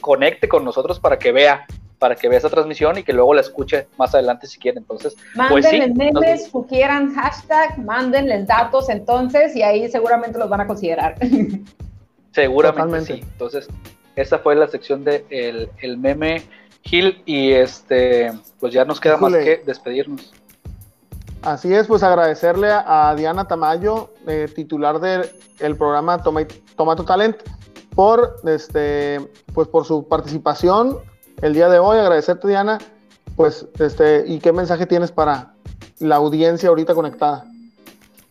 [0.01, 1.65] conecte con nosotros para que vea
[1.99, 4.77] para que vea esa transmisión y que luego la escuche más adelante si quiere.
[4.79, 10.61] Entonces, mándenles pues memes, si quieran hashtag, mándenles datos entonces y ahí seguramente los van
[10.61, 11.15] a considerar.
[12.31, 13.19] Seguramente sí.
[13.23, 13.67] Entonces,
[14.15, 16.43] esa fue la sección de el, meme
[16.83, 20.33] Gil y este, pues ya nos queda más que despedirnos.
[21.41, 27.37] Así es, pues agradecerle a, Diana Tamayo, eh, titular del programa Tomato Talent,
[27.95, 29.19] por este,
[29.53, 30.99] pues por su participación
[31.41, 31.97] el día de hoy.
[31.97, 32.77] Agradecerte, Diana.
[33.35, 35.53] pues, este, ¿y qué mensaje tienes para
[35.99, 37.45] la audiencia ahorita conectada?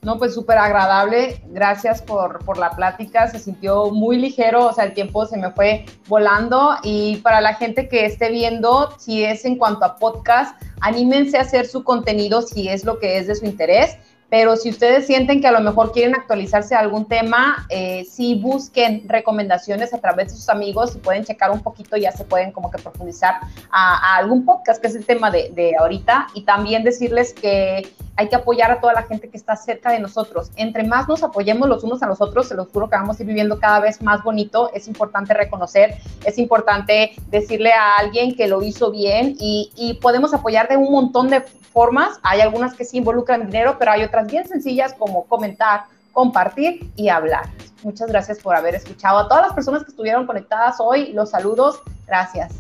[0.03, 1.43] No, pues súper agradable.
[1.49, 3.29] Gracias por, por, la plática.
[3.29, 6.77] Se sintió muy ligero, o sea, el tiempo se me fue volando.
[6.85, 11.41] Y para la gente que esté viendo, si es en cuanto a podcast, anímense a
[11.41, 15.41] hacer su contenido si es lo que es de su interés pero si ustedes sienten
[15.41, 20.29] que a lo mejor quieren actualizarse a algún tema, eh, sí busquen recomendaciones a través
[20.29, 23.37] de sus amigos y pueden checar un poquito, ya se pueden como que profundizar
[23.71, 28.29] a, algún podcast, que es el tema de, de, ahorita, y también decirles que hay
[28.29, 30.51] que apoyar a toda la gente que está cerca de nosotros.
[30.57, 33.23] Entre más nos apoyemos los unos a los otros, se los juro que vamos a
[33.23, 34.71] ir viviendo cada vez más bonito.
[34.75, 40.33] Es importante reconocer, es importante decirle a alguien que lo hizo bien y, y podemos
[40.33, 41.43] apoyar de un montón de
[41.77, 42.19] formas.
[42.23, 47.11] Hay algunas que sí involucran dinero, pero hay otras bien sencillas como comentar, compartir y
[47.11, 47.51] hablar.
[47.83, 49.19] Muchas gracias por haber escuchado.
[49.19, 51.83] A todas las personas que estuvieron conectadas hoy, los saludos.
[52.07, 52.55] Gracias.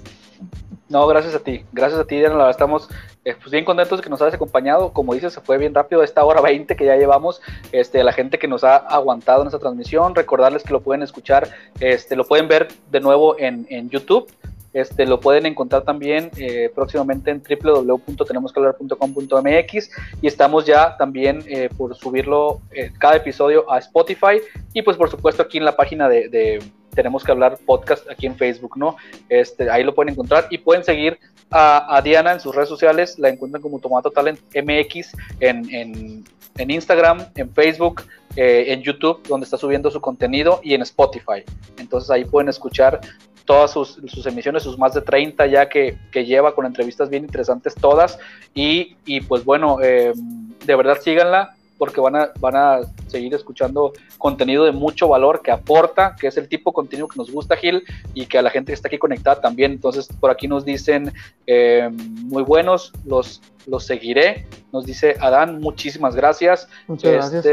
[0.90, 1.64] No, gracias a ti.
[1.72, 2.34] Gracias a ti, Diana.
[2.34, 2.90] La verdad, estamos
[3.24, 4.92] eh, pues bien contentos de que nos hayas acompañado.
[4.92, 7.40] Como dices, se fue bien rápido esta hora 20 que ya llevamos.
[7.72, 11.48] Este, la gente que nos ha aguantado en esta transmisión, recordarles que lo pueden escuchar,
[11.80, 14.30] este, lo pueden ver de nuevo en, en YouTube.
[14.76, 19.90] Este, lo pueden encontrar también eh, próximamente en www.tenemosquehablar.com.mx
[20.20, 24.42] y estamos ya también eh, por subirlo eh, cada episodio a Spotify
[24.74, 26.62] y pues por supuesto aquí en la página de,
[26.94, 28.98] Tenemos que hablar podcast aquí en Facebook, ¿no?
[29.30, 31.18] Este, ahí lo pueden encontrar y pueden seguir
[31.50, 36.22] a, Diana en sus redes sociales, la encuentran como Tomato Talent MX en,
[36.58, 38.02] Instagram, en Facebook,
[38.34, 41.44] en YouTube, donde está subiendo su contenido, y en Spotify.
[41.78, 43.00] Entonces ahí pueden escuchar
[43.46, 48.18] todas sus, emisiones, sus más de 30 ya que, lleva con entrevistas bien interesantes todas.
[48.54, 50.12] Y, pues bueno, eh,
[50.64, 55.50] de verdad síganla porque van a, van a seguir escuchando contenido de mucho valor que
[55.50, 57.82] aporta, que es el tipo de contenido que nos gusta, Gil,
[58.14, 59.72] y que a la gente que está aquí conectada también.
[59.72, 61.12] Entonces, por aquí nos dicen
[61.46, 64.46] eh, muy buenos, los, los seguiré.
[64.72, 66.68] Nos dice Adán, muchísimas gracias.
[66.86, 67.44] Muchas gracias.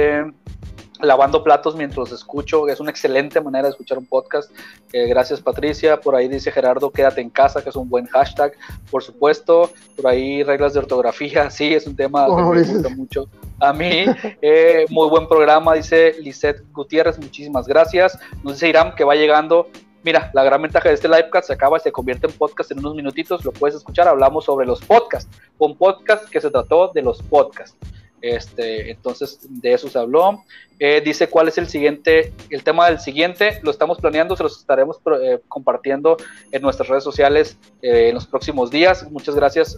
[1.03, 2.67] Lavando platos mientras escucho.
[2.67, 4.51] Es una excelente manera de escuchar un podcast.
[4.91, 5.99] Eh, gracias, Patricia.
[5.99, 8.53] Por ahí dice Gerardo, quédate en casa, que es un buen hashtag,
[8.89, 9.69] por supuesto.
[9.95, 13.27] Por ahí reglas de ortografía, sí, es un tema que me gusta mucho
[13.59, 14.05] a mí.
[14.41, 18.17] Eh, muy buen programa, dice Lisette Gutiérrez, muchísimas gracias.
[18.43, 19.69] Nos dice Iram que va llegando.
[20.03, 22.79] Mira, la gran ventaja de este livecast se acaba y se convierte en podcast en
[22.79, 27.01] unos minutitos, lo puedes escuchar, hablamos sobre los podcasts, un podcast que se trató de
[27.01, 27.77] los podcasts.
[28.23, 30.45] Este, entonces, de eso se habló.
[30.79, 34.57] Eh, dice cuál es el siguiente, el tema del siguiente, lo estamos planeando, se los
[34.57, 36.15] estaremos eh, compartiendo
[36.53, 39.05] en nuestras redes sociales eh, en los próximos días.
[39.11, 39.77] Muchas gracias,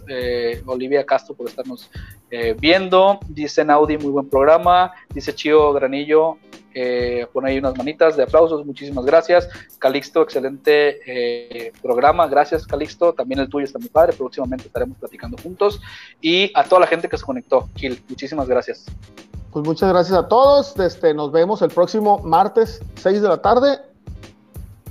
[0.64, 1.90] Olivia Castro, por estarnos
[2.60, 3.18] viendo.
[3.28, 4.92] Dice Naudi, muy buen programa.
[5.12, 6.38] Dice Chío Granillo,
[6.78, 9.48] eh, pone ahí unas manitas de aplausos, muchísimas gracias.
[9.78, 15.38] Calixto, excelente eh, programa, gracias Calixto, también el tuyo está muy padre, próximamente estaremos platicando
[15.42, 15.80] juntos.
[16.20, 18.84] Y a toda la gente que se conectó, Gil, muchísimas gracias.
[19.52, 23.78] Pues muchas gracias a todos, este, nos vemos el próximo martes, 6 de la tarde,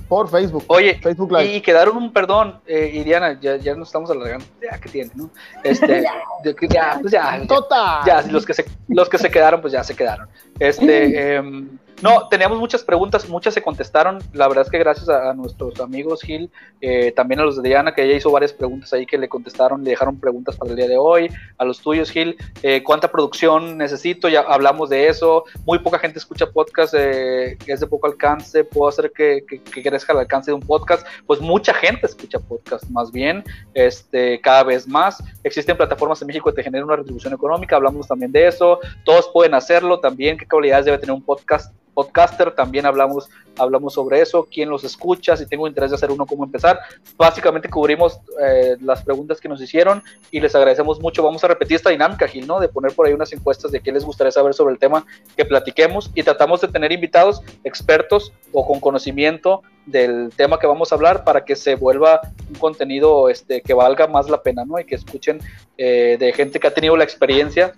[0.08, 0.64] por Facebook.
[0.68, 1.56] Oye, Facebook Live.
[1.56, 4.44] y quedaron un perdón, eh, y Diana, ya, ya nos estamos alargando.
[4.62, 5.30] Ya que tiene, ¿no?
[5.62, 6.02] Este,
[6.70, 8.04] ya, pues ya, Total.
[8.06, 10.28] ya, los que se, los que se quedaron, pues ya se quedaron.
[10.58, 11.42] Este, eh,
[12.02, 14.18] no, teníamos muchas preguntas, muchas se contestaron.
[14.34, 16.50] La verdad es que gracias a, nuestros amigos Gil,
[16.82, 19.82] eh, también a los de Diana, que ella hizo varias preguntas ahí que le contestaron,
[19.82, 21.30] le dejaron preguntas para el día de hoy.
[21.56, 24.28] A los tuyos, Gil, eh, ¿cuánta producción necesito?
[24.28, 25.44] Ya hablamos de eso.
[25.64, 28.62] Muy poca gente escucha podcast, eh, es de poco alcance.
[28.62, 31.06] Puedo hacer que, que, crezca el alcance de un podcast.
[31.26, 33.42] Pues mucha gente escucha podcast, más bien,
[33.72, 35.22] este, cada vez más.
[35.44, 38.80] Existen plataformas en México que te generan una retribución económica, hablamos también de eso.
[39.04, 40.36] Todos pueden hacerlo también.
[40.36, 41.72] ¿Qué cualidades debe tener un podcast?
[41.96, 46.26] Podcaster, también hablamos, hablamos sobre eso, quién los escucha, si tengo interés de hacer uno,
[46.26, 46.78] cómo empezar.
[47.16, 51.22] Básicamente cubrimos eh, las preguntas que nos hicieron y les agradecemos mucho.
[51.22, 52.60] Vamos a repetir esta dinámica, Gil, ¿no?
[52.60, 55.06] De poner por ahí unas encuestas de qué les gustaría saber sobre el tema
[55.38, 60.92] que platiquemos y tratamos de tener invitados expertos o con conocimiento del tema que vamos
[60.92, 62.20] a hablar para que se vuelva
[62.50, 64.78] un contenido este, que valga más la pena, ¿no?
[64.78, 65.40] Y que escuchen
[65.78, 67.72] eh, de gente que ha tenido la experiencia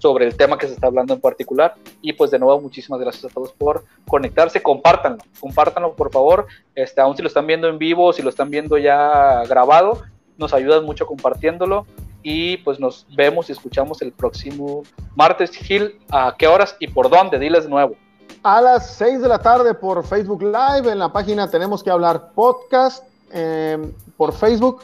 [0.00, 1.76] sobre el tema que se está hablando en particular.
[2.00, 4.62] Y pues de nuevo, muchísimas gracias a todos por conectarse.
[4.62, 6.46] Compártanlo, compártanlo por favor.
[6.74, 10.02] Este, aún si lo están viendo en vivo, si lo están viendo ya grabado,
[10.38, 11.86] nos ayudan mucho compartiéndolo.
[12.22, 14.82] Y pues nos vemos y escuchamos el próximo
[15.14, 15.98] martes, Gil.
[16.10, 17.38] ¿A qué horas y por dónde?
[17.38, 17.94] Diles nuevo.
[18.42, 20.90] A las 6 de la tarde por Facebook Live.
[20.90, 23.78] En la página tenemos que hablar podcast eh,
[24.16, 24.82] por Facebook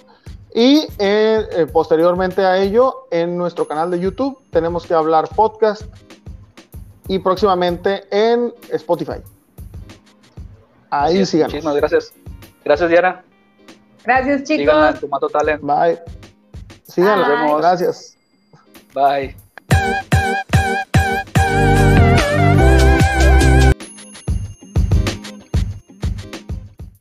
[0.56, 5.82] y eh, eh, posteriormente a ello, en nuestro canal de YouTube, tenemos que hablar podcast
[7.08, 9.20] y próximamente en Spotify.
[10.88, 11.48] Ahí sigan.
[11.48, 12.14] Muchísimas gracias.
[12.64, 13.22] Gracias, Diana.
[14.02, 15.30] Gracias, chicos.
[15.30, 15.60] Talent.
[15.60, 15.98] Bye.
[16.84, 17.58] Síganla.
[17.58, 18.16] Gracias.
[18.94, 19.36] Bye.